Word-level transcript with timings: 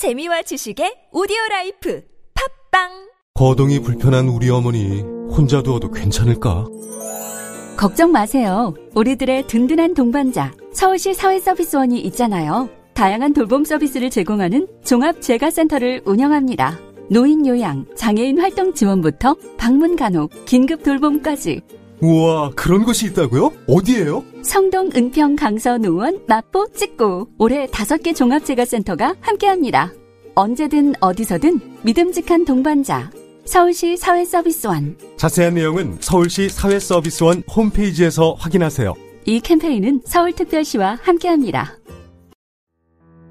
재미와 0.00 0.40
지식의 0.40 1.08
오디오 1.12 1.36
라이프 1.50 2.02
팟빵 2.32 2.88
거동이 3.34 3.80
불편한 3.80 4.28
우리 4.28 4.48
어머니 4.48 5.02
혼자 5.02 5.62
두어도 5.62 5.90
괜찮을까? 5.90 6.64
걱정 7.76 8.10
마세요. 8.10 8.72
우리들의 8.94 9.46
든든한 9.46 9.92
동반자 9.92 10.54
서울시 10.72 11.12
사회서비스원이 11.12 12.00
있잖아요. 12.00 12.70
다양한 12.94 13.34
돌봄 13.34 13.62
서비스를 13.62 14.08
제공하는 14.08 14.66
종합재가센터를 14.86 16.00
운영합니다. 16.06 16.78
노인 17.10 17.46
요양, 17.46 17.84
장애인 17.94 18.40
활동 18.40 18.72
지원부터 18.72 19.36
방문 19.58 19.96
간호, 19.96 20.30
긴급 20.46 20.82
돌봄까지 20.82 21.60
우와 22.00 22.50
그런 22.56 22.84
곳이 22.84 23.06
있다고요? 23.08 23.52
어디예요? 23.66 24.24
성동, 24.42 24.90
은평, 24.94 25.36
강서, 25.36 25.76
노원, 25.78 26.20
마포, 26.26 26.68
찍고 26.72 27.28
올해 27.38 27.66
다섯 27.66 27.98
개 27.98 28.12
종합재가센터가 28.12 29.16
함께합니다. 29.20 29.92
언제든 30.34 30.94
어디서든 31.00 31.60
믿음직한 31.82 32.44
동반자 32.44 33.10
서울시 33.44 33.96
사회서비스원 33.96 34.96
자세한 35.16 35.54
내용은 35.54 35.98
서울시 36.00 36.48
사회서비스원 36.48 37.42
홈페이지에서 37.54 38.34
확인하세요. 38.38 38.94
이 39.26 39.40
캠페인은 39.40 40.02
서울특별시와 40.04 41.00
함께합니다. 41.02 41.76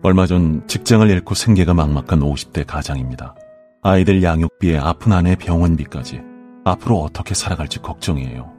얼마 0.02 0.27
전 0.27 0.66
직장을 0.67 1.09
잃고 1.09 1.36
생계가 1.36 1.73
막막한 1.73 2.20
50대 2.20 2.66
가장입니다. 2.67 3.36
아이들 3.81 4.22
양육비에 4.22 4.77
아픈 4.77 5.13
아내 5.13 5.36
병원비까지 5.36 6.22
앞으로 6.66 6.99
어떻게 6.99 7.33
살아갈지 7.33 7.80
걱정이에요. 7.80 8.59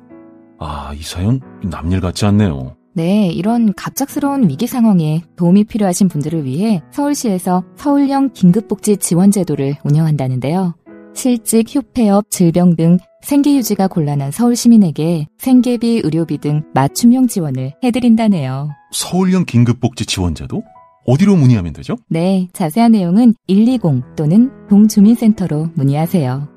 아, 0.60 0.92
이 0.94 1.02
사연 1.02 1.40
남일 1.64 2.00
같지 2.00 2.26
않네요. 2.26 2.76
네, 2.92 3.28
이런 3.28 3.72
갑작스러운 3.74 4.48
위기 4.48 4.66
상황에 4.66 5.22
도움이 5.36 5.64
필요하신 5.64 6.08
분들을 6.08 6.44
위해 6.44 6.82
서울시에서 6.90 7.64
서울형 7.76 8.32
긴급복지 8.34 8.98
지원제도를 8.98 9.76
운영한다는데요. 9.84 10.74
실직, 11.14 11.74
휴폐업, 11.74 12.30
질병 12.30 12.76
등 12.76 12.98
생계 13.22 13.56
유지가 13.56 13.88
곤란한 13.88 14.30
서울 14.30 14.54
시민에게 14.54 15.26
생계비, 15.38 16.02
의료비 16.04 16.38
등 16.38 16.62
맞춤형 16.74 17.26
지원을 17.26 17.74
해드린다네요. 17.82 18.70
서울형 18.92 19.44
긴급복지 19.46 20.04
지원제도? 20.06 20.62
어디로 21.06 21.36
문의하면 21.36 21.72
되죠? 21.72 21.96
네, 22.08 22.48
자세한 22.52 22.92
내용은 22.92 23.34
120 23.46 24.16
또는 24.16 24.50
동주민센터로 24.68 25.70
문의하세요. 25.74 26.48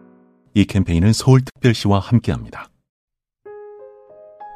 이 0.55 0.65
캠페인은 0.65 1.13
서울특별시와 1.13 1.99
함께합니다. 1.99 2.67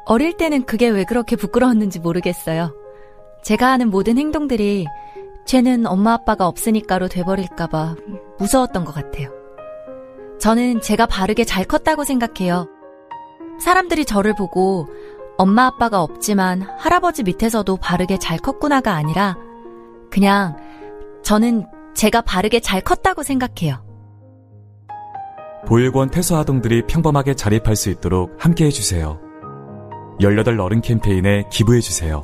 어릴 0.08 0.32
때는 0.38 0.64
그게 0.64 0.88
왜 0.88 1.04
그렇게 1.04 1.36
부끄러웠는지 1.36 2.00
모르겠어요. 2.00 2.74
제가 3.42 3.70
하는 3.70 3.90
모든 3.90 4.16
행동들이 4.16 4.86
쟤는 5.46 5.86
엄마 5.86 6.14
아빠가 6.14 6.46
없으니까로 6.48 7.08
돼버릴까봐 7.08 7.96
무서웠던 8.38 8.86
것 8.86 8.94
같아요. 8.94 9.30
저는 10.40 10.80
제가 10.80 11.04
바르게 11.04 11.44
잘 11.44 11.64
컸다고 11.64 12.04
생각해요. 12.04 12.68
사람들이 13.60 14.06
저를 14.06 14.34
보고 14.34 14.86
엄마 15.36 15.66
아빠가 15.66 16.02
없지만 16.02 16.62
할아버지 16.62 17.22
밑에서도 17.22 17.76
바르게 17.76 18.18
잘 18.18 18.38
컸구나가 18.38 18.94
아니라 18.94 19.36
그냥 20.10 20.56
저는 21.22 21.66
제가 21.94 22.22
바르게 22.22 22.60
잘 22.60 22.80
컸다고 22.80 23.22
생각해요. 23.22 23.84
보육원 25.66 26.10
퇴소 26.10 26.36
아동들이 26.36 26.86
평범하게 26.86 27.34
자립할 27.34 27.76
수 27.76 27.90
있도록 27.90 28.34
함께 28.38 28.64
해주세요. 28.64 29.27
18 30.20 30.58
어른 30.60 30.80
캠페인에 30.80 31.44
기부해주세요. 31.50 32.22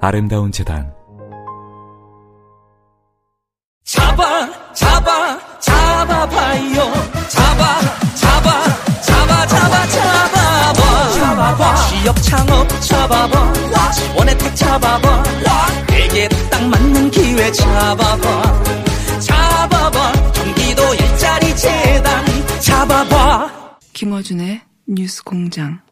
아름다운 0.00 0.50
재단. 0.52 0.92
잡아 3.84 4.72
잡아 4.72 5.38
잡아봐요. 5.60 6.92
잡아 7.28 7.80
잡아 8.14 8.62
잡아 9.02 9.46
잡아 9.46 9.86
잡아봐. 9.86 11.10
잡아봐. 11.12 11.74
취업 11.88 12.16
창업 12.22 12.68
잡아봐. 12.80 13.52
지원 13.92 14.28
혜택 14.28 14.56
잡아봐. 14.56 15.22
내게 15.88 16.28
딱 16.50 16.62
맞는 16.68 17.10
기회 17.10 17.52
잡아봐. 17.52 18.62
잡아봐. 19.20 20.12
경기도 20.32 20.94
일자리 20.94 21.54
재단. 21.54 22.24
잡아봐. 22.60 23.76
김어준의 23.92 24.62
뉴스 24.88 25.22
공장. 25.22 25.85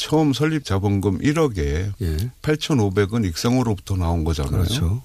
처음 0.00 0.32
설립 0.32 0.64
자본금 0.64 1.18
1억에 1.18 1.92
8,500은 2.40 3.26
익성으로부터 3.28 3.96
나온 3.96 4.24
거잖아요. 4.24 4.52
그렇죠. 4.52 5.02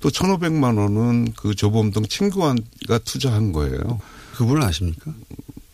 또 0.00 0.08
1,500만 0.08 0.78
원은 0.78 1.34
그 1.36 1.54
조범동 1.54 2.06
친구가 2.06 2.54
투자한 3.04 3.52
거예요. 3.52 4.00
그분을 4.36 4.62
아십니까? 4.62 5.12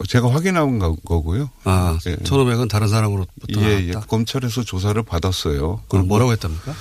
제가 0.08 0.28
확인한 0.32 0.80
거- 0.80 0.96
거고요. 0.96 1.50
아, 1.62 1.96
예. 2.06 2.16
1,500은 2.16 2.68
다른 2.68 2.88
사람으로부터 2.88 3.60
예, 3.60 3.86
예. 3.88 3.92
검찰에서 3.92 4.64
조사를 4.64 5.00
받았어요. 5.04 5.82
그럼 5.88 6.08
뭐라고 6.08 6.32
했답니까? 6.32 6.74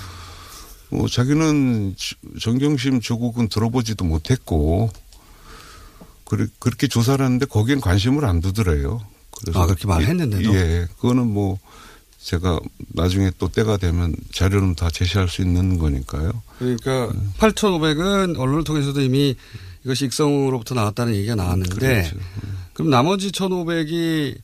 뭐 0.90 1.07
자기는 1.07 1.94
주- 1.95 2.16
정경심 2.41 3.01
조국은 3.01 3.50
들어보지도 3.50 4.03
못했고 4.03 4.90
그렇게 6.59 6.88
조사를 6.88 7.24
했는데 7.24 7.45
거기엔 7.45 7.81
관심을 7.81 8.25
안 8.25 8.41
두더래요. 8.41 9.01
아, 9.53 9.65
그렇게 9.65 9.87
말했는데도? 9.87 10.53
예, 10.55 10.87
그거는 10.95 11.27
뭐 11.27 11.59
제가 12.19 12.59
나중에 12.93 13.31
또 13.37 13.49
때가 13.49 13.77
되면 13.77 14.15
자료는 14.33 14.75
다 14.75 14.89
제시할 14.89 15.27
수 15.27 15.41
있는 15.41 15.77
거니까요. 15.77 16.41
그러니까 16.57 17.11
8,500은 17.37 18.39
언론을 18.39 18.63
통해서도 18.63 19.01
이미 19.01 19.35
이것이 19.83 20.05
익성으로부터 20.05 20.75
나왔다는 20.75 21.15
얘기가 21.15 21.35
나왔는데 21.35 21.75
그렇죠. 21.75 22.15
그럼 22.73 22.89
나머지 22.89 23.31
1,500이 23.31 24.37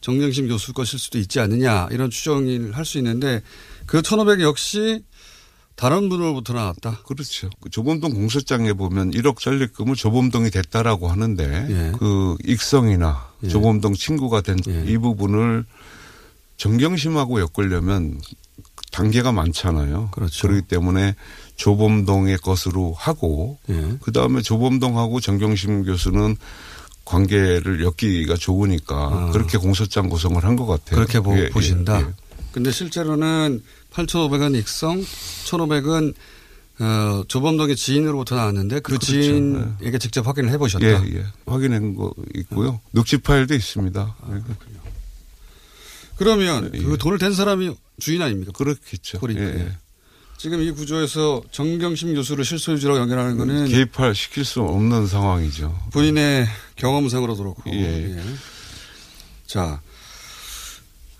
정경심 0.00 0.48
교수 0.48 0.72
것일 0.72 0.98
수도 0.98 1.18
있지 1.18 1.40
않느냐 1.40 1.88
이런 1.92 2.10
추정을 2.10 2.76
할 2.76 2.84
수 2.84 2.98
있는데 2.98 3.42
그 3.86 3.98
1,500 3.98 4.40
역시 4.40 5.02
다른 5.76 6.08
분으로부터 6.08 6.52
나왔다. 6.52 7.00
그렇죠. 7.06 7.50
그 7.60 7.68
조범동 7.68 8.14
공소장에 8.14 8.72
보면 8.74 9.10
1억 9.10 9.38
전립금을 9.38 9.96
조범동이 9.96 10.50
됐다라고 10.50 11.08
하는데 11.08 11.92
그 11.98 12.36
익성이나 12.44 13.28
예. 13.42 13.48
조범동 13.48 13.94
친구가 13.94 14.42
된이 14.42 14.96
부분을 14.98 15.64
정경심하고 16.56 17.40
엮으려면 17.40 18.20
단계가 18.92 19.32
많잖아요. 19.32 20.10
그렇죠. 20.12 20.46
그렇기 20.46 20.68
때문에 20.68 21.16
조범동의 21.56 22.38
것으로 22.38 22.94
하고 22.96 23.58
예. 23.68 23.96
그 24.00 24.12
다음에 24.12 24.40
조범동하고 24.42 25.20
정경심 25.20 25.84
교수는 25.84 26.36
관계를 27.04 27.84
엮기가 27.84 28.36
좋으니까 28.36 29.30
그렇게 29.32 29.58
공소장 29.58 30.08
구성을 30.08 30.42
한 30.44 30.54
것 30.56 30.66
같아요. 30.66 30.94
그렇게 30.96 31.18
보, 31.20 31.36
예, 31.36 31.44
예, 31.44 31.48
보신다. 31.50 32.00
예. 32.00 32.06
근데 32.52 32.70
실제로는 32.70 33.62
8,500은 33.94 34.56
익성, 34.56 35.00
1,500은 35.00 36.14
어, 36.80 37.22
조범동의 37.28 37.76
지인으로부터 37.76 38.34
나왔는데 38.34 38.76
그 38.80 38.82
그렇죠. 38.82 39.06
지인에게 39.06 39.98
직접 39.98 40.26
확인을 40.26 40.50
해보셨다. 40.50 40.84
예, 40.84 41.18
예. 41.18 41.24
확인한 41.46 41.94
거 41.94 42.12
있고요. 42.34 42.80
녹취 42.90 43.18
파일도 43.18 43.54
있습니다. 43.54 44.16
예. 44.30 44.54
그러면 46.16 46.72
그 46.72 46.98
돈을 46.98 47.18
댄 47.18 47.32
사람이 47.32 47.76
주인 48.00 48.22
아닙니까? 48.22 48.50
그렇겠죠. 48.52 49.20
그러니까. 49.20 49.44
예, 49.44 49.66
예. 49.66 49.72
지금 50.36 50.60
이 50.62 50.72
구조에서 50.72 51.42
정경심 51.52 52.14
교수를 52.16 52.44
실소유주라고 52.44 52.98
연결하는 52.98 53.38
거는 53.38 53.68
개입할 53.68 54.16
시킬 54.16 54.44
수 54.44 54.60
없는 54.62 55.06
상황이죠. 55.06 55.78
본인의 55.92 56.46
경험상으로도 56.74 57.42
그렇고. 57.42 57.70
예. 57.72 58.16
예. 58.16 58.22
자. 59.46 59.80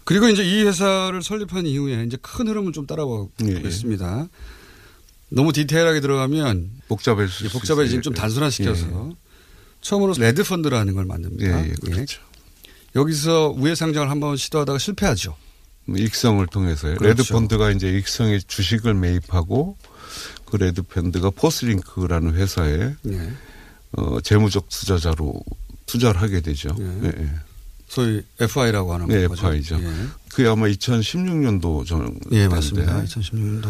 그리고 0.04 0.28
이제 0.28 0.44
이 0.44 0.62
회사를 0.64 1.22
설립한 1.22 1.66
이후에 1.66 2.04
이제 2.04 2.16
큰 2.20 2.48
흐름을 2.48 2.72
좀 2.72 2.84
예, 2.84 2.86
따라보겠습니다. 2.86 4.28
너무 5.30 5.52
디테일하게 5.52 6.00
들어가면 6.00 6.70
복잡해질 6.88 7.48
수 7.48 7.50
복잡해지면. 7.50 8.02
좀 8.02 8.14
단순화시켜서 8.14 8.86
예. 9.10 9.16
처음으로 9.80 10.14
레드 10.18 10.44
펀드라는 10.44 10.94
걸 10.94 11.04
만듭니다. 11.06 11.66
예, 11.66 11.70
예, 11.70 11.74
그렇죠. 11.90 12.22
여기서 12.94 13.54
우회 13.56 13.74
상장을 13.74 14.08
한번 14.08 14.36
시도하다가 14.36 14.78
실패하죠. 14.78 15.36
익성을 15.88 16.46
통해서요. 16.46 16.96
그렇죠. 16.96 17.22
레드 17.22 17.32
펀드가 17.32 17.70
이제 17.70 17.88
익성의 17.90 18.42
주식을 18.44 18.94
매입하고 18.94 19.76
그 20.44 20.56
레드 20.56 20.82
펀드가 20.82 21.30
포스링크라는 21.30 22.34
회사에 22.34 22.94
예. 23.06 23.32
어, 23.92 24.20
재무적 24.20 24.68
투자자로 24.68 25.42
투자를 25.86 26.20
하게 26.20 26.40
되죠. 26.40 26.70
예. 26.78 27.30
예. 27.94 28.04
소위 28.04 28.22
FI라고 28.40 28.94
하는 28.94 29.06
네, 29.06 29.26
거죠. 29.26 29.46
FI죠. 29.46 29.76
예. 29.80 29.92
그게 30.30 30.48
아마 30.48 30.66
2016년도 30.66 31.86
전. 31.86 32.18
예, 32.32 32.48
맞습니다. 32.48 33.02
2016년도. 33.04 33.68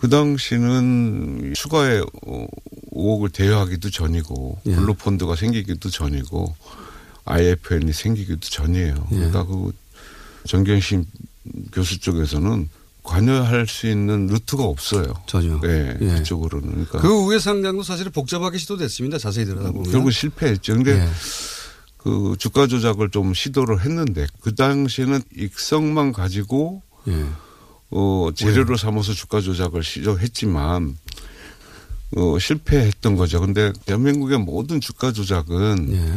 그 0.00 0.08
당시는 0.08 1.52
추가의 1.54 2.04
어, 2.26 2.46
5억을 2.92 3.32
대여하기도 3.32 3.90
전이고 3.90 4.60
예. 4.66 4.74
블루펀드가 4.74 5.36
생기기도 5.36 5.90
전이고 5.90 6.54
IFN이 7.26 7.92
생기기도 7.92 8.40
전이에요. 8.40 9.08
예. 9.12 9.14
그러니까 9.16 9.44
그 9.44 9.72
정경심 10.46 11.04
교수 11.72 12.00
쪽에서는 12.00 12.68
관여할 13.02 13.66
수 13.66 13.86
있는 13.88 14.26
루트가 14.26 14.62
없어요. 14.62 15.14
전혀. 15.26 15.58
네, 15.60 15.96
예. 16.00 16.06
그쪽으로는. 16.18 16.70
그러니까 16.70 17.00
그 17.00 17.08
우회 17.08 17.38
상장도 17.38 17.82
사실은 17.82 18.12
복잡하게 18.12 18.58
시도됐습니다. 18.58 19.18
자세히 19.18 19.44
들여다보면. 19.46 19.90
결국 19.90 20.12
실패했죠. 20.12 20.74
근데 20.74 20.92
예. 21.00 21.08
그 22.02 22.34
주가 22.38 22.66
조작을 22.66 23.10
좀 23.10 23.34
시도를 23.34 23.82
했는데 23.82 24.26
그 24.40 24.54
당시에는 24.54 25.20
익성만 25.36 26.12
가지고 26.12 26.82
예. 27.08 27.26
어 27.90 28.30
재료로 28.34 28.76
삼아서 28.76 29.12
주가 29.12 29.40
조작을 29.40 29.82
시도했지만 29.82 30.96
어 32.16 32.38
실패했던 32.38 33.16
거죠. 33.16 33.40
근데 33.40 33.72
대한민국의 33.84 34.38
모든 34.38 34.80
주가 34.80 35.12
조작은 35.12 35.92
예. 35.92 36.12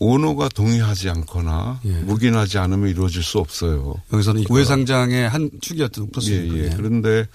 오너가 0.00 0.48
동의하지 0.48 1.10
않거나 1.10 1.80
예. 1.84 1.90
묵인하지 1.90 2.58
않으면 2.58 2.88
이루어질 2.88 3.22
수 3.22 3.38
없어요. 3.38 3.94
여기서는 4.12 4.42
이 4.42 4.46
우회 4.48 4.64
상장의 4.64 5.28
한 5.28 5.50
축이었던 5.60 6.06
예, 6.06 6.10
프로세스. 6.10 6.54
예. 6.54 6.70
그런데 6.74 7.26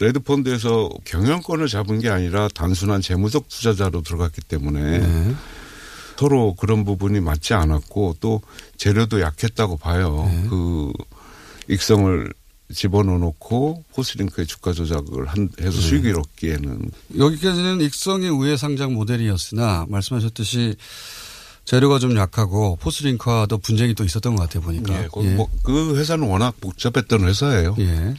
레드펀드에서 0.00 0.88
경영권을 1.04 1.68
잡은 1.68 1.98
게 1.98 2.08
아니라 2.08 2.48
단순한 2.48 3.02
재무적 3.02 3.48
투자자로 3.48 4.00
들어갔기 4.00 4.40
때문에 4.40 4.98
네. 5.00 5.34
서로 6.20 6.54
그런 6.54 6.84
부분이 6.84 7.20
맞지 7.20 7.54
않았고 7.54 8.16
또 8.20 8.42
재료도 8.76 9.22
약했다고 9.22 9.78
봐요. 9.78 10.28
네. 10.30 10.46
그 10.50 10.92
익성을 11.68 12.30
집어넣어 12.74 13.16
놓고 13.16 13.84
포스링크의 13.94 14.46
주가 14.46 14.74
조작을 14.74 15.26
한, 15.26 15.48
해서 15.58 15.70
네. 15.70 15.80
수익을 15.80 16.18
얻기에는 16.18 16.90
여기까지는 17.16 17.80
익성의 17.80 18.28
우회 18.28 18.58
상장 18.58 18.92
모델이었으나 18.92 19.86
말씀하셨듯이 19.88 20.76
재료가 21.64 21.98
좀 21.98 22.14
약하고 22.18 22.76
포스링크와도 22.76 23.56
분쟁이 23.56 23.94
또 23.94 24.04
있었던 24.04 24.36
것 24.36 24.42
같아요 24.42 24.62
보니까. 24.62 25.02
예, 25.02 25.08
거기 25.08 25.28
뭐, 25.28 25.48
그 25.62 25.96
회사는 25.96 26.28
워낙 26.28 26.54
복잡했던 26.60 27.26
회사예요. 27.26 27.76
예. 27.78 28.14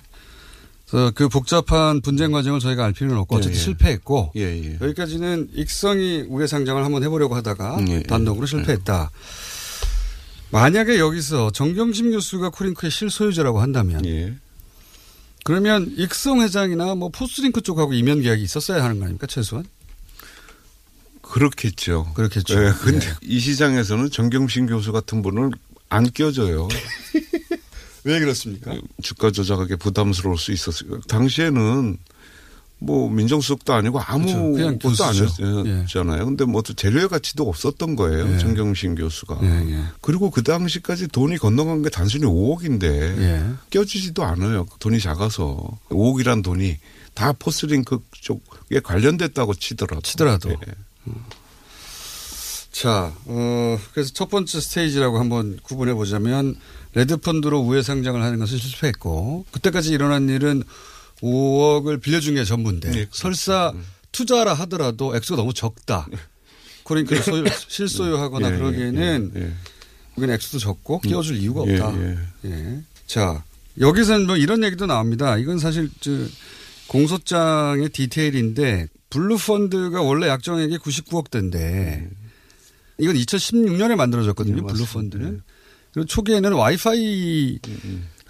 그래서 0.91 1.11
그 1.15 1.29
복잡한 1.29 2.01
분쟁 2.01 2.33
과정을 2.33 2.59
저희가 2.59 2.83
알 2.83 2.91
필요는 2.91 3.17
없고 3.19 3.35
예, 3.35 3.39
어쨌든 3.39 3.57
예. 3.57 3.63
실패했고 3.63 4.33
예, 4.35 4.41
예. 4.41 4.77
여기까지는 4.81 5.49
익성이 5.53 6.25
우회 6.27 6.47
상장을 6.47 6.83
한번 6.83 7.01
해보려고 7.03 7.33
하다가 7.33 7.77
예, 7.87 7.93
예. 7.93 8.03
단독으로 8.03 8.45
실패했다. 8.45 9.09
만약에 10.51 10.99
여기서 10.99 11.51
정경심 11.51 12.11
교수가 12.11 12.49
코링크의 12.49 12.91
실소유자라고 12.91 13.61
한다면 13.61 14.05
예. 14.05 14.35
그러면 15.45 15.93
익성 15.95 16.41
회장이나 16.41 16.93
뭐 16.95 17.07
포스링크 17.07 17.61
쪽하고 17.61 17.93
이면 17.93 18.21
계약이 18.21 18.43
있었어야 18.43 18.83
하는 18.83 18.99
거 18.99 19.05
아닙니까 19.05 19.27
최소한? 19.27 19.65
그렇겠죠. 21.21 22.11
그렇겠죠. 22.15 22.65
예, 22.65 22.73
근데 22.81 23.07
이 23.21 23.39
시장에서는 23.39 24.11
정경심 24.11 24.67
교수 24.67 24.91
같은 24.91 25.21
분을 25.21 25.51
안 25.87 26.11
껴줘요. 26.11 26.67
왜 28.03 28.19
그렇습니까? 28.19 28.75
주가 29.01 29.31
조작하기 29.31 29.75
부담스러울 29.77 30.37
수 30.37 30.51
있었어요. 30.51 31.01
당시에는 31.01 31.97
뭐 32.83 33.09
민정수석도 33.11 33.73
아니고 33.73 33.99
그렇죠. 33.99 34.51
그냥 34.51 34.67
아무 34.69 34.79
것도 34.79 34.89
교수죠. 34.89 35.45
아니었잖아요. 35.45 36.25
근데 36.25 36.45
뭐또 36.45 36.73
재료의 36.73 37.09
가치도 37.09 37.47
없었던 37.47 37.95
거예요. 37.95 38.33
예. 38.33 38.37
정경심 38.39 38.95
교수가. 38.95 39.39
예, 39.43 39.71
예. 39.71 39.83
그리고 40.01 40.31
그 40.31 40.41
당시까지 40.41 41.09
돈이 41.09 41.37
건너간 41.37 41.83
게 41.83 41.89
단순히 41.89 42.25
5억인데 42.25 42.83
예. 42.83 43.45
껴주지도 43.69 44.23
않아요. 44.23 44.65
돈이 44.79 44.99
작아서 44.99 45.77
5억이란 45.89 46.43
돈이 46.43 46.77
다 47.13 47.33
포스링크 47.33 47.99
쪽에 48.13 48.79
관련됐다고 48.79 49.53
치더라도. 49.53 50.01
치더라도. 50.01 50.49
예. 50.49 51.11
자, 52.71 53.13
어, 53.25 53.79
그래서 53.93 54.11
첫 54.11 54.27
번째 54.29 54.59
스테이지라고 54.59 55.19
한번 55.19 55.59
구분해 55.61 55.93
보자면 55.93 56.55
레드펀드로 56.93 57.59
우회 57.59 57.81
상장을 57.81 58.21
하는 58.21 58.39
것은 58.39 58.57
실패했고 58.57 59.45
그때까지 59.51 59.91
일어난 59.91 60.29
일은 60.29 60.63
5억을 61.21 62.01
빌려준 62.01 62.35
게 62.35 62.43
전부인데 62.43 62.91
네, 62.91 63.07
설사 63.11 63.73
투자라 64.11 64.53
하더라도 64.53 65.15
액수가 65.15 65.37
너무 65.37 65.53
적다. 65.53 66.07
그러니까 66.83 67.21
소유, 67.21 67.45
실소유하거나 67.67 68.49
예, 68.49 68.53
예, 68.53 68.57
그러기에는 68.57 69.31
예, 69.35 69.39
예. 69.41 69.53
여기는 70.17 70.33
액수도 70.35 70.59
적고 70.59 70.99
끼워줄 70.99 71.37
이유가 71.37 71.63
예, 71.67 71.79
없다. 71.79 72.01
예. 72.01 72.17
예. 72.45 72.81
자, 73.05 73.43
여기서는 73.79 74.27
뭐 74.27 74.35
이런 74.35 74.63
얘기도 74.63 74.85
나옵니다. 74.85 75.37
이건 75.37 75.59
사실 75.59 75.89
저 76.01 76.11
공소장의 76.87 77.89
디테일인데 77.89 78.87
블루펀드가 79.09 80.01
원래 80.01 80.27
약정액이 80.27 80.77
99억 80.79 81.29
대인데 81.29 82.09
이건 82.97 83.15
2016년에 83.15 83.95
만들어졌거든요. 83.95 84.55
네. 84.55 84.73
블루펀드는. 84.73 85.41
그리고 85.93 86.07
초기에는 86.07 86.53
와이파이 86.53 87.59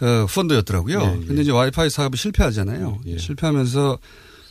어, 0.02 0.26
펀드였더라고요. 0.28 1.00
예, 1.00 1.22
예. 1.22 1.26
근데 1.26 1.42
이제 1.44 1.52
와이파이 1.52 1.90
사업이 1.90 2.18
실패하잖아요. 2.18 3.02
예, 3.06 3.12
예. 3.14 3.18
실패하면서 3.18 4.00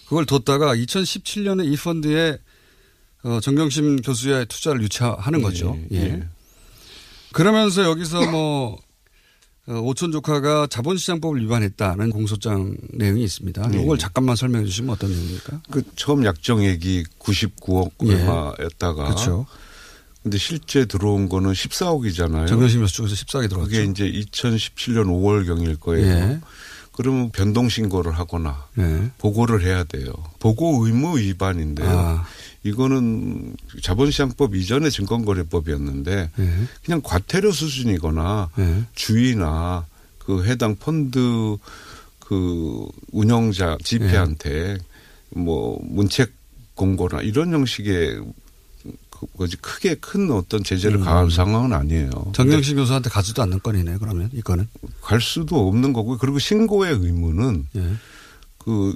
그걸 0.07 0.27
뒀다가 0.27 0.75
2017년에 0.77 1.71
이 1.73 1.77
펀드에 1.77 2.39
어, 3.23 3.41
정경심 3.41 4.03
교수의 4.03 4.47
투자를 4.47 4.83
유치하는 4.83 5.43
거죠. 5.43 5.77
예, 5.93 5.97
예. 5.97 6.03
예. 6.03 6.23
그러면서 7.33 7.83
여기서 7.85 8.31
뭐 8.31 8.79
어, 9.69 9.75
오촌 9.75 10.11
조카가 10.11 10.69
자본시장법을 10.69 11.43
위반했다는 11.43 12.11
공소장 12.11 12.77
내용이 12.93 13.23
있습니다. 13.25 13.71
예. 13.75 13.83
이걸 13.83 13.99
잠깐만 13.99 14.37
설명해 14.37 14.67
주시면 14.67 14.91
어떤 14.91 15.11
내용입니까? 15.11 15.63
그 15.71 15.83
처음 15.97 16.25
약정액이 16.25 17.05
99억 17.19 17.93
예. 18.07 18.15
얼마였다가 18.15 19.05
그렇죠. 19.05 19.47
근데 20.23 20.37
실제 20.37 20.85
들어온 20.85 21.29
거는 21.29 21.53
14억이잖아요. 21.53 22.47
정경심 22.47 22.81
교수 22.81 22.95
쪽에서 22.95 23.15
14개 23.15 23.49
들어왔죠. 23.49 23.71
그게 23.71 23.85
이제 23.85 24.05
2017년 24.11 25.07
5월 25.07 25.47
경일 25.47 25.77
거예요. 25.77 26.07
예. 26.07 26.41
그러면 26.93 27.31
변동 27.31 27.71
신고를 27.71 28.13
하거나 28.13 28.67
예. 28.79 29.11
보고를 29.17 29.63
해야 29.63 29.85
돼요. 29.85 30.13
보고 30.39 30.85
의무 30.85 31.19
위반인데요. 31.19 31.89
아. 31.89 32.27
이거는 32.63 33.57
자본시장법 33.83 34.55
이전의 34.55 34.91
증권거래법이었는데 34.91 36.31
예. 36.39 36.53
그냥 36.85 37.01
과태료 37.03 37.53
수준이거나 37.53 38.51
예. 38.59 38.85
주의나 38.95 39.87
그 40.19 40.45
해당 40.45 40.77
펀드 40.77 41.57
그 42.19 42.87
운영자 43.13 43.79
지폐한테 43.83 44.77
뭐 45.31 45.81
문책 45.83 46.33
공고나 46.75 47.23
이런 47.23 47.53
형식의 47.53 48.17
그 48.17 48.33
뭐지 49.35 49.57
크게 49.59 49.97
큰 49.97 50.31
어떤 50.31 50.63
제재를 50.63 50.99
음. 50.99 51.05
가할 51.05 51.31
상황은 51.31 51.73
아니에요. 51.73 52.11
정경심 52.35 52.77
교수한테 52.77 53.11
가지도 53.11 53.43
않는 53.43 53.61
건이네. 53.61 53.97
그러면 53.99 54.31
이거는. 54.33 54.67
갈 55.01 55.21
수도 55.21 55.69
없는 55.69 55.93
거고 55.93 56.19
그리고 56.19 56.39
신고의 56.39 56.95
의무는 57.01 57.67
예. 57.77 57.93
그 58.59 58.95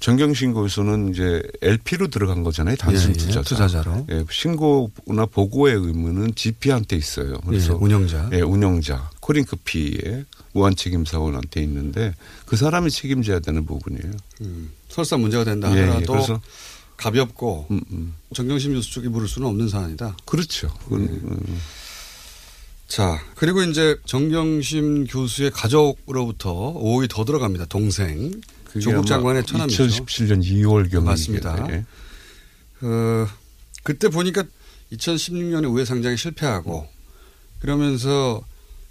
정경신고에서는 0.00 1.10
이제 1.10 1.42
LP로 1.62 2.08
들어간 2.08 2.42
거잖아요. 2.42 2.76
단순 2.76 3.10
예, 3.10 3.14
예. 3.14 3.16
투자자. 3.18 3.42
투자자로. 3.42 4.06
예, 4.10 4.24
신고나 4.30 5.26
보고의 5.32 5.74
의무는 5.74 6.34
GP한테 6.34 6.96
있어요. 6.96 7.38
그래서 7.46 7.72
예, 7.72 7.76
운영자. 7.84 8.30
예, 8.32 8.40
운영자 8.42 9.10
코링크 9.20 9.56
피의 9.56 10.24
무한 10.52 10.76
책임 10.76 11.04
사원한테 11.04 11.62
있는데 11.62 12.14
그 12.44 12.56
사람이 12.56 12.90
책임져야 12.90 13.40
되는 13.40 13.64
부분이에요. 13.64 14.12
음. 14.42 14.70
설사 14.88 15.16
문제가 15.16 15.44
된다 15.44 15.70
예, 15.74 15.78
예. 15.78 15.80
하더라도 15.84 16.12
그래서 16.12 16.40
가볍고 16.96 17.66
음, 17.70 17.80
음. 17.92 18.14
정경심 18.34 18.74
교수 18.74 18.90
쪽이 18.92 19.08
물을 19.08 19.28
수는 19.28 19.46
없는 19.48 19.68
사안이다. 19.68 20.16
그렇죠. 20.24 20.68
예. 20.92 20.94
음. 20.96 21.60
자, 22.88 23.20
그리고 23.34 23.62
이제 23.62 23.96
정경심 24.06 25.06
교수의 25.06 25.50
가족으로부터 25.50 26.52
5억이 26.74 27.08
더 27.10 27.24
들어갑니다. 27.24 27.66
동생. 27.66 28.40
조국 28.80 29.06
장관의 29.06 29.44
처남이죠. 29.46 29.86
2017년 29.86 30.42
2월경 30.42 31.02
맞습니다. 31.02 31.54
어, 32.82 33.26
그때 33.82 34.08
보니까 34.08 34.44
2016년에 34.92 35.72
우회 35.72 35.84
상장에 35.84 36.14
실패하고 36.16 36.86
그러면서 37.60 38.42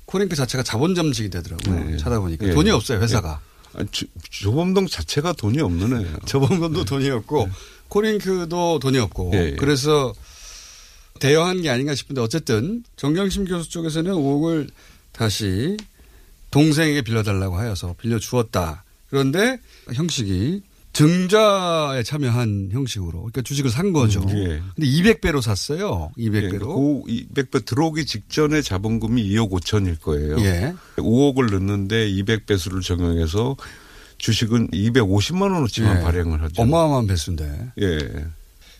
코링크 0.06 0.36
자체가 0.36 0.64
자본 0.64 0.96
잠식이 0.96 1.30
되더라고요. 1.30 1.86
네. 1.92 1.98
찾아보니까 1.98 2.48
예. 2.48 2.52
돈이 2.54 2.72
없어요 2.72 3.00
회사가. 3.02 3.40
아, 3.76 3.84
조- 3.92 4.06
조범동 4.32 4.88
자체가 4.88 5.34
돈이 5.34 5.60
없는 5.62 6.00
애예요. 6.02 6.18
저번건도 6.26 6.86
돈이 6.86 7.10
없고 7.12 7.48
코링크도 7.96 8.80
돈이 8.80 8.98
없고 9.00 9.32
예, 9.36 9.38
예. 9.38 9.52
그래서 9.52 10.14
대여한 11.22 11.62
게 11.62 11.70
아닌가 11.70 11.96
싶은데 11.96 12.20
어쨌든 12.20 12.84
정경심 12.98 13.46
교수 13.46 13.70
쪽에서는 13.70 14.12
5억을 14.12 14.70
다시 15.14 15.78
동생에게 16.52 17.04
빌려달라고 17.04 17.56
하여서 17.56 17.96
빌려 17.98 18.20
주었다. 18.20 18.84
그런데 19.10 19.60
형식이 19.94 20.62
증자에 20.92 22.04
참여한 22.04 22.70
형식으로 22.72 23.20
그러니까 23.20 23.42
주식을 23.42 23.70
산 23.70 23.94
거죠. 23.94 24.22
음, 24.22 24.30
예. 24.30 24.62
근데 24.76 24.90
200배로 24.90 25.42
샀어요. 25.42 26.12
200배로. 26.18 27.06
그 27.06 27.12
200배 27.12 27.66
들어오기 27.66 28.06
직전에 28.06 28.62
자본금이 28.62 29.24
2억 29.30 29.52
5천일 29.52 30.02
거예요. 30.02 30.38
예. 30.40 30.74
5억을 30.98 31.52
넣는데 31.52 32.10
200배수를 32.12 32.82
적용해서 32.82 33.56
주식은 34.26 34.70
250만 34.70 35.54
원어치만 35.54 36.00
예. 36.00 36.02
발행을 36.02 36.42
하죠. 36.42 36.60
어마어마한 36.60 37.06
배수인데. 37.06 37.72
예. 37.80 38.26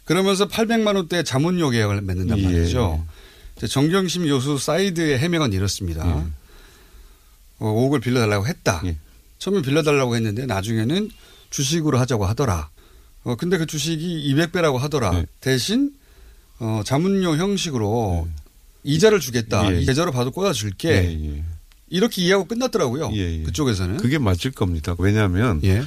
그러면서 0.04 0.48
800만 0.48 0.96
원대 0.96 1.22
자문료 1.22 1.70
계약을 1.70 2.02
맺는단 2.02 2.40
예. 2.40 2.44
말이죠. 2.44 3.06
이제 3.56 3.68
정경심 3.68 4.26
교수 4.26 4.58
사이드의 4.58 5.20
해명은 5.20 5.54
이렇습니다. 5.54 6.04
예. 6.08 6.24
어, 7.60 7.68
5억을 7.68 8.02
빌려달라고 8.02 8.48
했다. 8.48 8.82
예. 8.86 8.98
처음에 9.38 9.62
빌려달라고 9.62 10.16
했는데 10.16 10.48
나중에는 10.48 11.12
주식으로 11.52 12.00
하자고 12.00 12.26
하더라. 12.26 12.72
어, 13.24 13.36
근데 13.36 13.60
그 13.60 13.68
주식이 13.68 14.34
200배라고 14.34 14.80
하더라. 14.80 15.12
네. 15.12 15.26
대신, 15.42 15.94
어, 16.58 16.82
자문료 16.84 17.38
형식으로 17.38 18.28
이자를 18.84 19.20
주겠다. 19.20 19.72
예, 19.72 19.76
예. 19.76 19.82
이 19.82 19.86
계좌로 19.86 20.12
봐도 20.12 20.32
꽂아줄게. 20.32 21.44
예, 21.96 21.98
예. 21.98 21.98
이렇게 21.98 22.22
이해하고 22.22 22.46
끝났더라고요. 22.46 23.12
예, 23.14 23.40
예. 23.40 23.44
그쪽에서는. 23.44 23.98
그게 23.98 24.18
맞을 24.18 24.52
겁니다. 24.52 24.96
왜냐하면 24.98 25.62
예. 25.64 25.84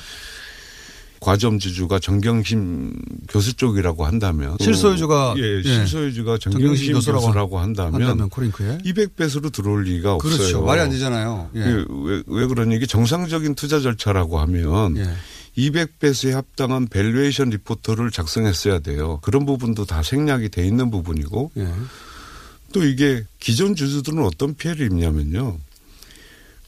과점주주가 1.21 1.99
정경심 1.99 2.95
교수 3.29 3.55
쪽이라고 3.55 4.07
한다면 4.07 4.57
실소유주가 4.61 5.35
예, 5.38 5.59
예. 5.59 5.62
실소유주가 5.62 6.38
정경심 6.38 6.93
교수라고 6.95 7.27
교수라고 7.27 7.59
한다면, 7.59 7.95
한다면 7.95 8.29
코링크에 8.29 8.79
200배수로 8.79 9.53
들어올 9.53 9.85
리가 9.85 10.15
없어요. 10.15 10.37
그렇죠. 10.37 10.62
말이 10.62 10.81
안 10.81 10.91
되잖아요. 10.91 11.50
예. 11.57 11.61
예, 11.61 11.85
왜, 11.88 12.23
왜 12.27 12.47
그러니 12.47 12.77
이게 12.77 12.87
정상적인 12.87 13.57
투자 13.57 13.81
절차라고 13.81 14.38
하면 14.41 14.97
예. 14.97 15.11
200배수에 15.57 16.33
합당한 16.33 16.87
valuation 16.87 17.50
리포트를 17.50 18.12
작성했어야 18.12 18.79
돼요. 18.79 19.19
그런 19.23 19.45
부분도 19.45 19.87
다 19.87 20.05
생략이 20.05 20.50
돼 20.50 20.65
있는 20.65 20.91
부분이고 20.91 21.50
예. 21.57 21.69
또 22.73 22.85
이게 22.85 23.25
기존 23.41 23.75
주주들은 23.75 24.23
어떤 24.25 24.55
피해를 24.55 24.87
입냐면요. 24.87 25.59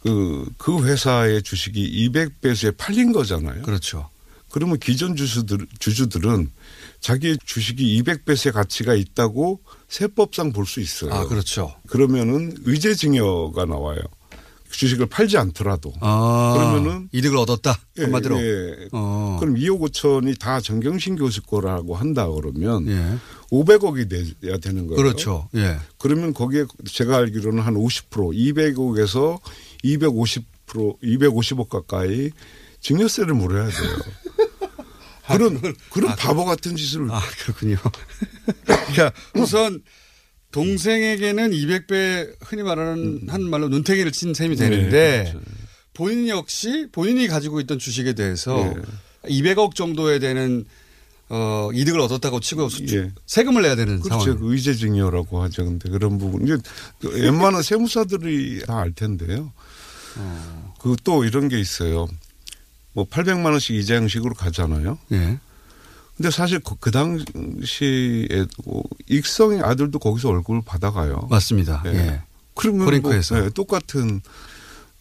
그, 0.02 0.46
그 0.56 0.84
회사의 0.84 1.42
주식이 1.42 2.08
200배수에 2.10 2.76
팔린 2.76 3.12
거잖아요. 3.12 3.62
그렇죠. 3.62 4.08
그러면 4.50 4.78
기존 4.78 5.14
주주들, 5.14 5.66
주주들은 5.78 6.50
자기의 7.00 7.38
주식이 7.44 8.02
200배수의 8.02 8.52
가치가 8.52 8.94
있다고 8.94 9.60
세법상 9.88 10.52
볼 10.52 10.66
수 10.66 10.80
있어요. 10.80 11.12
아, 11.12 11.26
그렇죠. 11.26 11.74
그러면은 11.86 12.56
의제증여가 12.64 13.64
나와요. 13.66 14.00
주식을 14.70 15.06
팔지 15.06 15.36
않더라도. 15.36 15.92
아. 16.00 16.54
그러면은 16.56 17.08
이득을 17.12 17.36
얻었다. 17.38 17.76
예, 17.98 18.02
한마디로. 18.02 18.40
예. 18.40 18.88
어. 18.92 19.36
그럼 19.40 19.56
2억 19.56 19.80
5천이 19.80 20.38
다 20.38 20.60
정경심 20.60 21.16
교수 21.16 21.42
거라고 21.42 21.96
한다 21.96 22.28
그러면 22.28 22.86
예. 22.88 23.16
500억이 23.50 24.08
돼야 24.40 24.58
되는 24.58 24.86
거예요. 24.86 24.96
그렇죠. 24.96 25.48
예. 25.56 25.76
그러면 25.98 26.32
거기에 26.32 26.66
제가 26.88 27.16
알기로는 27.16 27.62
한 27.62 27.74
50% 27.74 28.10
200억에서 28.10 29.40
250% 29.84 30.44
250억 31.02 31.68
가까이 31.68 32.30
증여세를 32.80 33.34
물어야 33.34 33.68
돼요. 33.68 33.96
그런 35.28 35.60
그런 35.90 36.10
아, 36.10 36.16
바보 36.16 36.44
같은 36.44 36.76
짓을 36.76 37.06
아, 37.10 37.20
그렇군요. 37.44 37.76
그러니까 38.66 39.12
우선 39.34 39.82
동생에게는 40.50 41.50
200배 41.52 42.34
흔히 42.42 42.62
말하는 42.62 43.22
한 43.28 43.42
말로 43.48 43.68
눈탱이를 43.68 44.10
친 44.12 44.34
셈이 44.34 44.56
되는데 44.56 45.22
네, 45.24 45.30
그렇죠. 45.30 45.40
본인 45.94 46.28
역시 46.28 46.88
본인이 46.90 47.28
가지고 47.28 47.60
있던 47.60 47.78
주식에 47.78 48.14
대해서 48.14 48.56
네. 48.56 48.82
200억 49.40 49.74
정도에 49.76 50.18
되는 50.18 50.64
어, 51.28 51.70
이득을 51.72 52.00
얻었다고 52.00 52.40
치고 52.40 52.68
수- 52.68 52.82
예. 52.96 53.12
세금을 53.26 53.62
내야 53.62 53.76
되는 53.76 54.00
그렇죠. 54.00 54.24
상황. 54.24 54.40
그 54.40 54.52
의제증여라고 54.52 55.40
하죠. 55.44 55.64
근데 55.64 55.88
그런 55.88 56.18
부분. 56.18 56.42
이제 56.42 56.56
그 57.00 57.08
웬만한 57.08 57.62
세무사들이 57.62 58.62
다 58.66 58.78
알 58.80 58.90
텐데요. 58.92 59.52
어. 60.16 60.74
그또 60.80 61.24
이런 61.24 61.48
게 61.48 61.58
있어요. 61.60 62.08
뭐 62.92 63.04
800만 63.04 63.46
원씩 63.46 63.76
이자 63.76 63.96
형식으로 63.96 64.34
가잖아요. 64.34 64.98
예. 65.12 65.38
근데 66.16 66.30
사실 66.30 66.60
그, 66.60 66.74
그 66.80 66.90
당시에 66.90 68.46
뭐 68.64 68.82
익성의 69.08 69.60
아들도 69.62 69.98
거기서 69.98 70.28
얼굴을 70.30 70.62
받아가요. 70.64 71.26
맞습니다. 71.30 71.82
예. 71.86 71.90
예. 71.94 72.22
그러면 72.54 72.84
코링크에서. 72.86 73.36
뭐, 73.36 73.44
예, 73.44 73.50
똑같은 73.50 74.20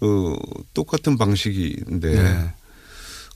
어 0.01 0.35
똑같은 0.73 1.17
방식인데. 1.17 2.13
예. 2.17 2.53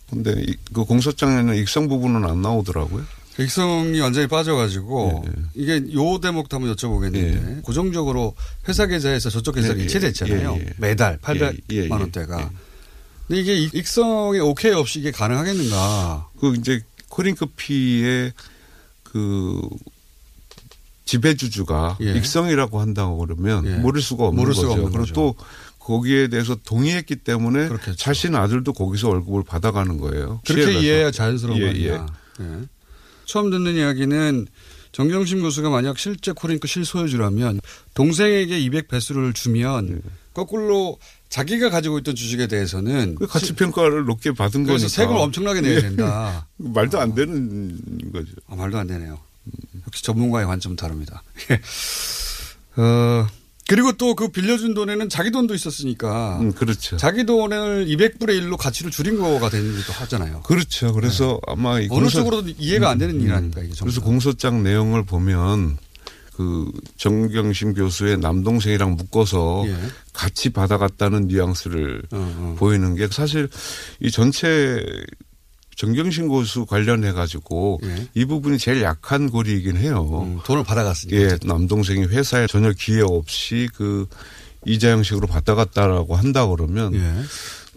근데 0.10 0.34
이- 0.48 0.56
그 0.72 0.86
공소장에는 0.86 1.56
익성 1.56 1.88
부분은 1.90 2.24
안 2.30 2.42
나오더라고요. 2.42 3.04
익성이 3.40 4.00
완전히 4.00 4.28
빠져가지고 4.28 5.24
예, 5.26 5.32
이게 5.56 5.94
요 5.94 6.20
대목도 6.20 6.56
한번 6.58 6.76
여쭤보겠는데 6.76 7.64
고정적으로 7.64 8.36
회사 8.68 8.86
계좌에서 8.86 9.30
저쪽 9.30 9.58
예. 9.58 9.84
이체됐잖아요. 9.84 10.56
예, 10.60 10.66
예. 10.66 10.74
매달 10.78 11.18
800만 11.18 11.54
예, 11.72 11.76
예, 11.76 11.84
예. 11.86 11.88
원대가. 11.90 12.52
근데 13.28 13.42
이게 13.42 13.56
익- 13.58 13.74
익성의 13.74 14.40
오케이 14.42 14.72
없이 14.74 15.00
이게 15.00 15.10
가능하겠는가? 15.12 16.30
그 16.40 16.54
이제 16.56 16.82
코링크피의 17.10 18.34
그 19.04 19.62
지배주주가 21.06 21.98
예. 22.02 22.14
익성이라고 22.14 22.80
한다고 22.80 23.18
그러면 23.18 23.66
예. 23.66 23.76
모를 23.78 24.02
수가 24.02 24.26
없는 24.26 24.40
모를 24.40 24.54
수가 24.54 24.70
거죠. 24.70 24.82
없는 24.86 24.92
그리고 24.92 25.02
거죠. 25.02 25.14
또 25.14 25.36
거기에 25.80 26.28
대해서 26.30 26.56
동의했기 26.56 27.18
때문에 27.18 27.68
그렇겠죠. 27.68 27.98
자신 27.98 28.36
아들도 28.36 28.72
거기서 28.74 29.10
월급을 29.10 29.44
받아가는 29.44 29.98
거예요. 29.98 30.40
그렇게. 30.46 30.80
이해해야 30.80 31.12
자연스러운 31.12 31.58
예, 31.60 31.64
거 31.64 31.70
아니냐. 31.70 32.06
예. 32.42 32.46
처음 33.26 33.50
듣는 33.50 33.76
이야기는 33.76 34.48
정경심 34.92 35.42
교수가 35.42 35.70
만약 35.70 35.98
실제 35.98 36.32
코링크 36.32 36.68
실소유주라면 36.68 37.62
동생에게 37.96 38.60
200배수를 38.60 39.34
주면 39.34 40.02
거꾸로 40.34 41.00
자기가 41.30 41.72
가지고 41.72 41.98
있던 42.00 42.14
주식에 42.16 42.46
대해서는 42.48 43.16
그 43.16 43.26
가치 43.26 43.54
평가를 43.56 44.06
높게 44.06 44.32
받은 44.32 44.66
거니까 44.66 44.88
세금을 44.88 45.20
엄청나게 45.20 45.62
내야 45.62 45.78
예. 45.78 45.82
된다. 45.82 46.48
말도 46.58 47.00
안 47.00 47.16
되는 47.16 47.80
거죠. 48.12 48.32
아, 48.48 48.56
말도 48.56 48.78
안 48.78 48.86
되네요. 48.86 49.20
역시 49.88 50.04
전문가의 50.04 50.46
관점 50.46 50.76
다릅니다. 50.76 51.24
어, 52.78 53.28
그리고 53.68 53.94
또 53.94 54.14
그 54.16 54.28
빌려준 54.28 54.74
돈에는 54.74 55.10
자기 55.10 55.32
돈도 55.32 55.54
있었으니까 55.56 56.38
음, 56.42 56.52
그렇죠. 56.54 56.98
자기 56.98 57.26
돈을 57.26 57.86
200분의 57.88 58.40
1로 58.42 58.58
가치를 58.58 58.92
줄인 58.92 59.18
거가 59.18 59.50
되기도 59.50 59.94
하잖아요. 59.94 60.42
그렇죠. 60.42 60.94
그래서 60.94 61.40
아마 61.48 61.80
이 61.80 61.88
네. 61.88 61.88
어느 61.92 62.06
공소- 62.06 62.20
쪽으로도 62.20 62.52
이해가 62.58 62.90
안 62.90 62.98
되는 62.98 63.16
음, 63.16 63.22
일 63.22 63.32
아닙니까 63.32 63.62
이게 63.62 63.74
전부 63.74 63.86
그래서 63.86 64.02
다. 64.02 64.06
공소장 64.06 64.64
내용을 64.64 65.06
보면 65.06 65.78
그 66.36 66.72
정경심 66.98 67.74
교수의 67.76 68.18
남동생이랑 68.18 68.96
묶어서 68.96 69.64
예. 69.68 69.76
같이 70.14 70.50
받아갔다는 70.50 71.28
뉘앙스를 71.28 72.02
어, 72.12 72.18
어. 72.18 72.56
보이는 72.58 72.96
게 72.96 73.08
사실 73.08 73.48
이 74.02 74.10
전체 74.12 74.84
정경심 75.76 76.28
교수 76.30 76.66
관련해 76.66 77.12
가지고 77.14 77.80
예. 77.84 78.08
이 78.14 78.26
부분이 78.26 78.58
제일 78.58 78.82
약한 78.84 79.30
고리이긴 79.30 79.78
해요. 79.78 80.24
음, 80.26 80.40
돈을 80.46 80.64
받아갔으니까. 80.64 81.18
예, 81.20 81.38
남동생이 81.44 82.06
회사에 82.06 82.48
전혀 82.48 82.72
기회 82.72 83.02
없이 83.02 83.68
그 83.76 84.08
이자 84.66 84.92
형식으로 84.92 85.28
받아갔다라고 85.28 86.16
한다 86.16 86.48
그러면 86.48 86.94
예. 86.96 87.14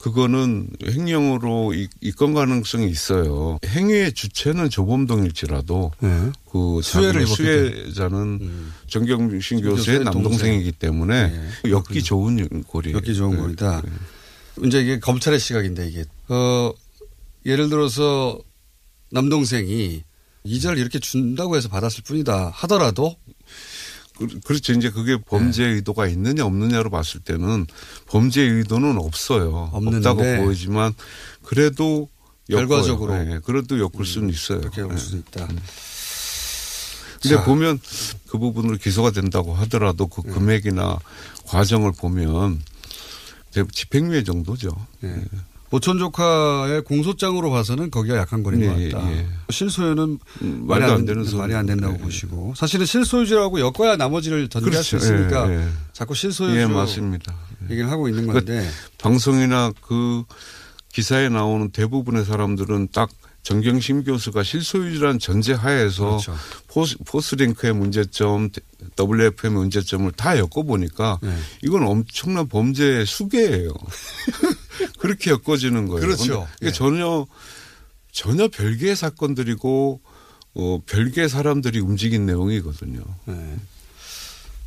그거는 0.00 0.68
횡령으로 0.86 1.74
이- 1.74 1.88
입건 2.00 2.32
가능성이 2.34 2.88
있어요. 2.88 3.58
행위의 3.66 4.12
주체는 4.12 4.70
조범동일지라도 4.70 5.90
예. 6.04 6.30
그 6.52 6.80
수혜를 6.82 7.26
수혜자는 7.26 8.16
음. 8.40 8.72
정경심 8.88 9.62
교수의 9.62 10.04
남동생이기 10.04 10.72
때문에 10.72 11.32
예. 11.64 11.70
엮기 11.70 12.02
좋은 12.04 12.62
고리. 12.64 12.92
엮기 12.92 13.14
좋은 13.16 13.32
네. 13.32 13.42
거이다. 13.42 13.82
이제 14.64 14.80
이게 14.80 15.00
검찰의 15.00 15.40
시각인데 15.40 15.88
이게 15.88 16.04
어 16.28 16.72
예를 17.46 17.68
들어서 17.70 18.38
남동생이 19.12 20.02
이자를 20.44 20.78
이렇게 20.78 20.98
준다고 20.98 21.56
해서 21.56 21.68
받았을 21.68 22.02
뿐이다 22.04 22.50
하더라도 22.52 23.16
그- 24.18 24.40
그렇죠. 24.40 24.72
이제 24.72 24.90
그게 24.90 25.16
범죄 25.26 25.64
네. 25.66 25.72
의도가 25.74 26.06
있느냐 26.08 26.44
없느냐로 26.44 26.90
봤을 26.90 27.20
때는 27.20 27.66
범죄 28.06 28.42
의도는 28.42 28.98
없어요. 28.98 29.70
없는데 29.72 30.08
없다고 30.08 30.44
보이지만 30.44 30.94
그래도 31.42 32.08
엮어요. 32.50 32.66
결과적으로. 32.68 33.12
네, 33.24 33.38
그래도 33.44 33.78
엮을 33.78 34.04
수는 34.06 34.30
있어요. 34.30 34.60
그렇게 34.60 34.80
올 34.82 34.90
네. 34.94 34.96
수도 34.96 35.16
있다. 35.18 35.46
근데 37.20 37.36
자. 37.36 37.44
보면 37.44 37.78
그 38.28 38.38
부분으로 38.38 38.76
기소가 38.78 39.10
된다고 39.10 39.54
하더라도 39.54 40.06
그 40.06 40.22
금액이나 40.22 40.98
과정을 41.46 41.92
보면 41.92 42.62
집행유예 43.72 44.22
정도죠. 44.24 44.70
예. 45.04 45.24
모천 45.76 45.98
조카의 45.98 46.82
공소장으로 46.84 47.50
봐서는 47.50 47.90
거기가 47.90 48.16
약한 48.16 48.42
거인 48.42 48.66
것 48.66 48.80
예, 48.80 48.88
같다. 48.90 49.12
예. 49.12 49.26
실소유는 49.50 50.18
음, 50.42 50.64
말이 50.66 50.84
안, 50.84 50.90
안 50.90 51.04
되는. 51.04 51.24
말이 51.36 51.54
안 51.54 51.66
된다고 51.66 51.94
예. 51.94 51.98
보시고 51.98 52.54
사실은 52.56 52.86
실소유주라고 52.86 53.60
엮어야 53.60 53.96
나머지를 53.96 54.48
수 54.82 54.96
그렇죠. 54.96 54.96
있으니까 54.96 55.50
예, 55.52 55.56
예. 55.58 55.68
자꾸 55.92 56.14
실소유주 56.14 56.58
예, 56.58 56.66
맞습니다. 56.66 57.34
얘기를 57.70 57.90
하고 57.90 58.08
있는 58.08 58.26
그러니까 58.26 58.52
건데 58.52 58.70
방송이나 58.96 59.72
그 59.82 60.24
기사에 60.92 61.28
나오는 61.28 61.70
대부분의 61.70 62.24
사람들은 62.24 62.88
딱 62.94 63.10
정경심 63.46 64.02
교수가 64.02 64.42
실소유주라는 64.42 65.20
전제 65.20 65.52
하에서 65.52 66.04
그렇죠. 66.04 66.34
포스, 66.66 66.96
포스링크의 67.06 67.74
문제점, 67.74 68.50
WFM의 68.98 69.56
문제점을 69.56 70.10
다 70.16 70.36
엮어보니까 70.36 71.20
네. 71.22 71.38
이건 71.62 71.84
엄청난 71.84 72.48
범죄의 72.48 73.06
수계예요. 73.06 73.70
그렇게 74.98 75.30
엮어지는 75.30 75.86
거예요. 75.86 76.00
그렇죠. 76.00 76.48
이게 76.60 76.66
예. 76.66 76.72
전혀 76.72 77.24
전혀 78.10 78.48
별개의 78.48 78.96
사건들이고 78.96 80.00
어, 80.54 80.80
별개의 80.84 81.28
사람들이 81.28 81.78
움직인 81.78 82.26
내용이거든요. 82.26 83.00
네. 83.26 83.56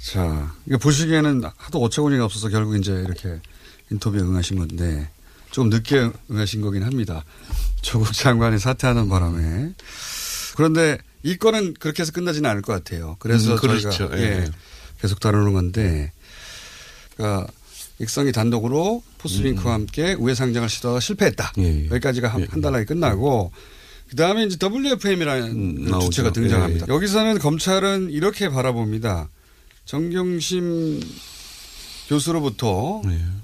자, 0.02 0.56
이거 0.66 0.78
보시기에는 0.78 1.44
하도 1.58 1.82
어처구니가 1.82 2.24
없어서 2.24 2.48
결국 2.48 2.78
이제 2.78 2.94
이렇게 2.94 3.42
인터뷰에 3.92 4.22
응하신 4.22 4.58
건데 4.58 5.10
조금 5.52 5.70
늦게 5.70 6.12
응하신 6.32 6.62
거긴 6.62 6.84
합니다. 6.84 7.24
조국 7.82 8.14
장관이 8.14 8.60
사퇴하는 8.60 9.10
바람에. 9.10 9.74
그런데 10.56 10.98
이 11.24 11.38
건은 11.38 11.74
그렇게 11.80 12.04
해서 12.04 12.12
끝나지는 12.12 12.50
않을 12.50 12.62
것 12.62 12.74
같아요. 12.74 13.16
그래서 13.20 13.54
음, 13.54 13.58
저희가 13.58 13.90
그렇죠. 13.90 14.10
예, 14.14 14.22
예. 14.22 14.52
계속 15.02 15.20
다루는 15.20 15.54
건데, 15.54 16.12
그러니까 17.16 17.48
익성이 18.00 18.32
단독으로 18.32 19.04
포스링크와 19.18 19.74
함께 19.74 20.14
우회 20.14 20.34
상장을 20.34 20.68
시도하다 20.70 21.00
실패했다. 21.00 21.54
음. 21.58 21.64
예, 21.64 21.68
예. 21.68 21.86
여기까지가 21.90 22.28
한, 22.30 22.48
한 22.50 22.62
달락이 22.62 22.86
끝나고 22.86 23.52
그 24.10 24.16
다음에 24.16 24.46
이제 24.46 24.58
WFM이라는 24.62 25.52
음. 25.52 26.00
주체가 26.00 26.32
등장합니다. 26.32 26.88
예, 26.88 26.92
예. 26.92 26.96
여기서는 26.96 27.40
검찰은 27.40 28.10
이렇게 28.12 28.50
바라봅니다. 28.50 29.30
정경심 29.86 31.02
교수로부터 32.08 33.02
예. 33.06 33.10
어, 33.10 33.39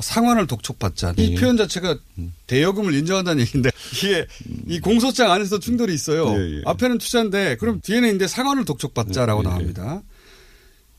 상환을 0.00 0.46
독촉받자. 0.46 1.14
이 1.16 1.32
예. 1.32 1.34
표현 1.34 1.56
자체가 1.56 1.98
대여금을 2.46 2.94
인정한다는 2.94 3.42
얘기인데 3.42 3.70
이게 3.94 4.26
이 4.68 4.78
공소장 4.78 5.32
안에서 5.32 5.58
충돌이 5.58 5.92
있어요. 5.92 6.28
예, 6.38 6.58
예. 6.58 6.62
앞에는 6.64 6.98
투자인데 6.98 7.56
그럼 7.56 7.80
뒤에는 7.80 8.14
이제 8.16 8.26
상환을 8.28 8.64
독촉받자라고 8.64 9.42
예, 9.42 9.44
예. 9.44 9.50
나옵니다. 9.50 10.02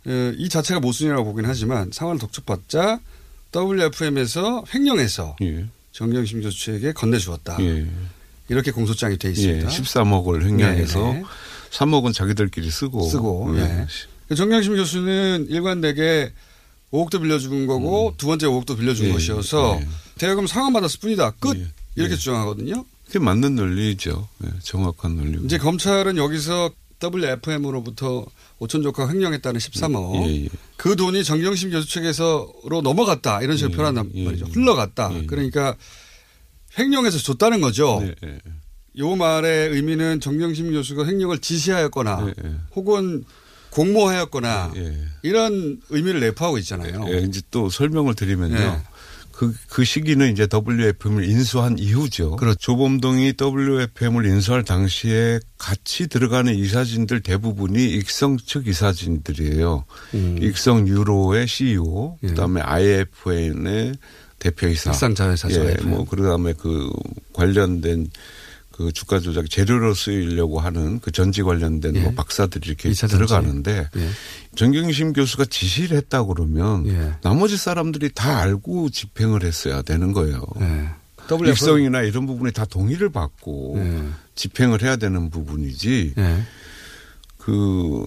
어, 0.08 0.34
이 0.36 0.50
자체가 0.50 0.80
모순이라고 0.80 1.24
보긴 1.24 1.46
하지만 1.46 1.90
상환을 1.94 2.20
독촉받자 2.20 3.00
WFM에서 3.56 4.64
횡령해서 4.74 5.36
예. 5.42 5.68
정경심 5.94 6.42
교수에게 6.42 6.92
건네주었다. 6.94 7.58
예. 7.62 7.88
이렇게 8.50 8.72
공소장이 8.72 9.18
돼 9.18 9.30
예. 9.30 9.32
있습니다. 9.32 9.68
13억을 9.70 10.44
횡령해서 10.44 11.00
네, 11.00 11.14
네. 11.20 11.24
3억은 11.72 12.14
자기들끼리 12.14 12.70
쓰고. 12.70 13.04
쓰고. 13.04 13.54
예. 13.58 13.88
예. 14.30 14.36
정경심 14.36 14.76
교수는 14.76 15.48
일관되게 15.50 16.32
5억도 16.92 17.22
빌려준 17.22 17.68
거고 17.68 18.14
두 18.18 18.28
번째 18.28 18.48
5억도 18.48 18.78
빌려준 18.78 19.06
음. 19.06 19.10
예, 19.10 19.14
것이어서 19.14 19.80
예. 19.82 19.88
대여금 20.18 20.48
상환받았을 20.48 21.00
뿐이다. 21.00 21.32
끝. 21.40 21.58
예, 21.58 21.68
이렇게 21.96 22.14
예. 22.14 22.18
주장하거든요. 22.18 22.86
그게 23.06 23.20
맞는 23.20 23.56
논리죠. 23.56 24.28
예, 24.46 24.50
정확한 24.62 25.16
논리고. 25.16 25.46
이제 25.46 25.58
검찰은 25.58 26.18
여기서 26.18 26.72
WFM으로부터 27.04 28.26
5천 28.60 28.84
조카 28.84 29.10
횡령했다는 29.10 29.60
13억. 29.60 30.28
예, 30.28 30.44
예. 30.46 30.50
그 30.78 30.96
돈이 30.96 31.24
정경심 31.24 31.72
교수 31.72 31.88
측에서로 31.88 32.82
넘어갔다. 32.84 33.42
이런 33.42 33.58
식으로 33.58 33.74
예, 33.74 33.78
표현한단 33.78 34.12
예, 34.16 34.26
말이죠. 34.26 34.46
예. 34.48 34.52
흘러갔다. 34.52 35.12
예. 35.16 35.26
그러니까 35.26 35.76
횡령해서 36.78 37.18
줬다는 37.18 37.62
거죠. 37.62 38.02
요 38.98 39.16
말의 39.16 39.70
의미는 39.70 40.20
정경심 40.20 40.72
교수가 40.72 41.06
횡령을 41.06 41.40
지시하였거나. 41.40 42.34
혹은 42.76 43.24
공모하였거나 43.72 44.74
예. 44.76 44.98
이런 45.24 45.80
의미를 45.90 46.20
내포하고 46.20 46.58
있잖아요. 46.60 47.06
예, 47.10 47.20
이제 47.20 47.42
또 47.52 47.70
설명을 47.70 48.16
드리면요. 48.16 48.58
예. 48.58 48.82
그, 49.32 49.56
그 49.70 49.84
시기는 49.84 50.32
이제 50.32 50.48
WFM을 50.54 51.24
인수한 51.28 51.80
이후죠. 51.80 52.36
그렇죠. 52.36 52.60
조범동이 52.60 53.34
WFM을 53.42 54.28
인수할 54.28 54.64
당시에 54.64 55.40
같이 55.58 56.08
들어가는 56.08 56.54
이사진들 56.54 57.22
대부분이 57.22 57.92
익성 57.92 58.38
측 58.38 58.68
이사진들이에요. 58.68 59.86
음. 60.14 60.38
익성 60.42 60.88
유로의 60.88 61.48
CEO, 61.48 62.20
예. 62.22 62.28
그다음에 62.28 62.62
IFN의 62.62 63.94
대표이사. 64.38 64.92
일상자회사죠. 64.92 65.60
예, 65.62 65.68
IFN. 65.70 65.90
뭐 65.90 66.06
그다음에 66.06 66.54
그 66.54 66.92
관련된 67.34 68.12
그 68.82 68.92
주가 68.92 69.20
조작 69.20 69.50
재료로 69.50 69.94
쓰이려고 69.94 70.60
하는 70.60 71.00
그 71.00 71.12
전지 71.12 71.44
관련된 71.44 71.96
예. 71.96 72.02
뭐 72.02 72.14
박사들이 72.14 72.68
이렇게. 72.68 72.92
들어가는데 72.92 73.90
예. 73.96 74.10
정경심 74.56 75.14
교수가 75.14 75.46
지시를 75.46 75.98
했다 75.98 76.24
그러면 76.24 76.88
예. 76.88 77.14
나머지 77.22 77.58
사람들이 77.58 78.12
다 78.14 78.40
알고 78.40 78.90
집행을 78.90 79.44
했어야 79.44 79.82
되는 79.82 80.14
거예요. 80.14 80.42
예. 80.62 80.90
익성이나 81.48 82.02
이런 82.02 82.26
부분에 82.26 82.52
다 82.52 82.66
동의를 82.66 83.10
받고 83.10 83.76
예. 83.78 84.04
집행을 84.36 84.82
해야 84.82 84.98
되는 84.98 85.30
부분이지 85.30 86.14
예. 86.18 86.44
그 87.38 88.06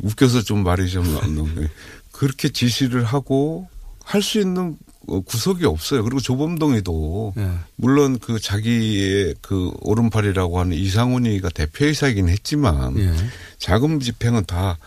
웃겨서 0.00 0.42
좀 0.42 0.64
말이 0.64 0.90
좀 0.90 1.04
안 1.22 1.34
나오네. 1.36 1.68
그렇게 2.12 2.48
지시를 2.48 3.04
하고 3.04 3.68
할 4.04 4.22
수 4.22 4.38
있는 4.40 4.76
어, 4.76 4.93
구석이 5.06 5.64
없어요. 5.64 6.02
그리고 6.04 6.20
조범동이도 6.20 7.34
예. 7.36 7.50
물론 7.76 8.18
그 8.18 8.40
자기의 8.40 9.34
그 9.40 9.70
오른팔이라고 9.80 10.58
하는 10.58 10.76
이상훈이가 10.76 11.50
대표이사이긴 11.50 12.28
했지만 12.28 12.98
예. 12.98 13.14
자금 13.58 14.00
집행은 14.00 14.44
다 14.46 14.78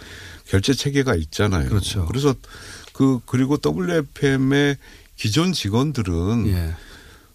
결제 0.46 0.74
체계가 0.74 1.16
있잖아요. 1.16 1.70
그렇죠. 1.70 2.06
그래서 2.06 2.34
그 2.94 3.20
그리고 3.26 3.58
WFM의 3.64 4.78
기존 5.16 5.54
직원들은 5.54 6.48
예. 6.48 6.76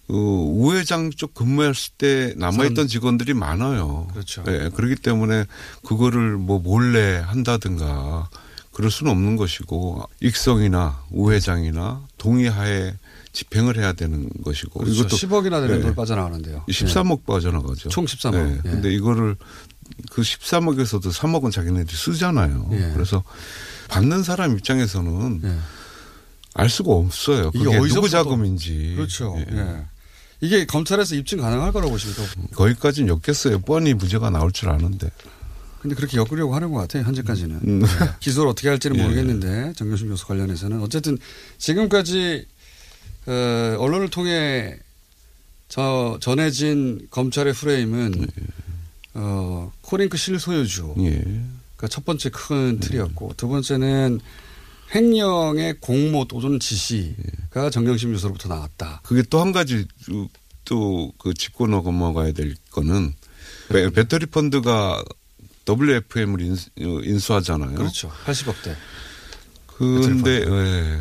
그 0.07 0.15
우회장 0.15 1.11
쪽 1.11 1.35
근무했을 1.35 1.93
때 1.97 2.35
남아있던 2.37 2.87
직원들이 2.87 3.35
많아요. 3.35 4.09
그렇죠. 4.13 4.45
예, 4.49 4.71
그렇기 4.75 4.97
때문에 4.97 5.45
그거를 5.85 6.37
뭐 6.37 6.59
몰래 6.59 7.17
한다든가 7.17 8.29
그럴 8.73 8.91
수는 8.91 9.13
없는 9.13 9.37
것이고 9.37 10.03
익성이나 10.21 11.05
우회장이나 11.11 12.07
동의하에 12.19 12.95
집행을 13.33 13.79
해야 13.79 13.93
되는 13.93 14.29
것이고 14.45 14.81
그렇죠. 14.81 15.07
10억이나 15.09 15.61
되는 15.61 15.79
예. 15.79 15.81
돈 15.81 15.95
빠져나가는데요. 15.95 16.65
13억 16.69 17.25
빠져나가죠. 17.25 17.89
총 17.89 18.05
13억. 18.05 18.35
예. 18.35 18.57
예. 18.57 18.61
근데 18.63 18.93
이거를 18.93 19.37
그 20.11 20.23
13억에서도 20.23 21.13
3억은 21.13 21.51
자기네들이 21.53 21.97
쓰잖아요. 21.97 22.69
예. 22.73 22.91
그래서 22.95 23.23
받는 23.89 24.23
사람 24.23 24.57
입장에서는 24.57 25.41
예. 25.45 25.59
알 26.55 26.69
수가 26.69 26.93
없어요. 26.93 27.51
이게 27.55 27.65
누구 27.65 28.09
자금인지. 28.09 28.95
그렇죠. 28.97 29.35
예. 29.39 29.47
예. 29.57 29.85
이게 30.41 30.67
검찰에서 30.67 31.15
입증 31.15 31.39
가능할 31.41 31.73
거라고 31.73 31.93
보십니까? 31.93 32.25
거기까지는 32.55 33.09
엮겠어요. 33.15 33.61
뻔히 33.61 33.95
무죄가 33.95 34.29
나올 34.31 34.51
줄 34.51 34.71
아는데. 34.71 35.09
근데 35.83 35.97
그렇게 35.97 36.17
엮으려고 36.17 36.55
하는 36.55 36.71
것 36.73 36.79
같아요. 36.79 37.03
현재까지는. 37.05 37.57
음. 37.67 37.83
예. 37.83 37.87
기소를 38.21 38.51
어떻게 38.51 38.69
할지는 38.69 38.97
예. 38.99 39.03
모르겠는데 39.03 39.73
정경심 39.77 40.09
교수 40.09 40.27
관련해서는 40.27 40.81
어쨌든 40.81 41.19
지금까지 41.59 42.47
어, 43.27 43.77
언론을 43.79 44.09
통해 44.09 44.79
저 45.69 46.19
전해진 46.21 47.09
검찰의 47.11 47.53
프레임은 47.55 48.27
어, 49.15 49.73
코링크 49.81 50.17
실소유주. 50.17 50.95
예. 51.01 51.11
그러니까 51.77 51.89
첫 51.89 52.05
번째 52.05 52.31
큰 52.31 52.79
틀이었고 52.79 53.35
두 53.37 53.49
번째는 53.49 54.21
횡령의 54.95 55.77
공모 55.81 56.27
또는 56.27 56.61
지시가 56.61 57.71
정경심 57.71 58.13
교수로부터 58.13 58.49
나왔다. 58.49 59.01
그게 59.05 59.23
또 59.23 59.41
한 59.41 59.51
가지 59.53 59.87
또 60.65 61.13
그 61.19 61.35
짚고 61.35 61.67
넘어가야 61.67 62.33
될 62.33 62.55
거는 62.71 63.13
배- 63.69 63.91
배터리 63.91 64.27
펀드가 64.27 65.03
WFM을 65.67 66.41
인수, 66.41 66.71
어, 66.81 67.01
인수 67.03 67.35
하잖아요. 67.35 67.75
그렇죠. 67.75 68.11
80억대. 68.27 68.75
근데 69.79 70.45
예. 70.47 71.01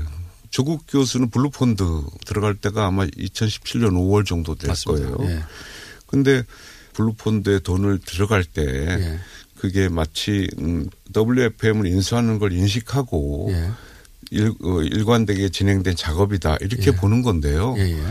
조국 0.49 0.85
교수는 0.87 1.29
블루펀드 1.29 1.83
들어갈 2.25 2.55
때가 2.55 2.87
아마 2.87 3.05
2017년 3.05 3.91
5월 3.91 4.25
정도 4.25 4.55
될 4.55 4.69
맞습니다. 4.69 5.15
거예요. 5.15 5.31
예. 5.31 5.43
근데 6.07 6.43
블루펀드에 6.93 7.59
돈을 7.59 7.99
들어갈 7.99 8.43
때 8.43 8.63
예. 8.63 9.19
그게 9.57 9.87
마치 9.87 10.49
음, 10.59 10.89
WFM을 11.15 11.85
인수하는 11.85 12.39
걸 12.39 12.51
인식하고 12.53 13.47
예. 13.51 13.71
일, 14.31 14.53
어, 14.63 14.81
일관되게 14.81 15.49
진행된 15.49 15.95
작업이다 15.95 16.57
이렇게 16.61 16.87
예. 16.87 16.91
보는 16.95 17.21
건데요. 17.21 17.75
예, 17.77 17.91
예. 17.91 18.03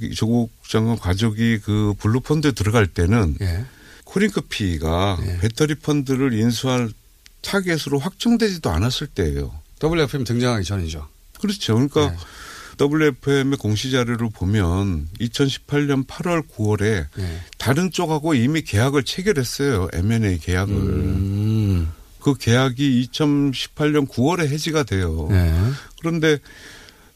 이 0.00 0.14
조국 0.14 0.50
장관 0.68 0.98
가족이 0.98 1.58
그 1.64 1.94
블루펀드에 1.98 2.52
들어갈 2.52 2.86
때는 2.86 3.36
예. 3.40 3.64
코링크피가 4.08 5.18
예. 5.22 5.38
배터리 5.38 5.74
펀드를 5.74 6.32
인수할 6.32 6.90
타겟으로 7.42 7.98
확정되지도 7.98 8.70
않았을 8.70 9.06
때예요. 9.08 9.54
WFM 9.82 10.24
등장하기 10.24 10.64
전이죠. 10.64 11.06
그렇죠. 11.40 11.74
그러니까 11.74 12.10
네. 12.10 12.16
WFM의 12.80 13.58
공시 13.58 13.90
자료를 13.90 14.30
보면 14.32 15.08
2018년 15.20 16.06
8월 16.06 16.48
9월에 16.48 17.06
예. 17.18 17.40
다른 17.58 17.90
쪽하고 17.90 18.34
이미 18.34 18.62
계약을 18.62 19.04
체결했어요. 19.04 19.88
M&A 19.92 20.38
계약을. 20.38 20.74
음. 20.74 21.92
그 22.20 22.34
계약이 22.34 23.08
2018년 23.12 24.08
9월에 24.08 24.48
해지가 24.48 24.84
돼요. 24.84 25.28
예. 25.30 25.52
그런데 26.00 26.38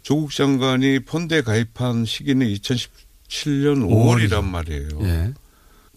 조국 0.03 0.31
장관이 0.33 1.01
펀드에 1.01 1.43
가입한 1.43 2.05
시기는 2.05 2.47
2017년 2.47 3.89
5월이란 3.89 4.45
말이에요. 4.45 4.89
예. 5.03 5.33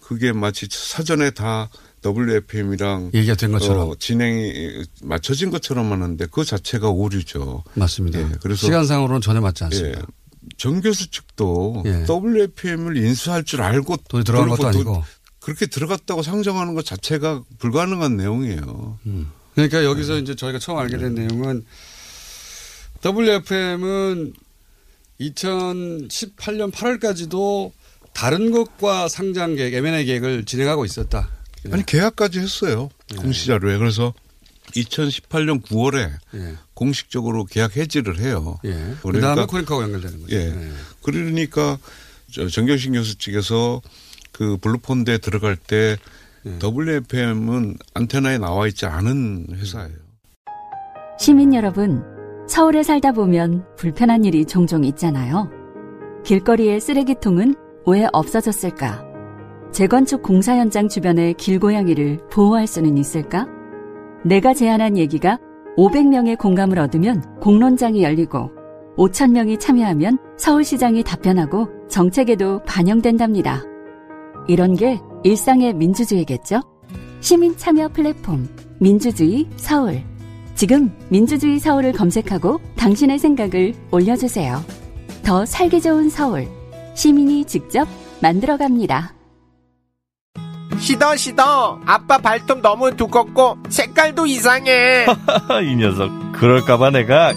그게 0.06 0.30
마치 0.32 0.68
사전에 0.70 1.30
다 1.30 1.68
WFM이랑 2.04 3.10
얘기가 3.12 3.34
된 3.34 3.50
것처럼. 3.50 3.90
어, 3.90 3.94
진행이 3.98 4.84
맞춰진 5.02 5.50
것처럼 5.50 5.90
하는데 5.90 6.26
그 6.30 6.44
자체가 6.44 6.88
오류죠. 6.90 7.64
맞습니다. 7.74 8.20
예, 8.20 8.28
그래서 8.40 8.66
시간상으로는 8.66 9.20
전혀 9.20 9.40
맞지 9.40 9.64
예, 9.64 9.66
않습니다. 9.66 10.06
정 10.56 10.80
교수 10.80 11.10
측도 11.10 11.82
예. 11.86 12.06
WFM을 12.08 12.96
인수할 12.98 13.42
줄 13.42 13.62
알고 13.62 13.96
돈이 14.08 14.22
들어간 14.22 14.48
것도 14.50 14.62
돈- 14.62 14.68
아니고. 14.68 15.04
그렇게 15.40 15.66
들어갔다고 15.66 16.22
상정하는 16.22 16.74
것 16.74 16.84
자체가 16.84 17.42
불가능한 17.58 18.16
내용이에요. 18.16 18.98
그러니까 19.54 19.84
여기서 19.84 20.14
네. 20.14 20.18
이제 20.20 20.34
저희가 20.36 20.58
처음 20.60 20.78
알게 20.78 20.98
된 20.98 21.14
내용은 21.14 21.64
WFM은 23.04 24.32
2018년 25.20 26.70
8월까지도 26.72 27.72
다른 28.16 28.50
것과 28.50 29.08
상장 29.08 29.56
계획, 29.56 29.74
M&A 29.74 30.06
계획을 30.06 30.46
진행하고 30.46 30.86
있었다. 30.86 31.28
아니 31.70 31.84
계약까지 31.84 32.38
했어요 32.38 32.88
공시자료에 33.18 33.76
그래서 33.76 34.14
2018년 34.74 35.62
9월에 35.62 36.10
공식적으로 36.74 37.44
계약 37.44 37.76
해지를 37.76 38.18
해요. 38.20 38.58
예. 38.64 38.94
그 39.02 39.20
다음에 39.20 39.44
코링크하고 39.44 39.82
연결되는 39.82 40.20
거죠. 40.20 40.34
예. 40.34 40.50
네. 40.50 40.70
그러니까 41.02 41.78
저 42.32 42.48
정경심 42.48 42.94
교수 42.94 43.18
측에서 43.18 43.82
그 44.32 44.56
블루펀드에 44.58 45.18
들어갈 45.18 45.56
때 45.56 45.96
예. 46.46 46.58
WFM은 46.62 47.76
안테나에 47.94 48.38
나와 48.38 48.66
있지 48.66 48.86
않은 48.86 49.48
회사예요. 49.52 49.96
시민 51.18 51.54
여러분, 51.54 52.02
서울에 52.48 52.82
살다 52.82 53.12
보면 53.12 53.64
불편한 53.76 54.24
일이 54.24 54.44
종종 54.44 54.84
있잖아요. 54.84 55.50
길거리의 56.24 56.80
쓰레기통은 56.80 57.65
왜 57.86 58.06
없어졌을까? 58.12 59.04
재건축 59.70 60.22
공사 60.22 60.56
현장 60.56 60.88
주변의 60.88 61.34
길고양이를 61.34 62.18
보호할 62.30 62.66
수는 62.66 62.98
있을까? 62.98 63.46
내가 64.24 64.54
제안한 64.54 64.98
얘기가 64.98 65.38
500명의 65.76 66.36
공감을 66.36 66.80
얻으면 66.80 67.22
공론장이 67.40 68.02
열리고 68.02 68.50
5,000명이 68.96 69.60
참여하면 69.60 70.18
서울시장이 70.36 71.04
답변하고 71.04 71.68
정책에도 71.88 72.60
반영된답니다. 72.66 73.62
이런 74.48 74.74
게 74.74 74.98
일상의 75.22 75.74
민주주의겠죠? 75.74 76.62
시민 77.20 77.56
참여 77.56 77.88
플랫폼 77.88 78.48
민주주의 78.80 79.46
서울. 79.56 80.02
지금 80.56 80.90
민주주의 81.08 81.58
서울을 81.60 81.92
검색하고 81.92 82.58
당신의 82.76 83.18
생각을 83.18 83.74
올려주세요. 83.92 84.60
더 85.22 85.44
살기 85.44 85.80
좋은 85.82 86.08
서울. 86.08 86.55
시민이 86.96 87.44
직접 87.44 87.86
만들어갑니다. 88.20 89.12
시더 90.78 91.16
시더. 91.16 91.80
아빠 91.86 92.18
발톱 92.18 92.60
너무 92.60 92.94
두껍고 92.96 93.56
색깔도 93.68 94.26
이상해. 94.26 95.06
이 95.64 95.76
녀석 95.76 96.10
그럴까봐 96.32 96.90
내가 96.90 97.32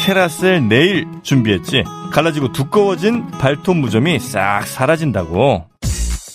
캐라셀 0.00 0.68
네일 0.68 1.06
준비했지. 1.22 1.84
갈라지고 2.12 2.52
두꺼워진 2.52 3.26
발톱 3.32 3.76
무좀이 3.76 4.18
싹 4.18 4.66
사라진다고. 4.66 5.66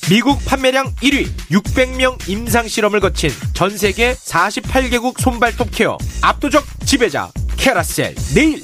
미국 0.10 0.44
판매량 0.46 0.88
1위 0.96 1.28
600명 1.52 2.28
임상 2.28 2.68
실험을 2.68 3.00
거친 3.00 3.30
전 3.54 3.78
세계 3.78 4.14
48개국 4.14 5.20
손발톱 5.20 5.70
케어. 5.72 5.98
압도적 6.22 6.64
지배자 6.86 7.30
캐라셀 7.58 8.16
네일 8.34 8.64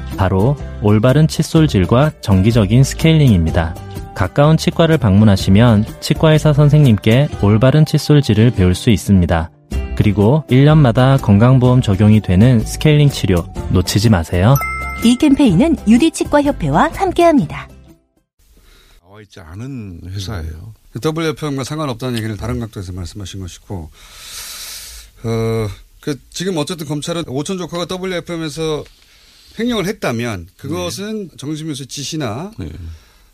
바로 0.17 0.55
올바른 0.81 1.27
칫솔질과 1.27 2.21
정기적인 2.21 2.83
스케일링입니다. 2.83 3.75
가까운 4.15 4.57
치과를 4.57 4.97
방문하시면 4.97 5.85
치과의사 5.99 6.53
선생님께 6.53 7.29
올바른 7.41 7.85
칫솔질을 7.85 8.51
배울 8.51 8.75
수 8.75 8.89
있습니다. 8.89 9.51
그리고 9.95 10.43
1년마다 10.49 11.21
건강보험 11.21 11.81
적용이 11.81 12.21
되는 12.21 12.59
스케일링 12.59 13.09
치료 13.09 13.45
놓치지 13.71 14.09
마세요. 14.09 14.55
이 15.03 15.15
캠페인은 15.15 15.77
유디치과협회와 15.87 16.91
함께합니다. 16.93 17.67
나와 19.01 19.21
있지 19.21 19.39
않은 19.39 20.01
회사예요. 20.05 20.73
WFM과 21.03 21.63
상관없다는 21.63 22.17
얘기를 22.17 22.37
다른 22.37 22.59
각도에서 22.59 22.93
말씀하신 22.93 23.41
것이고, 23.41 23.89
어, 25.23 25.67
그, 26.01 26.19
지금 26.29 26.57
어쨌든 26.57 26.87
검찰은 26.87 27.23
오천 27.27 27.57
조카가 27.57 27.87
WFM에서 27.89 28.83
횡령을 29.59 29.85
했다면 29.85 30.47
그것은 30.57 31.29
정신묘수 31.37 31.87
지시나 31.87 32.51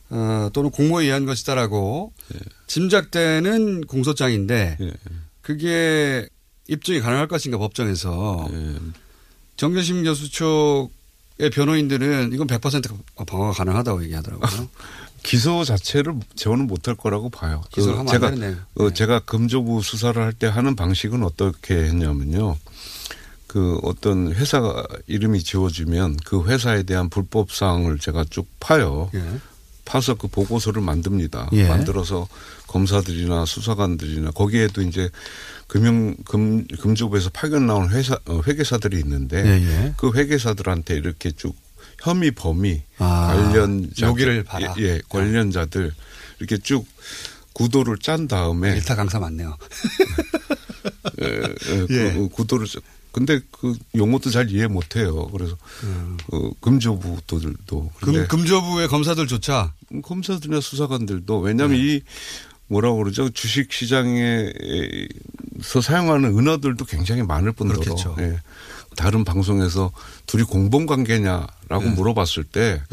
어, 0.10 0.50
또는 0.54 0.70
공모에 0.72 1.06
의한 1.06 1.26
것이다라고 1.26 2.14
짐작되는 2.68 3.82
공소장인데 3.86 4.78
그게 5.42 6.28
입증이 6.68 7.00
가능할 7.00 7.28
것인가 7.28 7.58
법정에서 7.58 8.48
정경심 9.58 10.04
교수 10.04 10.30
쪽의 10.32 11.50
변호인들은 11.54 12.32
이건 12.34 12.48
100% 12.48 13.26
방어가 13.26 13.52
가능하다고 13.52 14.04
얘기하더라고요. 14.04 14.70
기소 15.24 15.64
자체를 15.66 16.14
저는 16.36 16.68
못할 16.68 16.96
거라고 16.96 17.30
봐요. 17.30 17.62
그 17.74 17.82
제가. 18.12 18.32
어, 18.76 18.92
제가 18.94 19.20
금조부 19.22 19.82
수사를 19.82 20.22
할 20.22 20.32
때 20.34 20.48
하는 20.48 20.76
방식은 20.76 21.24
어떻게 21.24 21.76
했냐면요. 21.76 22.56
그 23.48 23.80
어떤 23.84 24.34
회사 24.34 24.84
이름이 25.08 25.42
지워지면 25.44 26.18
그 26.26 26.46
회사에 26.46 26.84
대한 26.84 27.10
불법 27.10 27.52
사항을 27.52 27.98
제가 28.00 28.26
쭉 28.30 28.48
파요. 28.60 29.10
파서 29.86 30.16
그 30.16 30.28
보고서를 30.28 30.82
만듭니다. 30.82 31.50
예. 31.54 31.68
만들어서 31.70 32.28
검사들이나 32.68 33.46
수사관들이나 33.46 34.32
거기에도 34.32 34.82
이제 34.82 35.10
금융 35.68 36.16
금 36.26 36.68
금조부에서 36.68 37.30
파견 37.30 37.68
나온 37.68 37.90
회사 37.92 38.20
어, 38.26 38.42
회계사들이 38.46 39.00
있는데 39.00 39.38
예, 39.46 39.66
예. 39.86 39.94
그 39.96 40.12
회계사들한테 40.14 40.96
이렇게 40.96 41.32
쭉 41.32 41.56
혐의 42.04 42.32
범위 42.32 42.82
아, 42.98 43.28
관련자 43.34 44.08
여기를 44.08 44.44
봐라. 44.44 44.76
예, 44.78 44.84
예, 44.84 45.02
관련자들 45.08 45.94
이렇게 46.40 46.58
쭉 46.58 46.86
구도를 47.54 47.98
짠 48.00 48.28
다음에 48.28 48.76
일타 48.76 48.96
강사 48.96 49.20
맞네요. 49.20 49.56
예, 51.24 51.28
예, 51.28 51.88
예. 51.90 52.14
그 52.14 52.28
구도를 52.30 52.68
짜- 52.68 52.80
근데 53.18 53.40
그 53.50 53.76
용어도 53.96 54.30
잘 54.30 54.52
이해 54.52 54.68
못 54.68 54.96
해요. 54.96 55.28
그래서 55.32 55.58
어, 56.32 56.52
금조부들도 56.62 57.80
음. 57.82 57.90
금, 58.00 58.28
금조부의 58.28 58.88
검사들조차 58.90 59.74
음, 59.92 60.04
검사들이나 60.04 60.62
수사관들도 60.62 61.40
왜냐하면 61.40 61.78
네. 61.78 61.84
이 61.84 62.02
뭐라고 62.68 62.98
그러죠 62.98 63.30
주식 63.32 63.74
시장에서 63.74 64.52
사용하는 65.82 66.38
은어들도 66.38 66.86
굉장히 66.86 67.24
많을 67.24 67.54
뿐더러 67.54 67.80
그렇겠죠. 67.80 68.16
예. 68.20 68.40
다른 68.96 69.24
방송에서 69.24 69.92
둘이 70.28 70.44
공범 70.44 70.86
관계냐라고 70.86 71.86
네. 71.86 71.90
물어봤을 71.96 72.44
때 72.44 72.84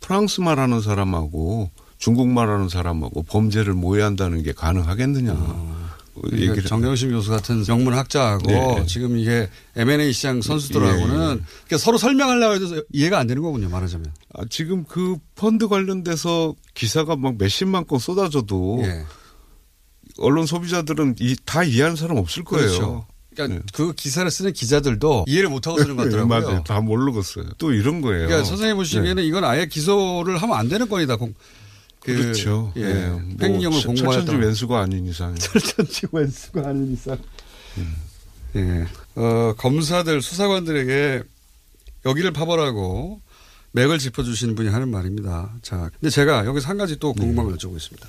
프랑스 0.00 0.40
말하는 0.40 0.80
사람하고 0.80 1.70
중국 1.98 2.26
말하는 2.28 2.68
사람하고 2.68 3.22
범죄를 3.24 3.74
모의한다는 3.74 4.42
게 4.42 4.52
가능하겠느냐 4.52 5.34
그러니까 5.34 5.87
얘기를 6.32 6.62
정경심 6.62 7.10
교수 7.10 7.30
같은 7.30 7.64
명문 7.64 7.94
학자하고 7.94 8.46
네. 8.46 8.86
지금 8.86 9.18
이게 9.18 9.48
M&A 9.76 10.12
시장 10.12 10.40
선수들하고는 10.42 10.98
예, 10.98 11.32
예. 11.32 11.38
그러니까 11.66 11.78
서로 11.78 11.98
설명하려고 11.98 12.54
해도 12.54 12.84
이해가 12.92 13.18
안 13.18 13.26
되는 13.26 13.42
거군요 13.42 13.68
말하자면. 13.68 14.12
아, 14.34 14.42
지금 14.50 14.84
그 14.84 15.16
펀드 15.34 15.68
관련돼서 15.68 16.54
기사가 16.74 17.16
막 17.16 17.36
몇십만 17.38 17.86
건 17.86 17.98
쏟아져도 17.98 18.80
예. 18.84 19.04
언론 20.18 20.46
소비자들은 20.46 21.16
이, 21.20 21.36
다 21.44 21.62
이해하는 21.62 21.96
사람 21.96 22.16
없을 22.16 22.44
거예요. 22.44 22.66
그렇죠. 22.66 23.06
그러니까 23.34 23.62
그 23.72 23.92
기사를 23.92 24.28
쓰는 24.30 24.52
기자들도 24.52 25.26
이해를 25.28 25.48
못하고 25.48 25.78
쓰는 25.78 25.96
것 25.96 26.04
네, 26.04 26.10
같더라고요. 26.10 26.40
맞아요. 26.48 26.64
다 26.64 26.80
모르겠어요. 26.80 27.46
또 27.58 27.72
이런 27.72 28.00
거예요. 28.00 28.26
그러니까 28.26 28.44
선생님 28.44 28.76
보시기에는 28.76 29.16
네. 29.16 29.24
이건 29.24 29.44
아예 29.44 29.66
기소를 29.66 30.38
하면 30.38 30.56
안 30.56 30.68
되는 30.68 30.88
건이다. 30.88 31.16
공, 31.16 31.34
그, 32.14 32.22
그렇죠. 32.22 32.72
예. 32.76 32.82
예. 32.82 33.06
뭐 33.08 33.20
횡령을 33.40 33.80
철- 33.80 33.94
공모했다. 33.94 34.12
철천지 34.26 34.36
왼수가 34.46 34.80
아닌 34.80 35.06
이상. 35.06 35.34
철천지 35.36 36.06
왼수가 36.12 36.68
아닌 36.68 36.92
이상. 36.92 37.18
예. 38.56 38.86
어, 39.14 39.54
검사들, 39.56 40.22
수사관들에게 40.22 41.22
여기를 42.06 42.32
파벌하고 42.32 43.20
맥을 43.72 43.98
짚어주시는 43.98 44.54
분이 44.54 44.68
하는 44.70 44.88
말입니다. 44.88 45.52
자, 45.62 45.90
근데 46.00 46.10
제가 46.10 46.46
여기서 46.46 46.68
한 46.68 46.78
가지 46.78 46.98
또 46.98 47.12
궁금한 47.12 47.46
걸 47.46 47.56
여쭤보겠습니다. 47.56 48.06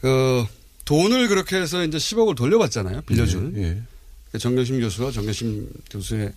그, 0.00 0.44
돈을 0.84 1.28
그렇게 1.28 1.56
해서 1.56 1.84
이제 1.84 1.98
10억을 1.98 2.36
돌려받잖아요. 2.36 3.02
빌려준. 3.02 3.54
예, 3.56 3.62
예. 3.62 3.82
그 4.32 4.38
정경심 4.38 4.80
교수와 4.80 5.10
정경심 5.10 5.68
교수의 5.90 6.32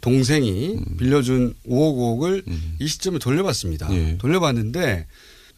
동생이 0.00 0.74
음. 0.76 0.96
빌려준 0.98 1.54
5억 1.66 2.18
5억을 2.18 2.44
이 2.80 2.86
시점에 2.86 3.18
돌려받습니다. 3.18 3.88
예. 3.94 4.18
돌려받는데 4.18 5.06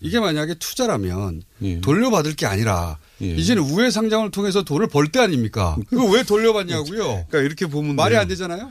이게 0.01 0.21
만약에 0.21 0.55
투자라면 0.59 1.43
예. 1.63 1.81
돌려받을 1.81 2.35
게 2.37 2.47
아니라 2.47 2.99
예. 3.23 3.27
이제는 3.35 3.63
우회 3.63 3.91
상장을 3.91 4.31
통해서 4.31 4.63
돈을 4.63 4.89
벌 4.89 5.09
때 5.09 5.21
아닙니까? 5.21 5.77
그거 5.89 6.05
왜 6.11 6.23
돌려받냐고요? 6.23 7.03
그러니까 7.29 7.39
이렇게 7.41 7.67
보면 7.67 7.97
말이. 7.97 8.17
안 8.17 8.29
되잖아요. 8.29 8.71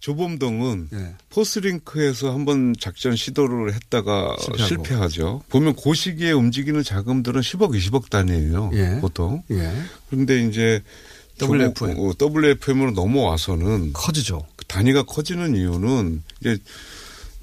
조범동은 0.00 0.88
예. 0.94 1.14
포스링크에서 1.28 2.32
한번 2.32 2.74
작전 2.80 3.16
시도를 3.16 3.74
했다가 3.74 4.34
실패하고. 4.40 4.66
실패하죠. 4.66 5.42
보면 5.50 5.74
그 5.76 5.92
시기에 5.94 6.32
움직이는 6.32 6.82
자금들은 6.82 7.42
10억, 7.42 7.76
20억 7.76 8.08
단위예요. 8.08 8.70
예. 8.74 8.98
보통. 9.00 9.42
예. 9.50 9.70
그런데 10.08 10.42
이제 10.46 10.82
WFM. 11.40 11.96
어, 11.98 12.12
WFM으로 12.18 12.92
넘어와서는 12.92 13.92
커지죠. 13.92 14.46
그 14.56 14.64
단위가 14.66 15.02
커지는 15.02 15.54
이유는 15.54 16.22
이제 16.40 16.58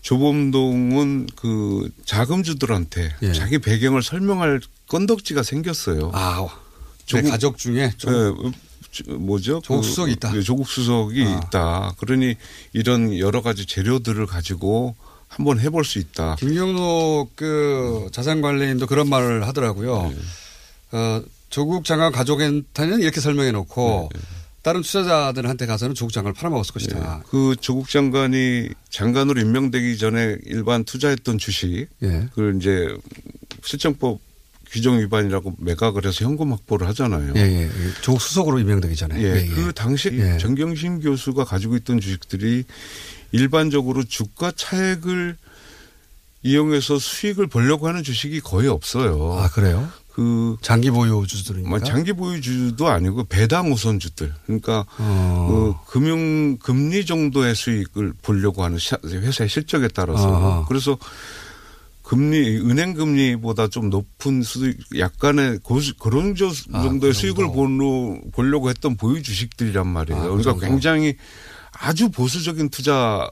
조범동은 0.08 1.28
그 1.36 1.90
자금주들한테 2.06 3.14
예. 3.24 3.34
자기 3.34 3.60
배경을 3.60 4.02
설명할 4.02 4.62
건덕지가 4.88 5.44
생겼어요. 5.44 6.12
아, 6.14 6.48
내 7.14 7.22
가족 7.24 7.58
중에 7.58 7.92
좀 7.98 8.14
예, 8.14 8.52
저- 8.90 9.12
뭐죠? 9.16 9.60
조국 9.66 9.82
그- 9.82 9.88
수석이 9.88 10.14
있다. 10.14 10.34
예, 10.38 10.42
조국 10.42 10.70
수석이 10.70 11.26
아. 11.26 11.42
있다. 11.44 11.94
그러니 12.00 12.36
이런 12.72 13.20
여러 13.20 13.42
가지 13.42 13.66
재료들을 13.66 14.26
가지고 14.28 14.96
한번 15.28 15.60
해볼 15.60 15.84
수 15.84 16.00
있다. 16.00 16.38
김경록 16.38 17.36
그 17.36 18.08
자산 18.14 18.42
관리인도 18.42 18.88
그런 18.88 19.10
말을 19.10 19.46
하더라고요. 19.46 20.14
네. 20.14 20.98
어, 20.98 21.22
조국 21.50 21.84
장관 21.84 22.14
가족한테는 22.14 23.02
이렇게 23.02 23.20
설명해 23.20 23.52
놓고 23.52 24.10
네, 24.14 24.20
다른 24.68 24.82
투자자들한테 24.82 25.66
가서는 25.66 25.96
조국 25.96 26.12
장관을 26.12 26.34
팔아먹었을 26.34 26.74
것이다. 26.74 27.24
그 27.30 27.56
조국 27.62 27.90
장관이 27.90 28.68
장관으로 28.90 29.40
임명되기 29.40 29.98
전에 29.98 30.36
일반 30.44 30.84
투자했던 30.84 31.38
주식, 31.38 31.88
예. 32.04 32.28
그걸 32.32 32.58
이제 32.58 32.94
실정법 33.64 34.20
규정 34.70 35.00
위반이라고 35.00 35.56
매각을 35.60 36.06
해서 36.06 36.26
현금 36.26 36.52
확보를 36.52 36.86
하잖아요. 36.90 37.32
예, 37.38 37.40
예. 37.40 37.62
예. 37.62 37.70
조국 38.02 38.20
수석으로 38.22 38.60
임명되기 38.60 38.94
전에. 38.98 39.18
예, 39.22 39.38
예, 39.38 39.42
예. 39.44 39.48
그 39.48 39.72
당시 39.74 40.10
예. 40.12 40.38
정경심 40.38 41.00
교수가 41.00 41.46
가지고 41.46 41.78
있던 41.78 42.02
주식들이 42.02 42.66
일반적으로 43.32 44.04
주가 44.04 44.52
차액을 44.54 45.38
이용해서 46.44 47.00
수익을 47.00 47.48
보려고 47.48 47.88
하는 47.88 48.04
주식이 48.04 48.42
거의 48.42 48.68
없어요. 48.68 49.32
아, 49.40 49.48
그래요? 49.48 49.90
그 50.18 50.58
장기 50.62 50.90
보유주들입니까? 50.90 51.70
뭐 51.70 51.80
장기 51.80 52.12
보유주도 52.12 52.88
아니고 52.88 53.26
배당 53.26 53.72
우선주들. 53.72 54.34
그러니까 54.48 54.84
어. 54.98 55.80
그 55.86 55.92
금융 55.92 56.58
금리 56.58 57.06
정도의 57.06 57.54
수익을 57.54 58.14
보려고 58.24 58.64
하는 58.64 58.80
시- 58.80 58.96
회사의 59.06 59.48
실적에 59.48 59.88
따라서 59.90 60.28
아하. 60.36 60.66
그래서 60.68 60.98
금리 62.02 62.58
은행 62.58 62.96
금리보다 62.96 63.68
좀 63.68 63.92
높은 63.92 64.42
수익 64.42 64.80
약간의 64.98 65.60
고수, 65.62 65.96
그런 65.98 66.34
저- 66.36 66.48
아, 66.74 66.82
정도의 66.82 67.14
그 67.14 67.20
수익을. 67.20 67.48
보려, 67.54 68.18
보려고 68.32 68.70
했던 68.70 68.96
보유 68.98 69.22
주식들이란 69.22 69.86
말이에요. 69.86 70.20
아, 70.20 70.24
그 70.24 70.30
그러니까 70.30 70.52
정도. 70.54 70.66
굉장히 70.66 71.16
아주 71.74 72.10
보수적인 72.10 72.70
투자 72.70 73.30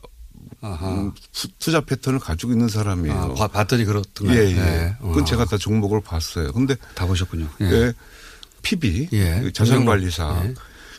아하. 0.62 0.90
음, 0.92 1.12
수- 1.32 1.48
투자 1.60 1.82
패턴을 1.82 2.20
가지고 2.20 2.52
있는 2.54 2.68
사람이에요. 2.68 3.16
아, 3.16 3.34
봐- 3.34 3.48
봤더니 3.48 3.86
그렇던가요? 3.86 4.38
예, 4.40 4.46
예. 4.52 4.58
예. 4.58 4.96
그건 5.02 5.24
어. 5.24 5.26
제가 5.26 5.46
다 5.46 5.58
종목을 5.58 6.02
봤어요. 6.02 6.52
근데 6.54 6.76
다 6.96 7.06
보셨군요. 7.06 7.48
예. 7.62 7.66
예. 7.66 7.94
PB 8.62 9.10
예. 9.14 9.42
그 9.44 9.54
자산관리사 9.54 10.44
예. 10.46 10.54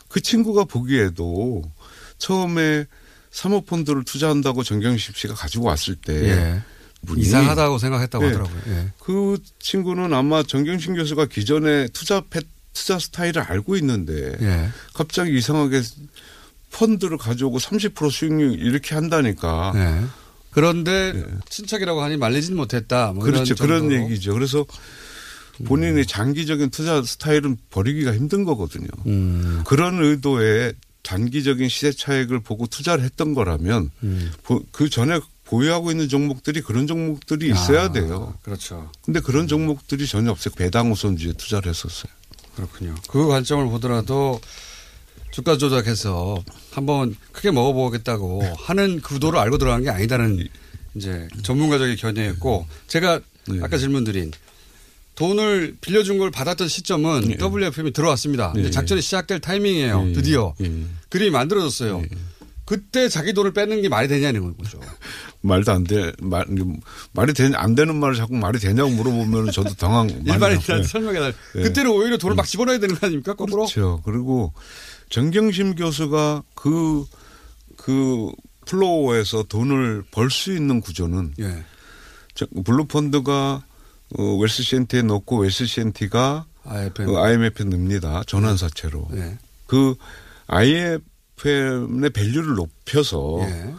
그 0.08 0.20
친구가 0.20 0.64
보기에도 0.64 1.62
처음에 2.18 2.86
사모펀드를 3.30 4.04
투자한다고 4.04 4.62
정경심 4.62 5.14
씨가 5.14 5.34
가지고 5.34 5.66
왔을 5.66 5.96
때 5.96 6.14
예. 6.30 6.62
이상하다고 7.16 7.78
생각했다고 7.78 8.24
예. 8.24 8.28
하더라고요. 8.28 8.60
예. 8.68 8.92
그 8.98 9.38
친구는 9.58 10.14
아마 10.14 10.42
정경심 10.42 10.94
교수가 10.94 11.26
기존에 11.26 11.88
투자 11.88 12.22
패, 12.30 12.40
투자 12.72 12.98
스타일을 12.98 13.42
알고 13.42 13.76
있는데 13.76 14.36
예. 14.40 14.68
갑자기 14.94 15.36
이상하게 15.36 15.82
펀드를 16.72 17.16
가져오고 17.18 17.58
30% 17.58 18.10
수익률 18.10 18.60
이렇게 18.60 18.94
한다니까 18.94 19.72
예. 19.76 20.04
그런데 20.50 21.12
친척이라고 21.50 22.02
하니 22.02 22.16
말리진 22.16 22.56
못했다. 22.56 23.12
뭐 23.12 23.24
그렇죠. 23.24 23.54
그런. 23.54 23.92
얘기죠. 23.92 24.32
그래서 24.32 24.64
본인의 25.64 26.06
장기적인 26.06 26.70
투자 26.70 27.02
스타일은 27.02 27.56
버리기가 27.70 28.14
힘든 28.14 28.44
거거든요. 28.44 28.88
음. 29.06 29.62
그런 29.66 30.02
의도의 30.02 30.74
단기적인 31.02 31.68
시세 31.68 31.92
차익을 31.92 32.40
보고 32.40 32.66
투자를 32.66 33.04
했던 33.04 33.32
거라면 33.34 33.90
음. 34.02 34.32
보- 34.42 34.62
그 34.72 34.88
전에 34.90 35.20
보유하고 35.44 35.90
있는 35.92 36.08
종목들이 36.08 36.60
그런 36.60 36.86
종목들이 36.86 37.50
있어야 37.50 37.84
아, 37.84 37.92
돼요. 37.92 38.34
그렇죠. 38.42 38.90
근데 39.04 39.20
그런 39.20 39.46
종목들이 39.46 40.06
전혀 40.06 40.30
없어요. 40.32 40.54
배당 40.56 40.90
우선주에 40.90 41.34
투자를 41.34 41.70
했었어요. 41.70 42.10
그렇군요. 42.56 42.94
그 43.08 43.26
관점을 43.28 43.64
보더라도 43.66 44.40
주가 45.36 45.58
조작해서 45.58 46.42
한번 46.70 47.14
크게 47.32 47.50
먹어보겠다고 47.50 48.42
하는 48.56 49.02
구도를 49.02 49.38
알고 49.38 49.58
들어간 49.58 49.82
게 49.82 49.90
아니다는 49.90 50.48
이제 50.94 51.28
전문가적인 51.42 51.96
견해였고 51.96 52.66
제가 52.86 53.20
네. 53.46 53.58
아까 53.60 53.76
질문드린 53.76 54.32
돈을 55.14 55.76
빌려준 55.82 56.16
걸 56.16 56.30
받았던 56.30 56.68
시점은 56.68 57.36
WFM이 57.38 57.92
들어왔습니다. 57.92 58.54
네. 58.56 58.70
작전이 58.70 59.02
시작될 59.02 59.40
타이밍이에요. 59.40 60.06
예, 60.08 60.12
드디어 60.14 60.54
예. 60.62 60.72
그림이 61.10 61.30
만들어졌어요. 61.32 62.02
그때 62.64 63.10
자기 63.10 63.34
돈을 63.34 63.52
뺏는 63.52 63.82
게 63.82 63.90
말이 63.90 64.08
되냐는 64.08 64.56
거죠. 64.56 64.80
말도 65.42 65.70
안 65.70 65.84
돼. 65.84 66.12
말, 66.18 66.46
말이 67.12 67.34
되, 67.34 67.50
안 67.54 67.74
되는 67.74 67.94
말을 67.94 68.14
자꾸 68.16 68.34
말이 68.34 68.58
되냐고 68.58 68.88
물어보면 68.88 69.52
저도 69.52 69.74
당황. 69.74 70.08
일반인들한테 70.08 70.72
하고요. 70.72 70.86
설명해 70.86 71.20
달. 71.20 71.34
네. 71.54 71.62
그때는 71.62 71.90
오히려 71.90 72.16
돈을 72.16 72.34
막 72.34 72.46
집어넣어야 72.46 72.78
되는 72.78 72.94
거 72.94 73.06
아닙니까? 73.06 73.34
거꾸로. 73.34 73.66
그렇죠. 73.66 74.00
그리고 74.06 74.54
정경심 75.08 75.74
교수가 75.76 76.42
그, 76.54 77.04
그 77.76 78.30
flow에서 78.66 79.44
돈을 79.44 80.02
벌 80.10 80.30
수 80.30 80.52
있는 80.52 80.80
구조는 80.80 81.34
예. 81.38 81.64
저- 82.34 82.46
블루펀드가 82.64 83.64
어, 84.18 84.22
웰스시엔티에 84.38 85.02
넣고 85.02 85.38
웰스시엔티가 85.38 86.46
IFM. 86.64 87.06
그 87.06 87.18
IFM에 87.18 87.64
넣습니다. 87.64 88.22
전환사채로. 88.26 89.08
예. 89.14 89.38
그 89.66 89.94
IFM의 90.48 92.10
value를 92.10 92.54
높여서 92.54 93.38
예. 93.42 93.74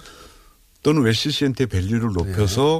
또는 0.83 1.01
웰스시엔티의 1.03 1.67
value를 1.67 2.11
높여서 2.13 2.79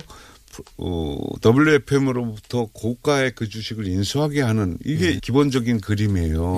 어, 0.77 1.17
WFM으로부터 1.45 2.67
고가의 2.73 3.33
그 3.35 3.47
주식을 3.47 3.85
인수하게 3.87 4.41
하는 4.41 4.77
이게 4.85 5.19
기본적인 5.21 5.81
그림이에요. 5.81 6.57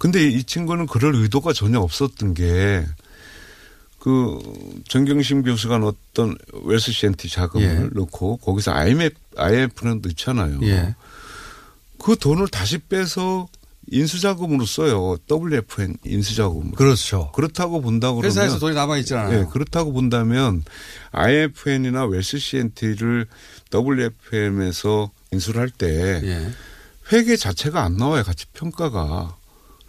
근데 0.00 0.26
이 0.26 0.42
친구는 0.44 0.86
그럴 0.86 1.14
의도가 1.14 1.52
전혀 1.52 1.78
없었던 1.78 2.32
게, 2.32 2.86
그, 3.98 4.38
정경심 4.88 5.42
교수가 5.42 5.76
넣었던 5.76 6.38
웰스시엔티 6.64 7.28
자금을 7.28 7.66
예. 7.66 7.88
넣고, 7.92 8.38
거기서 8.38 8.72
IFM, 8.72 9.14
IFM은 9.36 10.00
넣잖아요. 10.02 10.60
예. 10.62 10.94
그 11.98 12.16
돈을 12.16 12.48
다시 12.48 12.78
빼서 12.78 13.48
인수자금으로 13.90 14.64
써요. 14.64 15.18
WFN 15.30 15.98
인수자금으로. 16.06 16.76
그렇죠. 16.76 17.30
그렇다고 17.34 17.82
본다고 17.82 18.16
그러면. 18.16 18.30
회사에서 18.30 18.58
돈이 18.58 18.74
남아 18.74 18.96
있잖아요. 18.98 19.38
예, 19.38 19.44
그렇다고 19.52 19.92
본다면 19.92 20.64
IFN이나 21.12 22.06
웰스시엔티를 22.06 23.26
WFM에서 23.70 25.10
인수를 25.32 25.60
할때 25.60 26.20
예. 26.24 26.50
회계 27.12 27.36
자체가 27.36 27.82
안 27.82 27.98
나와요. 27.98 28.22
같이 28.22 28.46
평가가. 28.54 29.36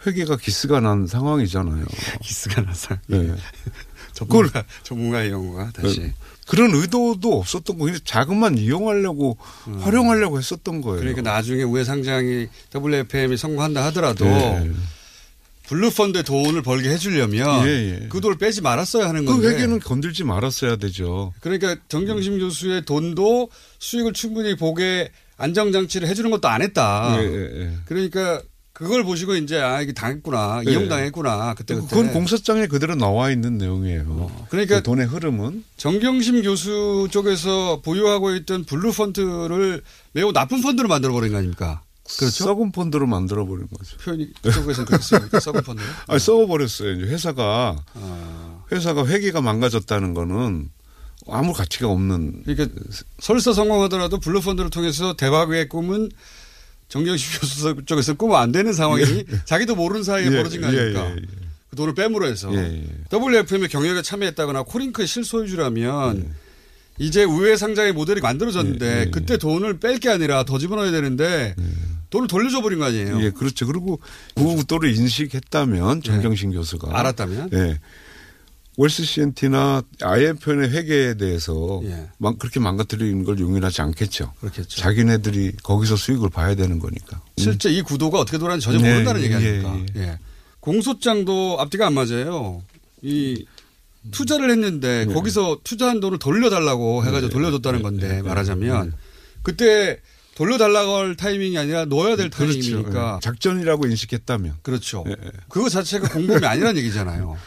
회계가 0.06 0.38
기스가 0.38 0.80
난 0.80 1.08
상황이잖아요. 1.08 1.86
기스가 2.22 2.62
나서. 2.62 2.96
네. 3.08 3.34
전문가, 4.14 4.64
전문가의 4.84 5.32
용어가 5.32 5.72
다시. 5.72 6.12
그런 6.48 6.72
의도도 6.74 7.40
없었던 7.40 7.78
거예요. 7.78 7.98
자금만 8.00 8.58
이용하려고 8.58 9.38
활용하려고 9.80 10.38
했었던 10.38 10.82
거예요. 10.82 10.98
음. 10.98 11.00
그러니까 11.00 11.22
나중에 11.22 11.64
우회 11.64 11.84
상장이 11.84 12.48
WFM이 12.76 13.38
성공한다 13.38 13.86
하더라도 13.86 14.26
예. 14.26 14.70
블루펀드에 15.68 16.24
돈을 16.24 16.62
벌게 16.62 16.90
해주려면 16.90 17.66
예, 17.66 17.70
예. 18.02 18.08
그 18.10 18.20
돈을 18.20 18.38
빼지 18.38 18.60
말았어야 18.62 19.08
하는 19.08 19.26
그 19.26 19.32
건데. 19.32 19.48
회계는 19.48 19.80
건들지 19.80 20.26
말았어야 20.26 20.76
되죠. 20.76 21.34
그러니까 21.40 21.78
정경심 21.88 22.40
교수의 22.40 22.84
돈도 22.84 23.50
수익을 23.80 24.12
충분히 24.12 24.58
보게 24.58 25.10
안정장치를 25.38 26.10
해주는 26.10 26.30
것도 26.32 26.50
안 26.50 26.62
했다. 26.62 27.16
예, 27.20 27.24
예, 27.24 27.62
예. 27.62 27.74
그러니까 27.86 28.42
그걸 28.82 29.04
보시고 29.04 29.36
이제 29.36 29.60
아 29.60 29.80
이게 29.82 29.94
당했구나 29.94 30.63
예. 30.65 30.72
이용당했구나 30.72 31.54
그때. 31.54 31.76
그건 31.76 32.12
공사장에 32.12 32.65
그대로 32.67 32.96
나와 32.96 33.30
있는 33.30 33.58
내용이에요. 33.60 34.48
그러니까 34.50 34.78
그 34.78 34.84
돈의 34.84 35.06
흐름은 35.06 35.63
정경심 35.78 36.41
교수 36.41 37.08
쪽에서 37.12 37.82
보유하고 37.84 38.34
있던 38.36 38.65
블루 38.65 38.91
펀드를 38.91 39.84
매우 40.13 40.34
나쁜 40.34 40.62
펀드로 40.62 40.88
만들어 40.88 41.13
버린 41.13 41.32
거 41.32 41.38
아닙니까? 41.38 41.82
그렇죠. 42.17 42.44
썩은 42.44 42.72
펀드로 42.72 43.06
만들어 43.06 43.46
버린 43.46 43.67
거죠. 43.67 43.98
표현이 43.98 44.34
그쪽에서 44.41 44.86
씁니까? 45.00 45.39
썩은 45.39 45.62
펀드. 45.62 45.82
아, 46.08 46.17
썩어 46.17 46.48
버렸어요. 46.48 46.94
이제 46.94 47.06
회사가 47.06 47.76
아. 47.94 48.63
회사가 48.72 49.06
회계가 49.06 49.41
망가졌다는 49.41 50.13
거는 50.13 50.70
아무 51.30 51.54
가치가 51.54 51.88
없는. 51.88 52.44
그러니까 52.44 52.82
설사 53.20 53.54
성공하더라도 53.54 54.20
블루 54.20 54.41
펀드를 54.41 54.70
통해서 54.70 55.13
대박의 55.13 55.70
꿈은 55.70 56.10
정경심 56.91 57.39
교수 57.39 57.75
쪽에서 57.86 58.13
꾸면 58.15 58.36
안 58.36 58.51
되는 58.51 58.73
상황이 58.73 59.04
자기도 59.45 59.75
모르는 59.75 60.04
사이에 60.04 60.25
예, 60.25 60.30
벌어진 60.30 60.60
거 60.60 60.67
예, 60.73 60.77
아닙니까? 60.77 61.10
예, 61.10 61.15
예. 61.15 61.21
그 61.69 61.75
돈을 61.77 61.95
빼므로 61.95 62.27
해서 62.27 62.54
예, 62.54 62.58
예. 62.58 63.17
WFM의 63.17 63.69
경영에 63.69 64.01
참여했다거나 64.01 64.63
코링크의 64.63 65.08
실소유주라면 65.08 66.19
네. 66.19 66.30
이제 66.99 67.23
우회 67.23 67.56
상장의 67.56 67.93
모델이 67.93 68.19
만들어졌는데 68.19 68.86
예, 68.86 69.01
예. 69.08 69.10
그때 69.10 69.38
돈을 69.38 69.80
뺄 69.80 69.99
게 69.99 70.10
아니라 70.10 70.43
더 70.43 70.60
집어넣어야 70.60 70.91
되는데 70.91 71.56
돈을 72.10 72.27
돌려줘 72.27 72.62
버린 72.62 72.80
거 72.80 72.86
아니에요. 72.86 73.23
예, 73.23 73.30
그렇죠. 73.30 73.65
그리고 73.65 74.01
그 74.36 74.43
의도를 74.58 74.93
인식했다면 74.93 76.04
정경심 76.04 76.51
교수가 76.51 76.89
예. 76.89 76.93
알았다면? 76.93 77.49
예. 77.54 77.80
웰스 78.78 79.04
CNT나 79.04 79.84
IMF의 80.02 80.70
회계에 80.70 81.16
대해서 81.16 81.82
막 82.18 82.40
그렇게 82.40 82.60
망가뜨리는 82.60 83.24
걸 83.24 83.40
용인하지 83.40 83.82
않겠죠. 83.82 84.32
예. 84.34 84.40
그렇겠죠. 84.40 84.82
자기네들이 84.82 85.58
거기서 85.64 85.96
수익을 85.96 86.30
봐야 86.30 86.56
되는 86.56 86.80
거니까. 86.80 87.22
실제 87.38 87.70
이 87.70 87.82
구도가 87.82 88.20
어떻게 88.20 88.38
돌아가는지 88.38 88.66
전혀 88.66 88.80
예, 88.86 88.92
모른다는 88.92 89.22
예, 89.22 89.26
얘기 89.26 89.36
아닙니까? 89.36 89.78
예, 89.98 90.02
예. 90.02 90.20
공소장도 90.62 91.58
앞뒤가 91.60 91.88
안 91.88 91.94
맞아요. 91.94 92.64
이 93.02 93.46
투자를 94.12 94.50
했는데 94.50 95.06
예. 95.08 95.14
거기서 95.14 95.60
투자한 95.64 96.00
돈을 96.00 96.18
돌려달라고 96.20 97.06
해가지고 97.06 97.32
돌려줬다는 97.32 97.82
건데 97.84 98.22
말하자면 98.22 98.94
그때 99.44 100.00
돌려달라고 100.36 100.96
할 100.96 101.16
타이밍이 101.16 101.58
아니라 101.58 101.86
넣어야 101.86 102.16
될 102.16 102.30
그렇죠. 102.30 102.54
타이밍이니까 102.54 103.16
예. 103.18 103.20
작전이라고 103.22 103.86
인식했다면. 103.88 104.56
그렇죠. 104.62 105.04
예, 105.08 105.12
예. 105.12 105.30
그거 105.50 105.68
자체가 105.68 106.08
공범이 106.10 106.46
아니라는 106.46 106.78
얘기잖아요. 106.78 107.38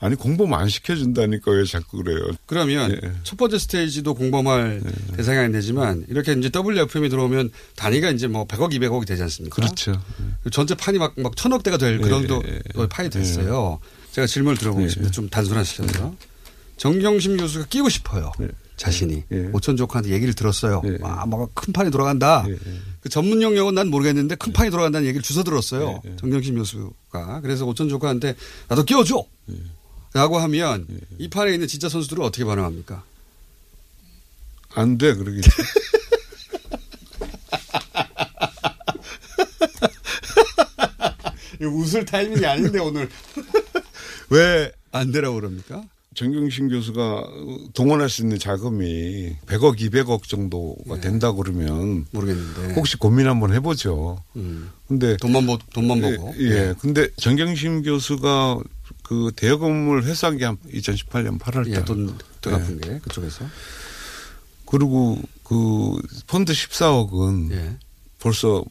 아니 0.00 0.14
공범 0.14 0.54
안 0.54 0.68
시켜준다니까 0.68 1.50
왜 1.50 1.64
자꾸 1.64 2.02
그래요. 2.02 2.30
그러면 2.46 2.92
예. 2.92 3.12
첫 3.24 3.36
번째 3.36 3.58
스테이지도 3.58 4.14
공범할 4.14 4.80
대상이 5.16 5.38
안 5.38 5.50
되지만 5.50 6.04
이렇게 6.08 6.32
이제 6.32 6.50
WFM이 6.54 7.08
들어오면 7.08 7.50
단위가 7.74 8.10
이제 8.10 8.28
뭐 8.28 8.46
100억, 8.46 8.72
200억이 8.72 9.06
되지 9.06 9.22
않습니까? 9.22 9.56
그렇죠. 9.56 10.00
전체 10.52 10.76
판이 10.76 10.98
막, 10.98 11.14
막 11.16 11.36
천억 11.36 11.64
대가 11.64 11.76
될그 11.78 12.06
예, 12.06 12.10
정도 12.10 12.42
예, 12.46 12.86
판이 12.88 13.10
됐어요. 13.10 13.80
제가 14.12 14.26
질문을 14.28 14.56
들어보겠습니다. 14.56 15.10
좀 15.10 15.28
단순하시켜서. 15.28 16.06
예. 16.12 16.26
정경심 16.76 17.36
교수가 17.36 17.66
끼고 17.66 17.88
싶어요. 17.88 18.30
자신이. 18.76 19.24
예. 19.32 19.50
오천 19.52 19.76
조카한테 19.76 20.10
얘기를 20.10 20.32
들었어요. 20.32 20.80
아, 21.02 21.26
뭐가 21.26 21.48
큰 21.54 21.72
판이 21.72 21.90
돌아간다. 21.90 22.44
예, 22.48 22.56
그 23.00 23.08
전문 23.08 23.42
영역은 23.42 23.74
난 23.74 23.88
모르겠는데 23.88 24.36
큰 24.36 24.52
판이 24.52 24.70
돌아간다는 24.70 25.08
얘기를 25.08 25.22
주워 25.22 25.42
들었어요. 25.42 26.00
정경심 26.20 26.54
교수가. 26.54 27.40
그래서 27.42 27.66
오천 27.66 27.88
조카한테 27.88 28.36
나도 28.68 28.84
끼워줘. 28.84 29.24
라고 30.12 30.38
하면 30.38 30.86
이 31.18 31.28
판에 31.28 31.52
있는 31.54 31.66
진짜 31.68 31.88
선수들은 31.88 32.24
어떻게 32.24 32.44
반응합니까? 32.44 33.04
안 34.74 34.96
돼. 34.98 35.14
이거 41.60 41.70
웃을 41.70 42.04
타이밍이 42.04 42.44
아닌데 42.46 42.78
오늘. 42.78 43.08
왜 44.30 44.70
안 44.90 45.12
되라고 45.12 45.36
그럽니까? 45.36 45.84
정경심 46.14 46.70
교수가 46.70 47.24
동원할 47.74 48.08
수 48.08 48.22
있는 48.22 48.38
자금이 48.38 49.36
100억, 49.46 49.78
200억 49.78 50.24
정도가 50.24 51.00
된다 51.00 51.30
그러면 51.32 52.06
모르겠는데 52.10 52.72
혹시 52.74 52.96
고민 52.96 53.28
한번 53.28 53.52
해보죠. 53.52 54.20
음. 54.34 54.70
근데 54.88 55.16
돈만 55.18 55.46
보 55.46 55.58
돈만 55.72 56.00
보고. 56.00 56.34
예, 56.40 56.44
예. 56.44 56.74
근데 56.80 57.08
정경심 57.18 57.82
교수가 57.82 58.58
그 59.08 59.32
대여금을 59.36 60.04
회수한 60.04 60.36
게한 60.36 60.58
2018년 60.70 61.38
8월 61.38 61.64
달. 61.64 61.68
예, 61.68 61.84
돈 61.84 62.16
들어갚은 62.42 62.80
게 62.80 62.98
그쪽에서. 62.98 63.46
그리고 64.66 65.18
그 65.44 65.98
펀드 66.26 66.52
14억은 66.52 67.50
예. 67.52 67.76
벌써 68.18 68.62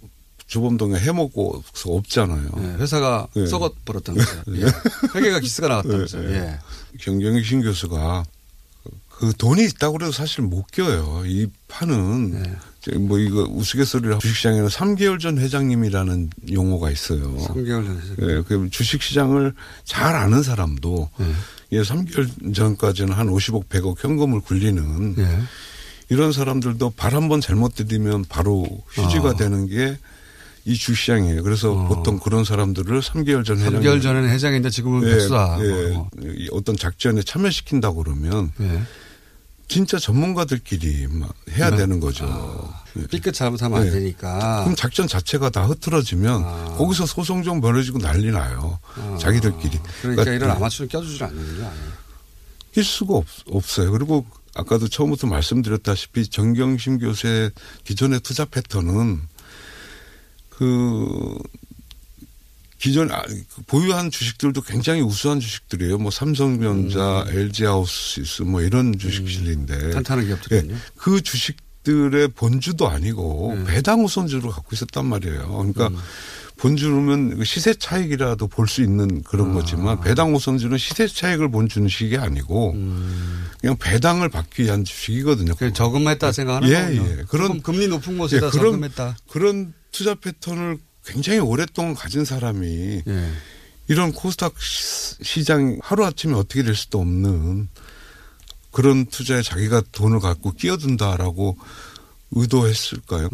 주범동에 0.45 0.99
해먹고 0.99 1.63
없잖아요. 1.85 2.49
예, 2.57 2.63
회사가 2.81 3.27
예. 3.35 3.47
썩어 3.47 3.71
버렸다면서요. 3.83 4.43
예. 4.61 4.65
회계가 5.15 5.39
기스가 5.39 5.69
나왔다면서요. 5.69 6.29
예. 6.29 6.59
경경신 6.99 7.63
교수가 7.63 8.23
그 9.09 9.33
돈이 9.35 9.65
있다고 9.65 9.97
그래도 9.97 10.11
사실 10.11 10.43
못 10.43 10.67
껴요. 10.67 11.23
이 11.25 11.47
판은 11.67 12.57
뭐 12.95 13.19
이거 13.19 13.43
우스갯소리로 13.49 14.19
주식시장에는 14.19 14.67
3개월 14.69 15.19
전 15.19 15.37
회장님이라는 15.37 16.29
용어가 16.53 16.89
있어요. 16.91 17.35
3개월 17.37 17.85
전 17.85 18.01
회장님. 18.01 18.29
예, 18.29 18.43
그 18.47 18.69
주식시장을 18.71 19.53
잘 19.83 20.15
아는 20.15 20.43
사람도 20.43 21.09
네. 21.17 21.25
예, 21.73 21.81
3개월 21.81 22.53
전까지는 22.55 23.13
한 23.13 23.27
50억, 23.27 23.67
100억 23.67 24.03
현금을 24.03 24.41
굴리는 24.41 25.15
예. 25.17 25.39
이런 26.09 26.31
사람들도 26.31 26.91
발 26.95 27.13
한 27.13 27.27
번 27.27 27.41
잘못 27.41 27.75
들이면 27.75 28.25
바로 28.29 28.65
휴지가 28.91 29.29
아. 29.31 29.35
되는 29.35 29.67
게 29.67 29.97
이 30.69 30.73
주식시장이에요. 30.75 31.43
그래서 31.43 31.73
보통 31.87 32.19
그런 32.19 32.43
사람들을 32.43 32.99
3개월 32.99 33.45
전 33.45 33.57
회장 33.57 33.79
3개월 33.81 34.01
전에는 34.01 34.27
회장인데 34.29 34.69
지금은 34.69 35.07
예, 35.07 35.13
백수다. 35.13 35.59
예. 35.61 35.87
뭐. 35.93 36.09
이 36.21 36.49
어떤 36.51 36.75
작전에 36.75 37.21
참여시킨다고 37.21 38.03
그러면 38.03 38.51
예. 38.59 38.81
진짜 39.67 39.99
전문가들끼리 39.99 41.07
막 41.07 41.33
해야 41.51 41.69
네. 41.69 41.77
되는 41.77 41.99
거죠. 41.99 42.73
삐끗 43.11 43.33
잘못하면 43.33 43.79
안 43.79 43.85
네. 43.85 43.91
되니까. 43.91 44.63
그럼 44.63 44.75
작전 44.75 45.07
자체가 45.07 45.49
다 45.49 45.65
흐트러지면 45.65 46.77
거기서 46.77 47.05
소송 47.05 47.43
좀 47.43 47.59
벌어지고 47.59 47.99
난리 47.99 48.31
나요. 48.31 48.79
자기들끼리. 49.19 49.79
그러니까 50.01 50.23
이런 50.23 50.49
네. 50.49 50.55
아마추어를 50.55 50.89
껴주질 50.89 51.23
않는군요. 51.23 51.71
낄 52.71 52.83
수가 52.83 53.15
없, 53.15 53.25
없어요. 53.49 53.91
그리고 53.91 54.25
아까도 54.55 54.87
처음부터 54.87 55.27
말씀드렸다시피 55.27 56.27
정경심 56.27 56.99
교수의 56.99 57.51
기존의 57.83 58.21
투자 58.21 58.45
패턴은 58.45 59.21
그 60.49 61.37
기존 62.77 63.11
아, 63.11 63.21
그 63.23 63.61
보유한 63.65 64.11
주식들도 64.11 64.61
굉장히 64.61 65.01
우수한 65.01 65.39
주식들이에요. 65.39 65.97
뭐 65.97 66.11
삼성전자, 66.11 67.25
LG하우스시스 67.29 68.43
뭐 68.43 68.61
이런 68.61 68.97
주식실인데 68.97 69.73
음. 69.75 69.91
탄탄한 69.91 70.25
기업들이군요. 70.25 70.73
예, 70.75 70.79
그 70.95 71.21
주식들의 71.21 72.27
본주도 72.29 72.87
아니고 72.87 73.55
네. 73.57 73.63
배당 73.73 74.03
우선주로 74.05 74.51
갖고 74.51 74.69
있었단 74.73 75.05
말이에요. 75.05 75.47
그러니까 75.47 75.87
음. 75.87 75.97
본주는 76.57 77.43
시세 77.43 77.73
차익이라도 77.75 78.47
볼 78.47 78.67
수 78.67 78.81
있는 78.81 79.21
아. 79.23 79.29
그런 79.29 79.53
거지만 79.53 80.01
배당 80.01 80.33
우선주는 80.35 80.75
시세 80.77 81.07
차익을 81.07 81.49
본 81.51 81.69
주식이 81.69 82.17
아니고 82.17 82.73
그냥 83.61 83.77
배당을 83.79 84.29
받기 84.29 84.63
위한 84.63 84.83
주식이거든요. 84.83 85.53
음. 85.61 85.73
저금했다 85.73 86.31
생각하는 86.31 86.69
예, 86.69 86.81
거군요. 86.95 87.17
예. 87.19 87.23
그런 87.27 87.61
금리 87.61 87.87
높은 87.87 88.17
곳에다 88.17 88.49
그런, 88.49 88.65
저금했다. 88.71 89.17
그런 89.29 89.73
투자 89.91 90.15
패턴을 90.15 90.79
굉장히 91.07 91.39
오랫동안 91.39 91.93
가진 91.95 92.25
사람이 92.25 93.03
예. 93.07 93.31
이런 93.87 94.11
코스닥 94.11 94.53
시- 94.61 95.15
시장 95.23 95.79
하루아침에 95.81 96.33
어떻게 96.33 96.63
될 96.63 96.75
수도 96.75 96.99
없는 96.99 97.69
그런 98.71 99.05
투자에 99.05 99.41
자기가 99.41 99.81
돈을 99.91 100.19
갖고 100.19 100.51
끼어든다라고 100.51 101.57
의도했을까요? 102.31 103.29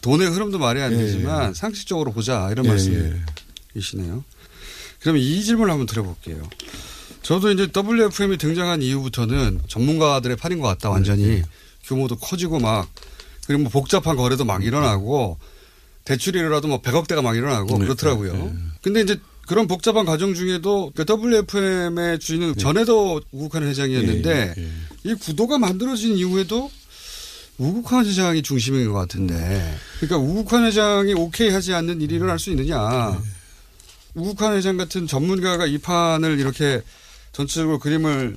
돈의 0.00 0.28
흐름도 0.28 0.58
말이 0.58 0.80
안 0.80 0.92
예, 0.92 0.96
되지만 0.96 1.54
상식적으로 1.54 2.12
보자 2.12 2.48
이런 2.50 2.64
예, 2.66 2.68
말씀이시네요. 2.70 4.24
그러면 5.00 5.20
이 5.22 5.42
질문을 5.42 5.70
한번 5.72 5.86
드려볼게요. 5.86 6.48
저도 7.22 7.50
이제 7.50 7.68
WFM이 7.74 8.38
등장한 8.38 8.82
이후부터는 8.82 9.62
전문가들의 9.66 10.36
판인 10.36 10.60
것 10.60 10.68
같다 10.68 10.90
완전히 10.90 11.42
규모도 11.84 12.16
커지고 12.16 12.60
막 12.60 12.88
그리고 13.46 13.64
뭐 13.64 13.72
복잡한 13.72 14.16
거래도 14.16 14.44
막 14.44 14.62
일어나고 14.64 15.38
대출이라도 16.04 16.68
뭐 16.68 16.82
100억대가 16.82 17.22
막 17.22 17.36
일어나고 17.36 17.78
네, 17.78 17.84
그렇더라고요. 17.84 18.52
근데 18.82 19.00
이제 19.00 19.18
그런 19.46 19.66
복잡한 19.66 20.04
과정 20.04 20.34
중에도 20.34 20.92
그 20.94 21.04
WFM의 21.08 22.18
주인은 22.18 22.56
전에도 22.56 23.20
우국한 23.30 23.62
회장이었는데 23.64 24.54
예, 24.56 24.62
예, 24.62 25.10
이 25.10 25.14
구도가 25.14 25.58
만들어진 25.58 26.16
이후에도 26.16 26.70
우국환 27.58 28.04
회장이 28.04 28.42
중심인 28.42 28.90
것 28.90 28.94
같은데. 28.94 29.76
그러니까 30.00 30.16
우국환 30.18 30.64
회장이 30.64 31.14
오케이 31.14 31.50
하지 31.50 31.72
않는 31.74 32.00
일이 32.00 32.16
일어날 32.16 32.38
수 32.38 32.50
있느냐. 32.50 33.20
우국환 34.14 34.56
회장 34.56 34.76
같은 34.76 35.06
전문가가 35.06 35.66
이 35.66 35.78
판을 35.78 36.38
이렇게 36.40 36.82
전체적으로 37.32 37.78
그림을 37.78 38.36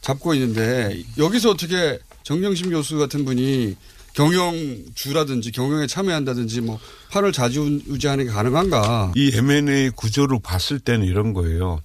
잡고 0.00 0.34
있는데 0.34 1.02
여기서 1.18 1.50
어떻게 1.50 1.98
정경심 2.22 2.70
교수 2.70 2.98
같은 2.98 3.24
분이 3.24 3.76
경영주라든지 4.18 5.52
경영에 5.52 5.86
참여한다든지 5.86 6.62
뭐 6.62 6.80
판을 7.10 7.32
자주우지하는 7.32 8.26
게 8.26 8.30
가능한가. 8.30 9.12
이 9.14 9.30
M&A 9.32 9.90
구조를 9.90 10.40
봤을 10.42 10.80
때는 10.80 11.06
이런 11.06 11.32
거예요. 11.32 11.80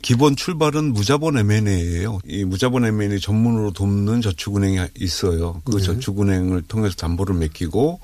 기본 0.00 0.36
출발은 0.36 0.92
무자본 0.92 1.36
M&A예요. 1.38 2.20
이 2.24 2.44
무자본 2.44 2.84
M&A 2.84 3.18
전문으로 3.18 3.72
돕는 3.72 4.22
저축은행이 4.22 4.78
있어요. 4.98 5.60
그 5.64 5.76
네. 5.76 5.82
저축은행을 5.82 6.62
통해서 6.62 6.94
담보를 6.94 7.34
맡기고 7.34 8.00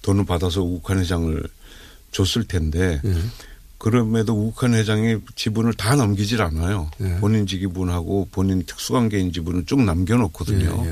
돈을 0.00 0.24
받아서 0.24 0.62
우국한 0.62 0.98
회장을 0.98 1.42
줬을 2.12 2.44
텐데 2.44 3.00
네. 3.04 3.14
그럼에도 3.78 4.32
우국한 4.32 4.74
회장이 4.74 5.18
지분을 5.34 5.74
다 5.74 5.94
넘기질 5.94 6.40
않아요. 6.40 6.90
네. 6.96 7.18
본인 7.20 7.46
지분하고 7.46 8.28
본인 8.32 8.64
특수관계인 8.64 9.32
지분을 9.32 9.66
쭉 9.66 9.82
남겨놓거든요. 9.82 10.84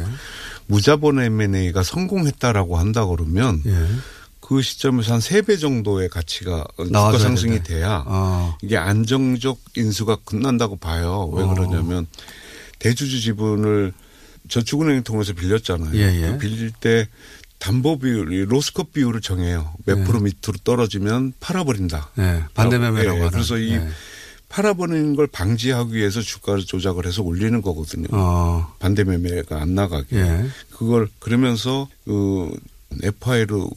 예, 0.70 0.72
예. 0.72 0.74
무자본 0.74 1.20
M&A가 1.20 1.82
성공했다라고 1.82 2.76
한다 2.78 3.06
그러면 3.06 3.62
예. 3.66 3.86
그 4.40 4.60
시점에서 4.60 5.14
한 5.14 5.20
세 5.20 5.40
배 5.42 5.56
정도의 5.56 6.08
가치가 6.10 6.64
주가 6.76 7.18
상승이 7.18 7.62
된다. 7.62 7.68
돼야 7.68 8.04
어. 8.06 8.56
이게 8.62 8.76
안정적 8.76 9.58
인수가 9.76 10.16
끝난다고 10.24 10.76
봐요. 10.76 11.30
왜 11.32 11.42
어. 11.44 11.54
그러냐면 11.54 12.06
대주주 12.78 13.20
지분을 13.20 13.92
저축은행 14.48 15.02
통해서 15.04 15.32
빌렸잖아요. 15.32 15.94
예, 15.94 16.22
예. 16.22 16.32
그 16.32 16.38
빌릴 16.38 16.72
때 16.72 17.08
담보 17.58 18.00
비율, 18.00 18.44
로스컵 18.52 18.92
비율을 18.92 19.22
정해요. 19.22 19.72
몇 19.86 19.98
예. 20.00 20.04
프로 20.04 20.20
밑으로 20.20 20.58
떨어지면 20.64 21.32
팔아버린다. 21.40 22.10
네, 22.16 22.42
반대 22.52 22.76
매매라고 22.76 23.16
예, 23.16 23.20
하는. 23.22 23.30
그래서 23.30 23.56
이 23.56 23.70
예. 23.72 23.88
팔아버리는 24.54 25.16
걸 25.16 25.26
방지하기 25.26 25.94
위해서 25.94 26.20
주가를 26.20 26.64
조작을 26.64 27.06
해서 27.06 27.22
올리는 27.22 27.60
거거든요. 27.60 28.06
어. 28.12 28.72
반대 28.78 29.02
매매가 29.02 29.60
안 29.60 29.74
나가게. 29.74 30.16
예. 30.16 30.46
그걸 30.70 31.08
그러면서 31.18 31.88
그 32.04 32.56
FI로 33.02 33.68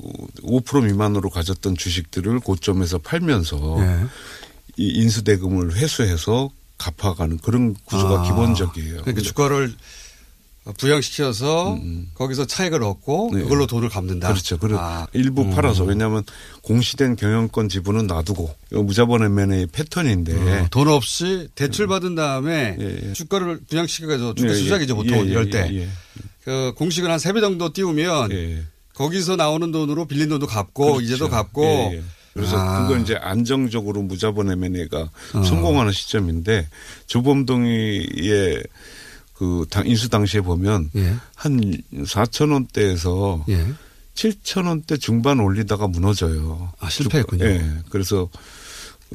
5% 0.44 0.86
미만으로 0.86 1.32
가졌던 1.32 1.78
주식들을 1.78 2.42
고점에서 2.42 3.00
팔면서 3.00 3.78
예. 3.80 4.06
이 4.78 5.02
인수 5.02 5.24
대금을 5.24 5.76
회수해서 5.76 6.52
갚아가는 6.78 7.40
그런 7.40 7.74
구조가 7.86 8.20
아. 8.20 8.24
기본적이에요. 8.24 9.02
그러니까 9.02 9.24
주가를 9.24 9.74
부양시켜서 10.78 11.78
거기서 12.16 12.46
차익을 12.46 12.84
얻고 12.84 13.32
네. 13.34 13.42
그걸로 13.44 13.68
돈을 13.68 13.90
갚는다. 13.90 14.30
그렇죠. 14.30 14.58
그리고 14.58 14.80
아. 14.80 15.08
일부 15.14 15.44
음. 15.44 15.52
팔아서 15.52 15.84
왜냐하면 15.84 16.24
공시된 16.64 17.16
경영권 17.16 17.70
지분은 17.70 18.08
놔두고 18.08 18.54
무자본 18.72 19.24
M&A 19.24 19.66
패턴인데 19.68 20.62
어, 20.62 20.68
돈 20.72 20.88
없이 20.90 21.48
대출 21.56 21.88
받은 21.88 22.16
다음에 22.16 22.76
예, 22.80 23.00
예. 23.10 23.14
주가를 23.14 23.62
부양시켜서 23.70 24.34
주가 24.36 24.50
예, 24.50 24.54
예. 24.54 24.58
수작이죠 24.58 24.96
보통 24.96 25.18
예, 25.20 25.22
예, 25.22 25.26
이럴 25.32 25.50
때. 25.50 25.68
예, 25.72 25.82
예. 25.82 25.88
그 26.44 26.74
공식을 26.78 27.10
한 27.10 27.20
세 27.20 27.34
배 27.34 27.42
정도 27.42 27.72
띄우면 27.74 28.66
거기서 28.94 29.36
나오는 29.36 29.72
돈으로 29.72 30.06
빌린 30.06 30.30
돈도 30.30 30.48
갚고 30.48 30.86
그렇죠. 30.94 31.02
이제도 31.02 31.30
갚고. 31.30 31.64
예, 31.64 31.98
예. 31.98 32.04
그래서 32.34 32.56
아. 32.56 32.84
그건 32.88 33.02
이제 33.02 33.16
안정적으로 33.16 34.04
무자본 34.04 34.52
M&A가 34.52 35.10
어. 35.34 35.44
성공하는 35.44 35.92
시점인데 35.92 36.68
조범동이의 37.08 38.64
그 39.38 39.66
당- 39.70 39.86
인수 39.88 40.10
당시에 40.10 40.42
보면 40.42 40.90
예. 40.96 41.14
한 41.36 41.60
4천 41.94 42.52
원대에서 42.52 43.46
예. 43.50 43.68
7천 44.16 44.66
원대 44.68 44.98
중반 44.98 45.40
올리다가 45.40 45.88
무너져요. 45.88 46.72
아, 46.80 46.90
실패했군요. 46.90 47.46
예. 47.46 47.64
그래서 47.90 48.30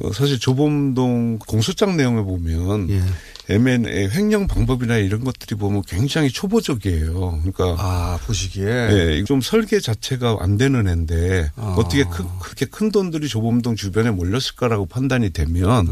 어, 0.01 0.11
사실 0.13 0.39
조범동 0.39 1.39
공소장 1.39 1.97
내용에 1.97 2.21
보면 2.23 2.89
예. 2.89 3.01
M&A 3.49 4.09
횡령 4.09 4.47
방법이나 4.47 4.97
이런 4.97 5.23
것들이 5.23 5.55
보면 5.55 5.83
굉장히 5.85 6.29
초보적이에요. 6.29 7.41
그러니까 7.43 7.75
아 7.77 8.19
보시기에 8.25 8.65
예, 8.65 9.23
좀 9.25 9.41
설계 9.41 9.79
자체가 9.79 10.37
안 10.39 10.57
되는 10.57 10.87
애인데 10.87 11.51
아. 11.57 11.75
어떻게 11.77 12.03
큰, 12.05 12.25
그렇게 12.39 12.65
큰 12.65 12.91
돈들이 12.91 13.27
조범동 13.27 13.75
주변에 13.75 14.11
몰렸을까라고 14.11 14.85
판단이 14.85 15.31
되면 15.31 15.87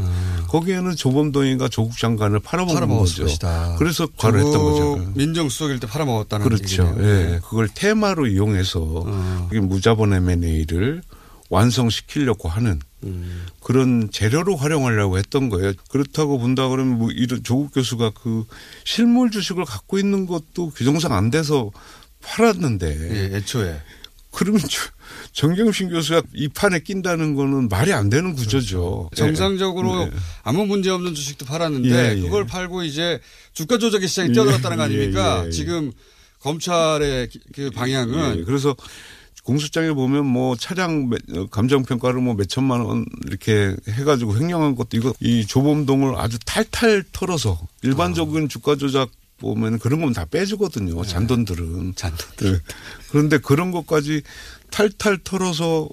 거기에는 0.47 0.95
조범동이가 0.95 1.67
조국 1.67 1.97
장관을 1.97 2.39
팔아먹은 2.39 2.83
아. 2.83 2.87
거죠. 2.87 3.23
것이다. 3.23 3.75
그래서 3.77 4.07
과를 4.17 4.39
했던 4.39 4.61
거죠. 4.63 5.11
민정수석일 5.15 5.79
때 5.79 5.87
팔아먹었다는 5.87 6.45
그렇죠. 6.45 6.95
예. 6.99 7.39
그걸 7.43 7.67
테마로 7.67 8.27
이용해서 8.27 8.79
어. 8.81 9.47
그게 9.49 9.59
무자본 9.59 10.13
M&A를 10.13 11.01
완성시키려고 11.49 12.47
하는 12.47 12.79
음. 13.03 13.45
그런 13.61 14.09
재료로 14.11 14.55
활용하려고 14.55 15.17
했던 15.17 15.49
거예요. 15.49 15.73
그렇다고 15.89 16.37
본다 16.39 16.67
그러면 16.67 16.97
뭐 16.97 17.11
이런 17.11 17.43
조국 17.43 17.73
교수가 17.73 18.11
그 18.21 18.45
실물 18.83 19.31
주식을 19.31 19.65
갖고 19.65 19.97
있는 19.97 20.25
것도 20.27 20.69
규정상 20.71 21.13
안 21.13 21.29
돼서 21.31 21.71
팔았는데 22.23 23.31
예, 23.31 23.35
애초에 23.37 23.81
그러면 24.31 24.61
저- 24.61 24.89
정경심 25.33 25.89
교수가 25.89 26.21
이 26.33 26.47
판에 26.47 26.79
낀다는 26.79 27.35
거는 27.35 27.67
말이 27.67 27.91
안 27.91 28.09
되는 28.09 28.33
구조죠. 28.33 29.09
그렇죠. 29.11 29.25
정상적으로 29.25 30.03
예. 30.03 30.11
아무 30.43 30.65
문제 30.65 30.89
없는 30.89 31.15
주식도 31.15 31.45
팔았는데 31.45 31.89
예, 31.89 32.17
예. 32.17 32.21
그걸 32.21 32.45
팔고 32.45 32.83
이제 32.83 33.19
주가 33.53 33.77
조작의 33.77 34.07
시장이 34.07 34.31
뛰어들었다는 34.33 34.77
거 34.77 34.83
예, 34.83 34.85
아닙니까? 34.85 35.49
지금 35.49 35.91
검찰의 36.39 37.29
기- 37.29 37.39
그 37.53 37.69
방향은 37.71 38.39
예, 38.39 38.43
그래서 38.43 38.75
공소장에 39.43 39.91
보면 39.93 40.25
뭐 40.25 40.55
차량 40.55 41.09
매- 41.09 41.17
어, 41.35 41.47
감정 41.47 41.83
평가를 41.83 42.21
뭐 42.21 42.35
몇 42.35 42.47
천만 42.47 42.81
원 42.81 43.05
이렇게 43.25 43.75
해가지고 43.89 44.37
횡령한 44.37 44.75
것도 44.75 44.97
이거 44.97 45.13
이 45.19 45.45
조범동을 45.45 46.15
아주 46.17 46.37
탈탈 46.45 47.03
털어서 47.11 47.57
아. 47.61 47.67
일반적인 47.81 48.49
주가 48.49 48.75
조작 48.75 49.09
보면 49.39 49.79
그런 49.79 50.01
건 50.01 50.13
다 50.13 50.25
빼주거든요. 50.25 51.03
잔돈들은. 51.03 51.87
네. 51.87 51.91
잔돈들. 51.95 52.51
네. 52.53 52.59
그런데 53.09 53.37
그런 53.39 53.71
것까지 53.71 54.21
탈탈 54.69 55.17
털어서 55.23 55.89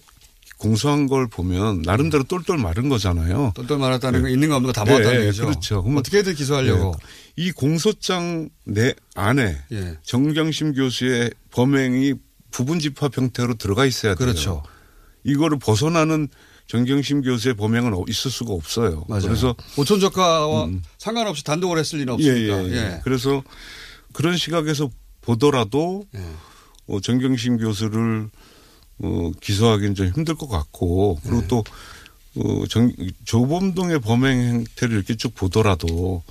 공소한 0.58 1.06
걸 1.06 1.28
보면 1.28 1.82
나름대로 1.82 2.24
똘똘 2.24 2.58
마른 2.58 2.88
거잖아요. 2.88 3.52
똘똘 3.54 3.78
말았다는 3.78 4.18
네. 4.20 4.22
거 4.22 4.28
있는 4.28 4.48
거 4.50 4.56
없는 4.56 4.66
거 4.66 4.72
다 4.72 4.84
모았다는 4.84 5.14
예, 5.20 5.22
예, 5.22 5.26
얘기죠. 5.28 5.46
그렇죠. 5.46 5.82
그러면 5.82 6.00
어떻게든 6.00 6.34
기소하려고. 6.34 6.94
예. 6.98 7.42
이 7.44 7.52
공소장 7.52 8.50
내 8.64 8.92
안에 9.14 9.56
예. 9.72 9.96
정경심 10.02 10.74
교수의 10.74 11.30
범행이 11.52 12.14
부분 12.50 12.78
집합 12.80 13.16
형태로 13.16 13.54
들어가 13.54 13.84
있어야 13.86 14.14
돼요. 14.14 14.26
그렇죠. 14.26 14.62
이거를 15.24 15.58
벗어나는 15.58 16.28
정경심 16.66 17.22
교수의 17.22 17.54
범행은 17.54 17.94
어- 17.94 18.04
있을 18.08 18.30
수가 18.30 18.52
없어요. 18.52 19.04
맞아요. 19.08 19.22
그래서 19.22 19.54
오촌 19.76 20.00
저가와 20.00 20.68
상관없이 20.98 21.42
단독을 21.44 21.78
했을 21.78 21.98
리는 21.98 22.12
없으니까. 22.12 22.38
예, 22.38 22.64
예, 22.64 22.70
예. 22.70 22.76
예. 22.76 23.00
그래서 23.04 23.42
그런 24.12 24.36
시각에서 24.36 24.90
보더라도 25.22 26.04
예. 26.14 26.20
어, 26.88 27.00
정경심 27.00 27.58
교수를 27.58 28.30
어, 29.02 29.30
기소하기는 29.40 29.94
좀 29.94 30.06
힘들 30.08 30.34
것 30.34 30.48
같고 30.48 31.18
그리고 31.22 31.40
네. 31.40 31.48
또 31.48 31.64
어, 32.36 32.66
정, 32.68 32.92
조범동의 33.24 34.00
범행 34.00 34.38
행태를 34.38 34.96
이렇게 34.96 35.16
쭉 35.16 35.34
보더라도 35.34 36.22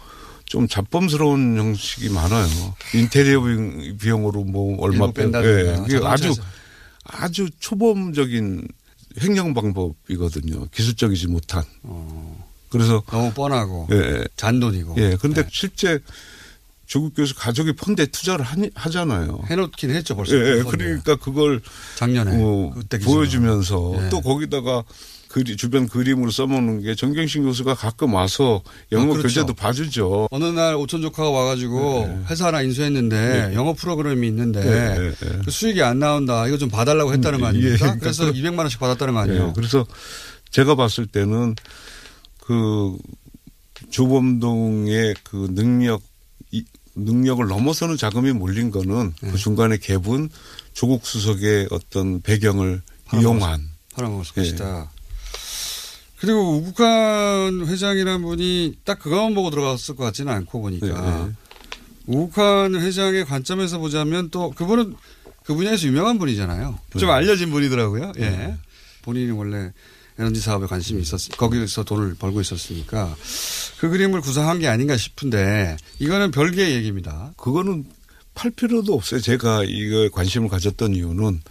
좀 0.48 0.68
잡범스러운 0.68 1.58
형식이 1.58 2.10
많아요. 2.10 2.48
인테리어 2.94 3.42
비용- 3.42 3.98
비용으로 3.98 4.44
뭐 4.46 4.78
얼마. 4.82 5.12
뺀다든가 5.12 5.74
예, 5.74 5.76
그게 5.78 6.06
아주. 6.06 6.34
아주 7.04 7.50
초범적인 7.60 8.68
횡령 9.22 9.54
방법이거든요. 9.54 10.68
기술적이지 10.74 11.28
못한. 11.28 11.64
그래서 12.70 13.02
너무 13.10 13.32
뻔하고 13.34 13.88
예. 13.92 14.24
잔돈이고. 14.36 14.96
예. 14.98 15.18
그런데 15.20 15.44
실제 15.52 16.00
조국 16.86 17.14
교수 17.16 17.34
가족이 17.36 17.74
펀드에 17.74 18.06
투자를 18.08 18.46
하잖아요. 18.76 19.42
해놓긴 19.50 19.90
했죠 19.92 20.16
벌써. 20.16 20.36
예, 20.36 20.60
예. 20.60 20.64
펀드에. 20.64 20.78
그러니까 20.78 21.16
그걸 21.18 21.62
작년에 21.98 22.32
어, 22.42 22.74
기준으로. 22.90 23.06
보여주면서 23.12 24.06
예. 24.06 24.10
또 24.10 24.22
거기다가 24.22 24.84
그리, 25.30 25.58
주변 25.58 25.88
그림으로 25.88 26.32
써먹는 26.32 26.82
게 26.82 26.96
정경심 26.96 27.44
교수가 27.44 27.76
가끔 27.76 28.14
와서 28.14 28.62
영어 28.92 29.04
아, 29.06 29.08
그렇죠. 29.18 29.24
교재도 29.24 29.54
봐주죠. 29.54 30.28
어느 30.32 30.46
날 30.46 30.76
오촌 30.76 31.02
조카가 31.02 31.30
와가지고 31.30 32.26
회사 32.30 32.48
하나 32.48 32.62
인수했는데 32.62 33.48
네. 33.50 33.56
영어 33.56 33.74
프로그램이 33.74 34.28
있는데 34.28 34.62
네, 34.64 34.98
네, 34.98 35.12
네. 35.12 35.40
그 35.46 35.52
수익이 35.52 35.82
안 35.84 36.00
나온다. 36.00 36.48
이거 36.48 36.58
좀 36.58 36.70
봐달라고 36.70 37.14
했다는 37.14 37.40
거 37.40 37.46
예, 37.46 37.50
아닙니까? 37.50 37.78
그러니까 37.78 38.00
그래서 38.04 38.26
그- 38.26 38.34
200만 38.34 38.60
원씩 38.60 38.80
받았다는 38.80 39.14
거 39.14 39.20
아니에요? 39.22 39.48
예, 39.50 39.54
그래서 39.56 39.86
제가 40.50 40.76
봤을 40.76 41.06
때는 41.08 41.56
그 42.40 42.98
조범동의 43.90 45.16
그 45.24 45.48
능력, 45.52 46.02
이, 46.52 46.64
능력을 46.96 47.46
넘어서는 47.46 47.98
자금이 47.98 48.32
몰린 48.34 48.72
거는 48.72 49.14
네. 49.22 49.32
그 49.32 49.38
중간에 49.38 49.78
갭은 49.78 50.30
조국 50.74 51.06
수석의 51.06 51.68
어떤 51.72 52.22
배경을 52.22 52.82
이용한 53.14 53.62
팔아먹었을 53.94 54.34
예. 54.38 54.42
것이다. 54.42 54.92
그리고 56.20 56.58
우국한 56.58 57.66
회장이라는 57.68 58.22
분이 58.24 58.78
딱 58.84 59.00
그것만 59.00 59.36
보고 59.36 59.50
들어갔을 59.50 59.96
것 59.96 60.04
같지는 60.06 60.34
않고 60.34 60.62
보니까 60.62 60.88
네, 61.28 61.34
우국한 62.08 62.76
회장의 62.76 63.26
관점에서 63.26 63.78
보자면 63.78 64.30
또 64.32 64.52
그분은 64.52 64.96
그 65.44 65.54
분야에서 65.54 65.88
유명한 65.88 66.18
분이잖아요. 66.18 66.80
좀 66.98 67.08
네. 67.08 67.14
알려진 67.14 67.52
분이더라고요. 67.52 68.14
예. 68.20 68.56
본인이 69.04 69.32
원래 69.32 69.72
에너지 70.20 70.42
사업에 70.42 70.66
관심이 70.66 71.02
있었, 71.02 71.30
거기서 71.38 71.84
돈을 71.84 72.16
벌고 72.16 72.42
있었으니까 72.42 73.16
그 73.80 73.90
그림을 73.90 74.22
구상한 74.22 74.60
게 74.60 74.68
아닌가 74.68 74.98
싶은데 74.98 75.78
이거는 76.00 76.32
별개의 76.32 76.74
얘기입니다. 76.74 77.34
그거는 77.38 77.86
팔 78.34 78.52
필요도 78.52 78.94
없어요. 78.94 79.22
제가 79.22 79.64
이거에 79.64 80.10
관심을 80.10 80.50
가졌던 80.50 80.96
이유는 80.96 81.42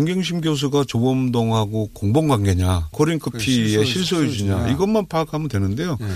정경심 0.00 0.42
교수가 0.42 0.84
조범동하고 0.88 1.88
공범 1.94 2.28
관계냐, 2.28 2.88
코린커피의 2.92 3.76
그 3.78 3.82
실소유- 3.82 3.86
실소유주냐. 3.86 4.68
이것만 4.68 5.06
파악하면 5.08 5.48
되는데요. 5.48 5.96
예. 6.02 6.06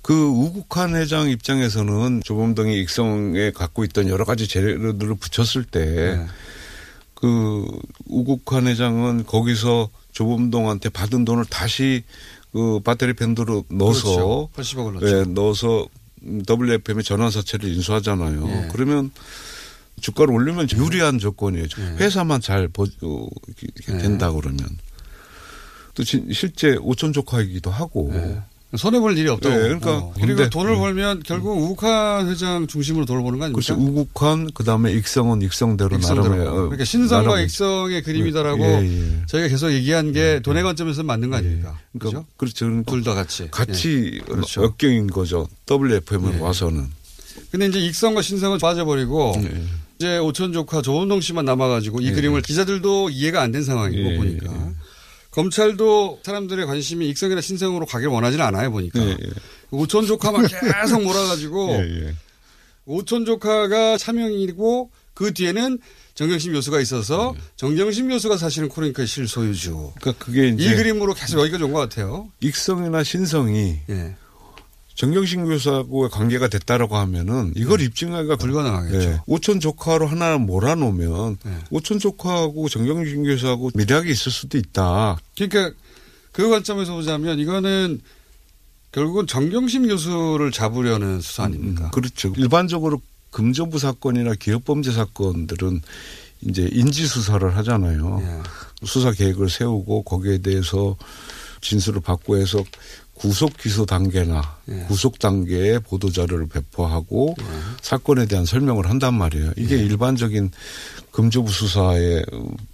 그 0.00 0.14
우국한 0.14 0.94
회장 0.94 1.28
입장에서는 1.28 2.20
조범동이 2.24 2.78
익성에 2.82 3.50
갖고 3.50 3.82
있던 3.82 4.08
여러 4.08 4.24
가지 4.24 4.46
재료들을 4.46 5.16
붙였을 5.16 5.64
때 5.64 5.84
네. 6.18 6.26
그 7.14 7.66
우국한 8.06 8.68
회장은 8.68 9.24
거기서 9.26 9.88
조범동한테 10.12 10.90
받은 10.90 11.24
돈을 11.24 11.46
다시 11.46 12.04
그 12.52 12.78
배터리 12.84 13.14
밴드로 13.14 13.64
넣어서 13.70 14.48
그렇죠. 14.54 14.76
80억을 14.76 14.92
넣죠. 15.00 15.08
예, 15.08 15.24
넣어서 15.32 15.88
WFM의 16.48 17.02
전환사채를 17.02 17.68
인수하잖아요. 17.70 18.46
예. 18.48 18.68
그러면 18.70 19.10
주가를 20.00 20.34
올리면 20.34 20.68
유리한 20.76 21.18
조건이에요. 21.18 21.66
네. 21.66 21.96
회사만 21.98 22.40
잘 22.40 22.68
버, 22.68 22.84
어, 23.02 23.26
이렇게 23.62 23.98
된다 24.02 24.30
그러면 24.32 24.58
또 25.94 26.02
진- 26.04 26.28
실제 26.32 26.76
오천 26.80 27.12
조카이기도 27.12 27.70
하고 27.70 28.12
손해 28.76 28.98
볼 28.98 29.16
일이 29.16 29.28
없다고. 29.28 29.54
네, 29.54 29.60
그러니까 29.62 29.96
어. 29.98 30.12
그리고 30.16 30.26
근데- 30.38 30.50
돈을 30.50 30.74
벌면 30.76 31.22
결국 31.24 31.56
우욱한 31.56 32.28
회장 32.28 32.66
중심으로 32.66 33.06
돈을 33.06 33.22
버는 33.22 33.38
거 33.38 33.44
아닙니까? 33.44 33.64
그렇죠. 33.64 33.80
우국한 33.80 34.50
그다음에 34.52 34.92
익성은 34.92 35.42
익성대로 35.42 35.94
익성대로. 35.96 36.28
나름의 36.28 36.48
어, 36.48 36.52
그러니까 36.54 36.84
신성과 36.84 37.28
나름- 37.30 37.44
익성의 37.44 38.02
그림이다라고 38.02 38.64
예, 38.64 38.82
예. 38.82 39.22
저희가 39.28 39.46
계속 39.48 39.70
얘기한 39.70 40.10
게 40.12 40.40
돈의 40.42 40.64
관점에서 40.64 41.04
맞는 41.04 41.30
거 41.30 41.36
아닙니까? 41.36 41.78
그러니까 41.96 42.24
그렇죠. 42.36 42.64
그러니까 42.66 42.90
둘다 42.90 43.14
같이. 43.14 43.48
같이 43.52 44.10
예. 44.14 44.18
그렇죠. 44.18 44.64
역경인 44.64 45.06
거죠. 45.06 45.48
WFM에 45.70 46.34
예. 46.34 46.40
와서는. 46.40 46.88
근데 47.52 47.66
이제 47.68 47.78
익성과 47.78 48.22
신성은 48.22 48.58
빠져버리고 48.58 49.34
이제 49.98 50.18
오천 50.18 50.52
조카 50.52 50.82
조은동 50.82 51.20
씨만 51.20 51.44
남아가지고 51.44 52.00
이 52.00 52.06
예. 52.08 52.12
그림을 52.12 52.42
기자들도 52.42 53.10
이해가 53.10 53.40
안 53.42 53.52
된 53.52 53.62
상황이고 53.62 54.12
예, 54.12 54.16
보니까 54.16 54.72
검찰도 55.30 56.20
사람들의 56.22 56.66
관심이 56.66 57.08
익성이나 57.10 57.40
신성으로 57.40 57.86
가길 57.86 58.08
원하지는 58.08 58.44
않아요 58.46 58.70
보니까 58.70 59.00
예, 59.00 59.16
오천 59.70 60.06
조카만 60.06 60.46
계속 60.82 61.02
몰아가지고 61.02 61.72
예, 61.74 62.14
오천 62.86 63.24
조카가 63.24 63.98
차명이고 63.98 64.90
그 65.14 65.32
뒤에는 65.32 65.78
정경심 66.14 66.52
교수가 66.52 66.80
있어서 66.80 67.34
정경심 67.56 68.08
교수가 68.08 68.36
사실은 68.36 68.68
코링크의 68.68 69.06
실소유주. 69.08 69.92
그러니까 70.00 70.24
그게 70.24 70.48
이제 70.48 70.64
이 70.72 70.74
그림으로 70.76 71.14
계속 71.14 71.40
여기까지 71.40 71.64
온 71.64 71.72
것 71.72 71.80
같아요. 71.80 72.30
익성이나 72.40 73.02
신성이 73.02 73.78
예. 73.90 74.14
정경심 74.94 75.46
교수하고의 75.46 76.10
관계가 76.10 76.48
됐다라고 76.48 76.96
하면은 76.96 77.52
이걸 77.56 77.80
입증하기가 77.80 78.36
불가능하겠죠. 78.36 79.24
오천 79.26 79.60
조카로 79.60 80.06
하나 80.06 80.38
몰아놓으면 80.38 81.38
네. 81.42 81.58
오천 81.70 81.98
조카하고 81.98 82.68
정경심 82.68 83.24
교수하고 83.24 83.70
미략이 83.74 84.10
있을 84.10 84.30
수도 84.30 84.56
있다. 84.56 85.18
그러니까 85.36 85.76
그 86.30 86.48
관점에서 86.48 86.94
보자면 86.94 87.40
이거는 87.40 88.00
결국은 88.92 89.26
정경심 89.26 89.88
교수를 89.88 90.52
잡으려는 90.52 91.20
수사 91.20 91.44
아닙니까? 91.44 91.90
그렇죠. 91.90 92.32
일반적으로 92.36 93.02
금전부 93.30 93.80
사건이나 93.80 94.34
기업범죄 94.34 94.92
사건들은 94.92 95.80
이제 96.42 96.68
인지 96.70 97.06
수사를 97.06 97.56
하잖아요. 97.56 98.20
예. 98.22 98.86
수사 98.86 99.10
계획을 99.10 99.50
세우고 99.50 100.02
거기에 100.04 100.38
대해서 100.38 100.96
진술을 101.64 102.00
받고 102.00 102.36
해서 102.36 102.62
구속 103.14 103.56
기소 103.56 103.86
단계나 103.86 104.56
예. 104.68 104.84
구속 104.86 105.18
단계의 105.18 105.80
보도 105.80 106.10
자료를 106.10 106.46
배포하고 106.46 107.34
사건에 107.80 108.26
대한 108.26 108.44
설명을 108.44 108.88
한단 108.88 109.14
말이에요. 109.14 109.52
이게 109.56 109.76
예. 109.76 109.80
일반적인 109.80 110.50
금조부 111.10 111.50
수사의 111.50 112.24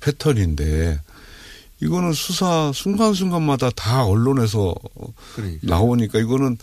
패턴인데 0.01 1.01
이거는 1.83 2.13
수사 2.13 2.73
순간순간마다 2.75 3.71
다 3.71 4.05
언론에서 4.05 4.75
그러니까. 5.35 5.61
나오니까 5.63 6.19
이거는 6.19 6.59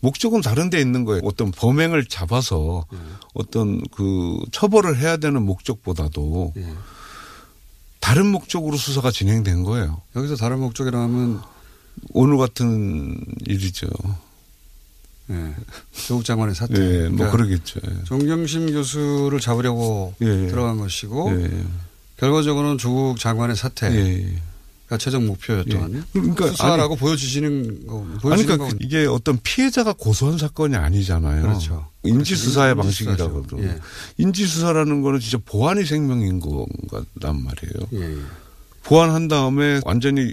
목적은 0.00 0.40
다른 0.40 0.70
데 0.70 0.80
있는 0.80 1.04
거예요. 1.04 1.22
어떤 1.24 1.50
범행을 1.50 2.06
잡아서 2.06 2.86
예. 2.92 2.98
어떤 3.34 3.82
그 3.90 4.38
처벌을 4.52 4.96
해야 4.98 5.16
되는 5.16 5.42
목적보다도 5.42 6.54
예. 6.56 6.72
다른 8.00 8.26
목적으로 8.26 8.76
수사가 8.76 9.10
진행된 9.10 9.64
거예요. 9.64 10.00
여기서 10.14 10.36
다른 10.36 10.60
목적이라면 10.60 11.42
오늘 12.12 12.36
같은 12.38 13.20
일이죠. 13.46 13.86
예. 15.30 15.54
조국 15.92 16.24
장관의 16.24 16.54
사태. 16.54 16.74
예, 16.74 17.08
뭐 17.08 17.18
그러니까 17.18 17.30
그러겠죠. 17.32 17.80
예. 17.86 18.04
정경심 18.04 18.72
교수를 18.72 19.40
잡으려고 19.40 20.14
예. 20.22 20.46
들어간 20.48 20.78
것이고 20.78 21.30
예. 21.42 21.64
결과적으로는 22.16 22.78
조국 22.78 23.18
장관의 23.18 23.54
사태가 23.56 23.94
예. 23.94 24.40
최종 24.98 25.26
목표였던 25.26 25.94
예. 25.96 26.02
그러니까 26.14 26.46
수사라고 26.48 26.94
아니- 26.94 27.00
보여주시는 27.00 27.86
거 27.86 28.00
아니, 28.08 28.18
보여주는 28.20 28.46
그러니까 28.46 28.56
건 28.68 28.78
이게 28.80 29.04
어떤 29.04 29.38
피해자가 29.42 29.92
고소한 29.92 30.38
사건이 30.38 30.76
아니잖아요. 30.76 31.42
그렇죠. 31.42 31.86
인지 32.04 32.34
수사의 32.34 32.70
인지 32.72 32.82
방식이라고도. 32.82 33.62
예. 33.64 33.78
인지 34.16 34.46
수사라는 34.46 35.02
거는 35.02 35.20
진짜 35.20 35.36
보안이 35.44 35.84
생명인 35.84 36.40
거란 36.40 37.04
말이에요. 37.20 37.88
예. 37.92 38.16
보완한 38.84 39.28
다음에 39.28 39.82
완전히 39.84 40.32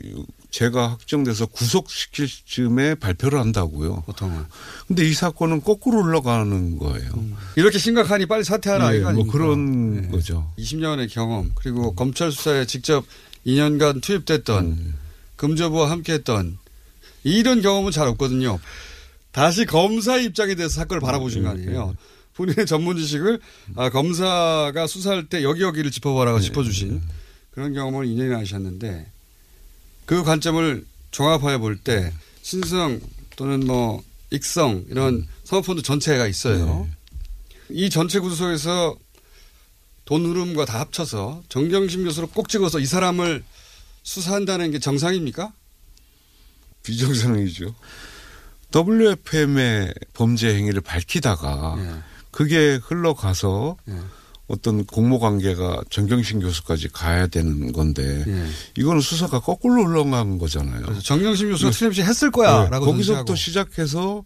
제가 0.56 0.92
확정돼서 0.92 1.48
구속시킬 1.48 2.30
즈음에 2.30 2.96
발표를 2.96 3.40
한다고요. 3.40 4.04
보통은. 4.06 4.46
근데 4.88 5.06
이 5.06 5.14
사건은 5.14 5.62
거꾸로 5.62 6.00
올라가는 6.00 6.80
거예요. 6.80 7.12
이렇게 7.58 7.78
심각하니 7.78 8.26
빨리 8.26 8.46
사퇴하라 8.46 8.96
예, 8.96 9.00
이거 9.00 9.12
뭐? 9.12 9.28
그런 9.28 10.10
거죠. 10.12 10.50
20년의 10.58 11.12
경험 11.12 11.52
그리고 11.56 11.94
검찰 11.94 12.32
수사에 12.32 12.66
직접 12.66 13.04
2년간 13.46 14.02
투입됐던 14.02 14.66
음. 14.66 14.96
금조부와 15.36 15.92
함께했던 15.92 16.58
이런 17.26 17.62
경험은 17.62 17.92
잘 17.92 18.08
없거든요. 18.08 18.58
다시 19.34 19.66
검사 19.66 20.16
입장에 20.16 20.56
대해서 20.56 20.76
사건을 20.76 21.02
바라보신 21.02 21.42
음, 21.42 21.44
거 21.44 21.50
아니에요. 21.50 21.96
본인의 22.36 22.66
전문 22.66 22.96
지식을 22.96 23.42
아, 23.76 23.90
검사가 23.90 24.88
수사할 24.88 25.26
때 25.26 25.44
여기 25.44 25.64
여기를 25.64 25.92
네. 25.92 25.96
짚어봐라고 25.96 26.40
짚어주신 26.40 27.02
그런 27.52 27.74
경험을 27.74 28.06
2년이나 28.06 28.38
하셨는데 28.38 29.15
그 30.06 30.24
관점을 30.24 30.86
종합하여 31.12 31.60
볼 31.60 31.78
때 31.78 32.14
신성 32.42 33.00
또는 33.36 33.66
뭐 33.66 34.04
익성 34.32 34.86
이런 34.90 35.28
사모펀드 35.44 35.82
전체가 35.82 36.28
있어요. 36.28 36.88
이 37.70 37.90
전체 37.90 38.20
구조 38.20 38.36
속에서 38.36 38.96
돈 40.06 40.26
흐름과 40.26 40.66
다 40.66 40.80
합쳐서 40.82 41.44
정경심 41.50 42.04
교수를 42.04 42.30
꼭 42.30 42.50
찍어서 42.50 42.80
이 42.80 42.86
사람을 42.86 43.44
수사한다는 44.04 44.70
게 44.72 44.80
정상입니까? 44.80 45.52
비정상이죠. 46.84 47.74
WFM의 48.76 49.94
범죄 50.14 50.54
행위를 50.56 50.82
밝히다가 50.82 51.76
예. 51.80 52.04
그게 52.30 52.80
흘러가서 52.84 53.78
어떤 54.48 54.86
공모 54.86 55.20
관계가 55.20 55.84
정경심 55.90 56.40
교수까지 56.42 56.90
가야 56.90 57.28
되는 57.28 57.74
건데 57.74 58.24
예. 58.28 58.46
이거는 58.78 59.02
수사가 59.02 59.40
거꾸로 59.40 59.86
흘러간 59.86 60.38
거잖아요. 60.38 61.00
정경심 61.02 61.50
교수가 61.50 61.72
네. 61.72 61.78
틀림없이 61.78 62.02
했을 62.04 62.30
거야라고 62.30 62.86
거기서부터 62.86 63.34
전제하고. 63.34 63.36
시작해서 63.36 64.24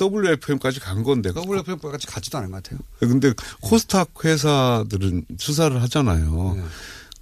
WFM까지 0.00 0.80
간 0.80 1.02
건데. 1.02 1.30
WFM까지 1.34 2.06
가지도 2.06 2.38
않은 2.38 2.50
것 2.50 2.62
같아요. 2.62 2.80
근데 2.98 3.32
코스닥 3.60 4.24
회사들은 4.24 5.26
수사를 5.38 5.80
하잖아요. 5.82 6.54
네. 6.56 6.62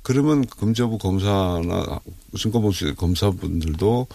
그러면 0.03 0.47
금저부 0.47 0.99
검사나 0.99 2.01
증권보수 2.39 2.95
검사분들도 2.95 4.07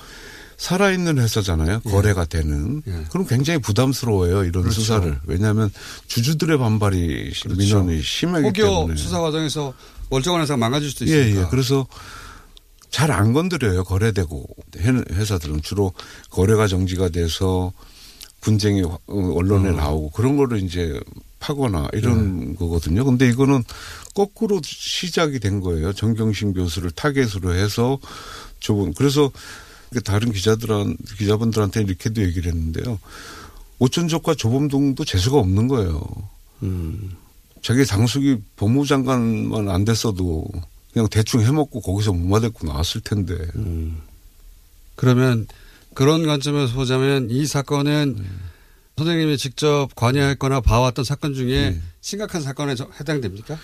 살아있는 0.61 1.17
회사잖아요. 1.17 1.79
거래가 1.81 2.23
되는. 2.25 2.83
그럼 3.09 3.25
굉장히 3.25 3.59
부담스러워요. 3.59 4.43
이런 4.43 4.47
예. 4.47 4.51
그렇죠. 4.61 4.79
수사를. 4.81 5.19
왜냐하면 5.25 5.71
주주들의 6.05 6.55
반발이 6.59 7.33
민원이 7.57 7.99
심하기 8.03 8.45
혹여 8.45 8.53
때문에. 8.81 8.95
수사 8.95 9.19
과정에서 9.19 9.73
멀쩡한 10.11 10.43
회사가 10.43 10.57
망가질 10.57 10.91
수도 10.91 11.07
예, 11.07 11.21
있으니까. 11.21 11.41
예. 11.41 11.47
그래서 11.49 11.87
잘 12.91 13.09
안 13.09 13.33
건드려요. 13.33 13.83
거래되고 13.85 14.45
해- 14.77 15.03
회사들은 15.15 15.63
주로 15.63 15.93
거래가 16.29 16.67
정지가 16.67 17.09
돼서 17.09 17.73
분쟁이 18.41 18.83
화- 18.83 18.99
어, 19.07 19.31
언론에 19.33 19.69
음. 19.69 19.77
나오고 19.77 20.11
그런 20.11 20.37
거를 20.37 20.61
이제 20.61 20.99
파거나 21.39 21.87
이런 21.93 22.49
네. 22.51 22.55
거거든요. 22.55 23.03
근데 23.03 23.27
이거는 23.27 23.63
거꾸로 24.13 24.61
시작이 24.63 25.39
된 25.39 25.59
거예요. 25.59 25.91
정경심 25.93 26.53
교수를 26.53 26.91
타겟으로 26.91 27.55
해서 27.55 27.97
좁은 28.59 28.93
그래서 28.93 29.31
다른 29.99 30.31
기자들한 30.31 30.95
기자분들한테 31.17 31.81
이렇게도 31.81 32.21
얘기를 32.23 32.51
했는데요. 32.51 32.97
오천족과 33.79 34.35
조범동도 34.35 35.03
재수가 35.03 35.37
없는 35.37 35.67
거예요. 35.67 36.01
음. 36.63 37.17
자기 37.61 37.85
당숙이 37.85 38.37
법무장관만 38.55 39.69
안 39.69 39.83
됐어도 39.83 40.47
그냥 40.93 41.07
대충 41.09 41.41
해먹고 41.41 41.81
거기서 41.81 42.13
무마됐고 42.13 42.65
나왔을 42.67 43.01
텐데. 43.01 43.35
그러면 44.95 45.47
그런 45.93 46.25
관점에서 46.25 46.73
보자면 46.73 47.29
이 47.29 47.45
사건은 47.45 48.15
네. 48.17 48.23
선생님이 48.97 49.37
직접 49.37 49.89
관여했거나 49.95 50.61
봐왔던 50.61 51.03
사건 51.05 51.33
중에 51.33 51.71
네. 51.71 51.81
심각한 52.01 52.41
사건에 52.41 52.75
저- 52.75 52.89
해당됩니까? 52.99 53.57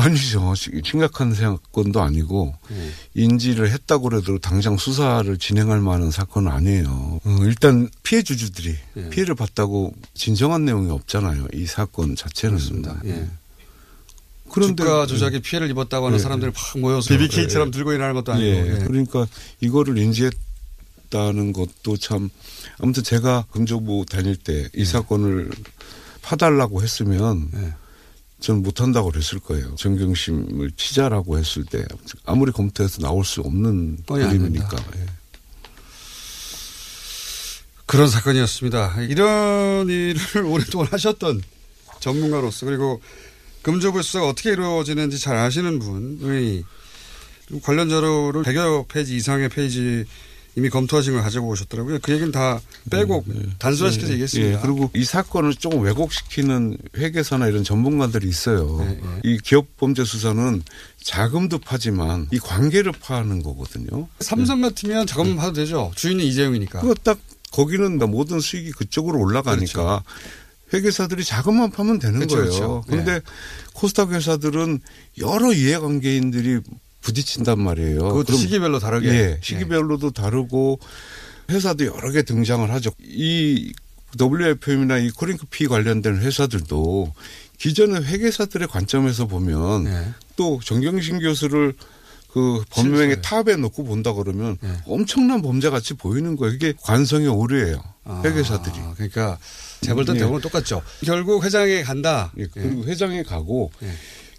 아니죠. 0.00 0.54
시- 0.54 0.70
심각한 0.84 1.34
사건도 1.34 2.00
아니고 2.02 2.54
네. 2.68 2.90
인지를 3.14 3.70
했다고 3.70 4.08
그래도 4.08 4.38
당장 4.38 4.76
수사를 4.76 5.36
진행할 5.38 5.80
만한 5.80 6.10
사건은 6.10 6.50
아니에요. 6.52 7.20
어, 7.24 7.38
일단 7.42 7.88
피해 8.02 8.22
주주들이 8.22 8.76
네. 8.94 9.10
피해를 9.10 9.34
봤다고 9.34 9.94
진정한 10.14 10.64
내용이 10.64 10.90
없잖아요. 10.90 11.48
이 11.54 11.66
사건 11.66 12.14
자체는. 12.16 12.56
그렇습니다. 12.56 13.00
예. 13.06 13.26
그런데 14.50 14.84
주가 14.84 15.06
조작에 15.06 15.40
피해를 15.40 15.68
입었다고 15.70 16.06
하는 16.06 16.18
네. 16.18 16.22
사람들이 16.22 16.52
팍 16.52 16.78
모여서 16.78 17.08
네. 17.08 17.18
BBK처럼 17.18 17.70
들고 17.70 17.92
일어나는 17.92 18.14
것도 18.14 18.32
아니고. 18.32 18.46
예. 18.48 18.74
예. 18.80 18.84
그러니까 18.86 19.26
이거를 19.60 19.98
인지했다는 19.98 21.52
것도 21.52 21.96
참 21.96 22.30
아무튼 22.78 23.02
제가 23.02 23.46
금조부 23.50 24.06
다닐 24.08 24.36
때이 24.36 24.68
네. 24.72 24.84
사건을 24.84 25.50
파달라고 26.22 26.82
했으면 26.82 27.50
저는 28.40 28.62
못한다고 28.62 29.10
그랬을 29.10 29.40
거예요. 29.40 29.74
정경심을 29.76 30.72
치자라고 30.76 31.38
했을 31.38 31.64
때 31.64 31.84
아무리 32.24 32.52
검토해서 32.52 33.00
나올 33.00 33.24
수 33.24 33.40
없는 33.40 33.98
그림이니까. 34.06 34.76
예. 34.96 35.06
그런 37.86 38.08
사건이었습니다. 38.08 39.02
이런 39.02 39.88
일을 39.88 40.44
오랫동안 40.44 40.88
하셨던 40.90 41.42
전문가로서 42.00 42.66
그리고 42.66 43.00
금조부 43.62 44.02
수사가 44.02 44.28
어떻게 44.28 44.50
이루어지는지 44.50 45.18
잘 45.18 45.36
아시는 45.36 45.78
분의 45.78 46.64
관련 47.62 47.88
자료를 47.88 48.42
100여 48.42 48.88
페이지 48.88 49.16
이상의 49.16 49.48
페이지 49.48 50.04
이미 50.56 50.70
검토하신 50.70 51.12
걸 51.12 51.22
가지고 51.22 51.48
오셨더라고요. 51.48 51.98
그 52.00 52.12
얘기는 52.12 52.32
다 52.32 52.60
빼고 52.90 53.24
단순화시켜서 53.58 54.08
예, 54.08 54.14
얘기했습니다. 54.14 54.58
예, 54.58 54.62
그리고 54.62 54.90
이 54.94 55.04
사건을 55.04 55.54
조금 55.54 55.82
왜곡시키는 55.82 56.78
회계사나 56.96 57.46
이런 57.48 57.62
전문가들이 57.62 58.26
있어요. 58.26 58.78
네, 58.80 59.00
이 59.22 59.38
기업 59.44 59.76
범죄 59.76 60.02
수사는 60.02 60.62
자금도 61.02 61.58
파지만 61.58 62.26
이 62.32 62.38
관계를 62.38 62.92
파는 62.92 63.42
거거든요. 63.42 64.08
삼성 64.20 64.62
같으면 64.62 65.06
자금만 65.06 65.36
파도 65.36 65.52
되죠. 65.52 65.92
주인이 65.94 66.26
이재용이니까. 66.26 66.80
그거 66.80 66.94
딱 66.94 67.18
거기는 67.52 67.98
모든 68.10 68.40
수익이 68.40 68.72
그쪽으로 68.72 69.20
올라가니까 69.20 70.02
회계사들이 70.72 71.22
자금만 71.22 71.70
파면 71.70 71.98
되는 71.98 72.20
그렇죠, 72.20 72.36
거예요. 72.36 72.50
그렇죠. 72.50 72.84
그런데 72.88 73.20
코스닥 73.74 74.12
회사들은 74.12 74.80
여러 75.18 75.52
이해관계인들이 75.52 76.60
부딪힌단 77.10 77.60
말이에요. 77.60 78.00
그것도 78.00 78.24
그럼- 78.26 78.40
시기별로 78.40 78.78
다르게. 78.80 79.08
예, 79.08 79.12
네. 79.12 79.38
시기별로도 79.40 80.10
다르고 80.10 80.80
회사도 81.50 81.86
여러 81.86 82.10
개 82.10 82.22
등장을 82.22 82.68
하죠. 82.72 82.90
이 83.04 83.72
WFM이나 84.20 84.98
이 84.98 85.10
코링크 85.10 85.46
피 85.48 85.66
관련된 85.68 86.16
회사들도 86.20 87.12
기존의 87.58 88.04
회계사들의 88.04 88.66
관점에서 88.68 89.26
보면 89.26 89.84
네. 89.84 90.08
또 90.34 90.60
정경심 90.64 91.20
교수를 91.20 91.74
그 92.32 92.62
범행의 92.70 93.22
탑에 93.22 93.56
놓고 93.56 93.84
본다 93.84 94.12
그러면 94.12 94.58
네. 94.60 94.68
엄청난 94.86 95.40
범죄 95.40 95.70
같이 95.70 95.94
보이는 95.94 96.36
거예요. 96.36 96.54
이게 96.54 96.74
관성의 96.82 97.28
오류예요. 97.28 97.82
회계사들이. 98.24 98.74
아, 98.78 98.92
그러니까 98.94 99.38
재벌도 99.80 100.14
예. 100.16 100.18
대부분 100.18 100.40
똑같죠. 100.40 100.82
결국 101.04 101.44
회장에 101.44 101.82
간다. 101.82 102.32
예, 102.38 102.46
그리고 102.52 102.84
회장에 102.84 103.22
가고 103.22 103.70
예. 103.82 103.90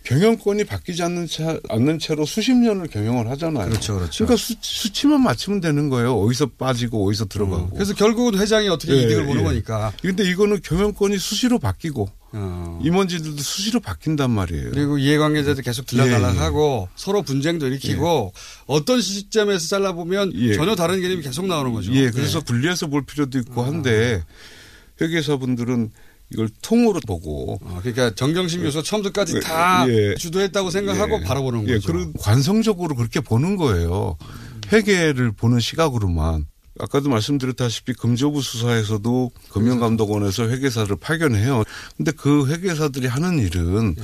경영권이 0.07 0.63
바뀌지 0.63 1.03
않는, 1.03 1.27
채, 1.27 1.59
않는 1.67 1.99
채로 1.99 2.25
수십 2.25 2.53
년을 2.53 2.87
경영을 2.87 3.29
하잖아요. 3.31 3.67
그렇죠, 3.67 3.95
그렇죠. 3.95 4.23
러니까 4.23 4.37
수, 4.37 4.55
수치만 4.61 5.21
맞추면 5.21 5.59
되는 5.59 5.89
거예요. 5.89 6.17
어디서 6.17 6.51
빠지고 6.57 7.05
어디서 7.05 7.25
들어가고. 7.25 7.71
그래서 7.71 7.93
결국은 7.93 8.39
회장이 8.39 8.69
어떻게 8.69 8.93
예, 8.93 9.01
이득을 9.01 9.25
보는 9.25 9.41
예. 9.41 9.45
거니까. 9.45 9.91
근데 10.01 10.23
이거는 10.23 10.61
경영권이 10.63 11.17
수시로 11.17 11.59
바뀌고 11.59 12.09
어. 12.31 12.79
임원진들도 12.83 13.41
수시로 13.41 13.81
바뀐단 13.81 14.31
말이에요. 14.31 14.71
그리고 14.71 14.97
이해관계자들 14.97 15.61
계속 15.61 15.85
들락날락하고 15.85 16.87
서로 16.95 17.21
분쟁도 17.21 17.67
일으키고 17.67 18.31
어떤 18.65 19.01
시점에서 19.01 19.67
잘라보면 19.67 20.31
예. 20.35 20.53
전혀 20.53 20.75
다른 20.75 21.01
개념이 21.01 21.21
계속 21.21 21.47
나오는 21.47 21.73
거죠. 21.73 21.91
예, 21.93 22.11
그래서 22.11 22.39
네. 22.39 22.45
분리해서 22.45 22.87
볼 22.87 23.05
필요도 23.05 23.39
있고 23.39 23.63
한데 23.63 24.23
회계사분들은 25.01 25.91
이걸 26.31 26.49
통으로 26.61 26.99
보고. 27.07 27.59
어, 27.61 27.79
그러니까 27.81 28.13
정경심 28.13 28.63
교수가 28.63 28.83
처음부터까지 28.83 29.39
다 29.41 29.85
예. 29.89 30.15
주도했다고 30.15 30.69
생각하고 30.69 31.19
예. 31.21 31.23
바라보는 31.23 31.67
예, 31.69 31.75
거죠. 31.75 31.91
그리고 31.91 32.13
관성적으로 32.19 32.95
그렇게 32.95 33.19
보는 33.21 33.55
거예요. 33.55 34.17
회계를 34.71 35.31
보는 35.31 35.59
시각으로만. 35.59 36.45
아까도 36.79 37.09
말씀드렸다시피 37.09 37.93
금조부 37.93 38.41
수사에서도 38.41 39.31
금융감독원에서 39.49 40.47
회계사를 40.49 40.95
파견해요. 40.97 41.63
근데 41.95 42.11
그 42.11 42.47
회계사들이 42.47 43.07
하는 43.07 43.39
일은 43.39 43.95
예. 43.97 44.03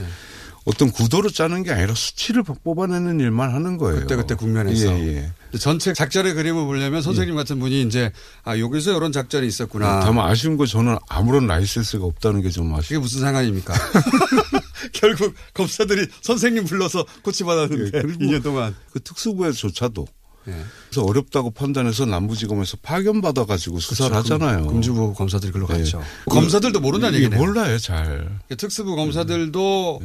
어떤 0.65 0.91
구도로 0.91 1.29
짜는 1.29 1.63
게 1.63 1.71
아니라 1.71 1.93
수치를 1.93 2.43
뽑아내는 2.43 3.19
일만 3.19 3.53
하는 3.53 3.77
거예요. 3.77 3.99
그때 4.01 4.15
그때 4.15 4.33
국면에서. 4.33 4.97
예, 4.97 5.07
예. 5.17 5.31
전체 5.59 5.93
작전의 5.93 6.33
그림을 6.33 6.65
보려면 6.65 7.01
선생님 7.01 7.35
같은 7.35 7.59
분이 7.59 7.83
이제 7.83 8.11
아 8.43 8.57
여기서 8.57 8.95
이런 8.97 9.11
작전이 9.11 9.45
있었구나. 9.47 9.99
다만 10.01 10.29
아쉬운 10.29 10.57
건 10.57 10.65
저는 10.67 10.97
아무런 11.09 11.45
라이센스가 11.47 12.05
없다는 12.05 12.41
게 12.41 12.49
좀 12.49 12.67
아쉬워요. 12.73 12.81
그게 12.87 12.97
무슨 12.99 13.21
상관입니까? 13.21 13.73
결국 14.93 15.33
검사들이 15.53 16.07
선생님 16.21 16.65
불러서 16.65 17.05
코치받았는데 17.23 18.01
2년 18.01 18.43
동안. 18.43 18.75
그 18.91 18.99
특수부에조차도 19.01 20.07
예. 20.49 20.55
그래서 20.89 21.05
어렵다고 21.07 21.51
판단해서 21.51 22.05
남부지검에서 22.05 22.77
파견받아 22.81 23.45
가지고 23.45 23.79
수사를 23.79 24.11
그렇죠. 24.11 24.33
하잖아요. 24.33 24.63
금- 24.65 24.73
금주부 24.73 25.13
검사들이 25.13 25.51
글로 25.53 25.67
예. 25.71 25.77
갔죠. 25.77 26.03
검사들도 26.29 26.79
모른다는 26.81 27.15
이게 27.17 27.25
얘기네요. 27.27 27.45
몰라요, 27.45 27.77
잘. 27.77 28.03
그러니까 28.05 28.55
특수부 28.57 28.95
검사들도 28.97 30.01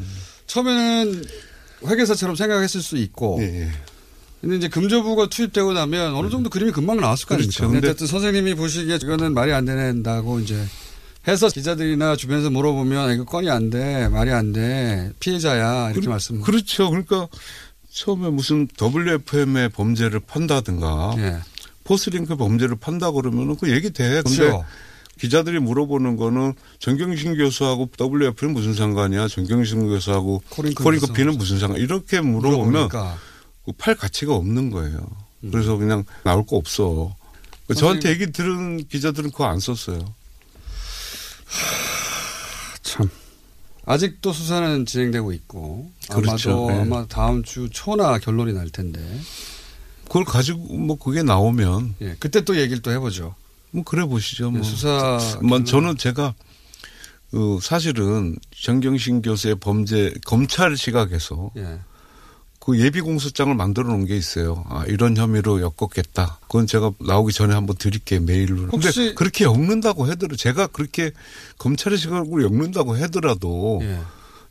처음에는 0.47 1.25
회계사처럼 1.87 2.37
생각했을 2.37 2.81
수 2.83 2.97
있고 2.99 3.39
예, 3.41 3.69
근데 4.41 4.57
이제 4.57 4.69
금조부가 4.69 5.29
투입되고 5.29 5.73
나면 5.73 6.15
어느 6.15 6.31
정도 6.31 6.49
그림이 6.49 6.71
금방 6.71 6.99
나왔을 6.99 7.27
거 7.27 7.35
아닙니까? 7.35 7.57
그렇죠. 7.59 7.73
근데 7.73 7.89
어쨌든 7.89 8.07
선생님이 8.07 8.55
보시기에 8.55 8.97
이거는 8.97 9.35
말이 9.35 9.53
안 9.53 9.65
된다고 9.65 10.39
이제 10.39 10.65
해서 11.27 11.49
기자들이나 11.49 12.17
주변에서 12.17 12.51
물어보면 12.51 13.09
아, 13.09 13.13
이거 13.13 13.25
건이 13.25 13.51
안 13.51 13.71
돼, 13.71 14.09
말이 14.09 14.31
안 14.31 14.53
돼, 14.53 15.11
피해자야 15.21 15.91
이렇게 15.91 16.09
말씀. 16.09 16.41
그렇죠. 16.41 16.89
그러니까 16.91 17.29
처음에 17.91 18.31
무슨 18.31 18.69
WFM의 18.81 19.71
범죄를 19.71 20.21
판다든가 20.21 21.15
예. 21.19 21.37
포스링크 21.85 22.37
범죄를 22.37 22.77
판다 22.77 23.11
그러면은 23.11 23.57
그 23.57 23.71
얘기 23.71 23.91
돼. 23.91 24.23
근데 24.23 24.37
그렇죠. 24.37 24.65
기자들이 25.19 25.59
물어보는 25.59 26.17
거는 26.17 26.55
정경심 26.79 27.37
교수하고 27.37 27.91
WF는 28.01 28.55
무슨 28.55 28.73
상관이야? 28.73 29.27
정경심 29.27 29.89
교수하고 29.89 30.43
코링크 30.49 30.85
코링크피는 30.85 31.37
무슨 31.37 31.59
상관? 31.59 31.81
이렇게 31.81 32.21
물어보면 32.21 32.67
물어보니까. 32.71 33.19
그팔 33.69 33.97
가치가 33.97 34.35
없는 34.35 34.71
거예요. 34.71 34.99
그래서 35.51 35.77
그냥 35.77 36.05
나올 36.25 36.47
거 36.47 36.57
없어. 36.57 37.15
선생님- 37.69 37.79
저한테 37.81 38.11
얘기 38.11 38.33
들은 38.33 38.79
기자들은 38.87 39.31
그거 39.31 39.45
안 39.47 39.61
썼어요. 39.61 40.15
참. 42.83 43.11
아직도 43.85 44.33
수사는 44.33 44.85
진행되고 44.87 45.33
있고 45.33 45.91
그렇죠. 46.11 46.51
아마도 46.51 46.71
네. 46.71 46.81
아마 46.81 47.07
다음 47.07 47.43
주 47.43 47.69
초나 47.71 48.19
결론이 48.19 48.53
날 48.55 48.69
텐데. 48.71 49.01
그걸 50.05 50.25
가지고 50.25 50.61
뭐 50.77 50.99
그게 50.99 51.23
나오면 51.23 51.97
예, 52.01 52.17
그때 52.19 52.43
또 52.43 52.57
얘기를 52.59 52.81
또 52.83 52.91
해보죠. 52.91 53.35
뭐 53.71 53.85
그래 53.85 54.05
보시죠. 54.07 54.51
뭐 54.51 54.61
예, 54.61 54.65
수사 54.65 55.19
뭐 55.43 55.63
저는 55.65 55.99
제가 55.99 56.35
그 57.31 57.59
사실은 57.63 58.37
정경심 58.59 59.21
교수의 59.23 59.57
범죄 59.57 60.13
검찰 60.25 60.77
시각에서 60.77 61.51
예. 61.59 61.79
그 62.61 62.79
예비 62.81 63.01
공소장을 63.01 63.55
만들어 63.55 63.89
놓은 63.89 64.05
게 64.05 64.17
있어요. 64.17 64.65
아, 64.69 64.85
이런 64.87 65.17
혐의로 65.17 65.61
엮었겠다. 65.61 66.39
그건 66.43 66.67
제가 66.67 66.93
나오기 66.99 67.33
전에 67.33 67.55
한번 67.55 67.77
드릴게요 67.77 68.21
메일로. 68.21 68.69
근데 68.69 69.15
그렇게 69.15 69.45
엮는다고 69.45 70.05
하더라도 70.05 70.37
제가 70.37 70.67
그렇게 70.69 71.13
검찰의 71.59 71.97
시각으로 71.99 72.43
엮는다고 72.45 72.97
하더라도 72.97 73.81
예. 73.83 73.99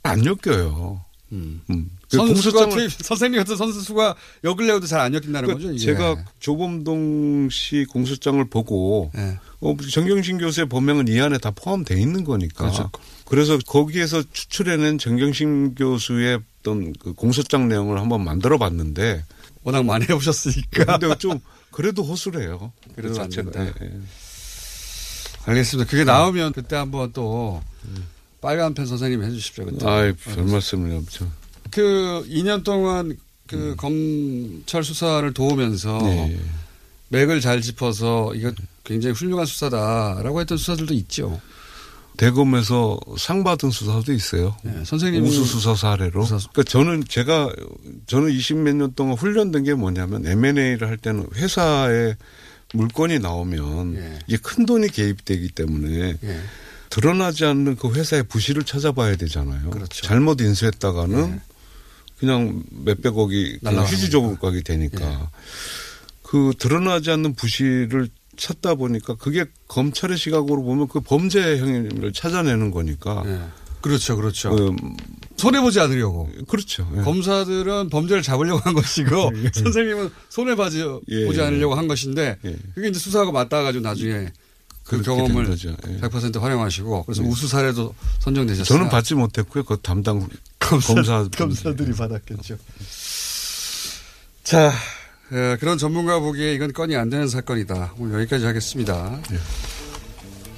안 0.03 0.24
엮여요. 0.26 1.01
음. 1.34 1.62
음. 1.70 1.89
그 2.10 2.16
선수가 2.18 2.68
공소장을- 2.68 3.03
선생님 3.03 3.39
같은 3.41 3.58
선수가 3.58 4.16
역을내어도 4.45 4.88
잘 4.88 5.01
안 5.01 5.14
엮인다는 5.14 5.41
그러니까 5.47 5.55
거죠. 5.68 5.74
이게. 5.74 5.86
제가 5.86 6.24
조범동 6.39 7.49
씨 7.51 7.86
공소장을 7.89 8.43
보고 8.49 9.12
예. 9.18 9.38
어, 9.60 9.76
정경심 9.91 10.38
교수의 10.38 10.70
범행은 10.70 11.08
이 11.10 11.20
안에 11.20 11.38
다 11.38 11.51
포함되어 11.51 11.97
있는 11.97 12.24
거니까. 12.24 12.66
그렇죠. 12.72 12.89
그래서 13.26 13.58
거기에서 13.68 14.24
추출해낸 14.32 14.97
정경심 14.97 15.76
교수의 15.76 16.39
어떤 16.68 16.93
그 16.93 17.13
공소장 17.13 17.70
내용을 17.70 17.99
한번 17.99 18.24
만들어 18.24 18.57
봤는데. 18.57 19.24
워낙 19.63 19.86
많이 19.86 20.03
해보셨으니까. 20.09 20.97
근데 20.97 21.15
좀 21.18 21.39
그래도 21.72 22.03
허술해요. 22.03 22.72
그래도 22.95 23.22
안 23.22 23.30
자체가. 23.30 23.65
예, 23.65 23.74
예. 23.82 23.91
알겠습니다. 25.45 25.89
그게 25.89 26.03
나오면 26.03 26.51
그때 26.53 26.76
한번 26.76 27.11
또 27.13 27.61
빨간 28.41 28.74
펜 28.74 28.86
선생님 28.86 29.24
해주십시오. 29.24 29.65
그때. 29.65 29.88
아이, 29.88 30.13
별 30.13 30.43
말씀을요. 30.45 31.03
저. 31.09 31.26
그 31.72 32.26
2년 32.30 32.63
동안 32.63 33.18
그 33.45 33.76
검찰 33.78 34.84
수사를 34.84 35.34
도우면서 35.34 35.99
네. 36.01 36.38
맥을 37.09 37.39
잘 37.39 37.61
짚어서 37.61 38.34
이거 38.36 38.51
굉장히 38.84 39.15
훌륭한 39.15 39.45
수사다라고 39.45 40.41
했던 40.41 40.57
수사들도 40.57 40.93
있죠. 40.95 41.39
대검에서 42.18 42.99
상 43.18 43.43
받은 43.43 43.70
수사도 43.70 44.11
있어요. 44.11 44.57
네, 44.63 44.84
선생님이 44.84 45.28
우수 45.28 45.45
수사 45.45 45.76
사례로. 45.76 46.26
그러니까 46.26 46.63
저는 46.63 47.03
제가 47.07 47.53
저는 48.07 48.30
20몇 48.30 48.76
년 48.76 48.93
동안 48.95 49.15
훈련된 49.15 49.63
게 49.63 49.74
뭐냐면 49.76 50.26
M&A를 50.26 50.88
할 50.88 50.97
때는 50.97 51.28
회사에 51.36 52.15
물건이 52.74 53.20
나오면 53.20 53.95
예. 53.95 54.20
이게 54.28 54.38
큰 54.38 54.65
돈이 54.65 54.89
개입되기 54.89 55.49
때문에 55.49 56.18
예. 56.22 56.41
드러나지 56.89 57.45
않는 57.45 57.76
그 57.78 57.93
회사의 57.93 58.24
부실을 58.24 58.63
찾아봐야 58.63 59.15
되잖아요. 59.15 59.70
그렇죠. 59.70 60.05
잘못 60.05 60.41
인수했다가는 60.41 61.30
예. 61.36 61.41
그냥 62.18 62.63
몇백억이. 62.72 63.59
휴지 63.63 64.09
조각이 64.09 64.63
되니까 64.63 65.05
예. 65.05 65.18
그 66.24 66.51
드러나지 66.57 67.11
않는 67.11 67.36
부실을 67.36 68.09
찾다 68.38 68.75
보니까 68.75 69.15
그게 69.15 69.45
검찰의 69.67 70.17
시각으로 70.17 70.63
보면 70.63 70.88
그 70.88 71.01
범죄 71.01 71.57
행위를 71.57 72.13
찾아내는 72.13 72.71
거니까. 72.71 73.23
예. 73.25 73.39
그렇죠, 73.81 74.15
그렇죠. 74.15 74.49
그 74.49 74.75
손해 75.38 75.61
보지 75.61 75.79
않으려고. 75.79 76.29
그렇죠. 76.47 76.89
예. 76.97 77.01
검사들은 77.01 77.89
범죄를 77.89 78.21
잡으려고 78.21 78.59
한 78.59 78.73
것이고 78.73 79.31
선생님은 79.53 80.09
손해 80.29 80.55
보지 80.55 80.83
예, 81.09 81.25
보지 81.25 81.39
예. 81.39 81.43
않으려고 81.43 81.75
한 81.75 81.88
것인데 81.88 82.38
그게 82.75 82.89
이제 82.89 82.99
수사하고 82.99 83.31
맞닿아가지고 83.31 83.83
나중에 83.83 84.31
그 84.83 85.01
경험을 85.01 85.45
거죠. 85.45 85.75
예. 85.88 85.99
100% 85.99 86.39
활용하시고 86.39 87.03
그래서 87.03 87.21
네. 87.21 87.29
우수 87.29 87.47
사례도 87.47 87.93
선정되셨어요. 88.19 88.65
저는 88.65 88.89
받지 88.89 89.15
못했고요. 89.15 89.63
그 89.63 89.77
담당 89.81 90.27
검사, 90.59 90.93
검사 90.93 91.27
검사들이 91.29 91.93
받았겠죠. 91.93 92.57
자, 94.43 94.71
에, 95.32 95.57
그런 95.57 95.78
전문가 95.78 96.19
보기에 96.19 96.53
이건 96.53 96.71
건이 96.73 96.95
안 96.95 97.09
되는 97.09 97.28
사건이다. 97.28 97.95
오늘 97.99 98.21
여기까지 98.21 98.45
하겠습니다. 98.45 99.19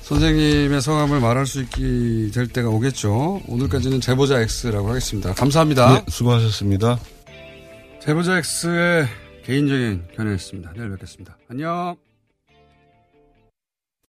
선생님의 0.01 0.81
성함을 0.81 1.19
말할 1.19 1.45
수 1.45 1.61
있게 1.61 2.31
될 2.33 2.47
때가 2.47 2.69
오겠죠. 2.69 3.41
오늘까지는 3.47 4.01
제보자 4.01 4.39
X라고 4.39 4.89
하겠습니다. 4.89 5.33
감사합니다. 5.33 5.93
네, 5.93 6.05
수고하셨습니다. 6.07 6.99
제보자 8.01 8.37
X의 8.37 9.07
개인적인 9.45 10.03
견해였습니다. 10.15 10.73
내일 10.75 10.89
뵙겠습니다. 10.91 11.37
안녕. 11.49 12.08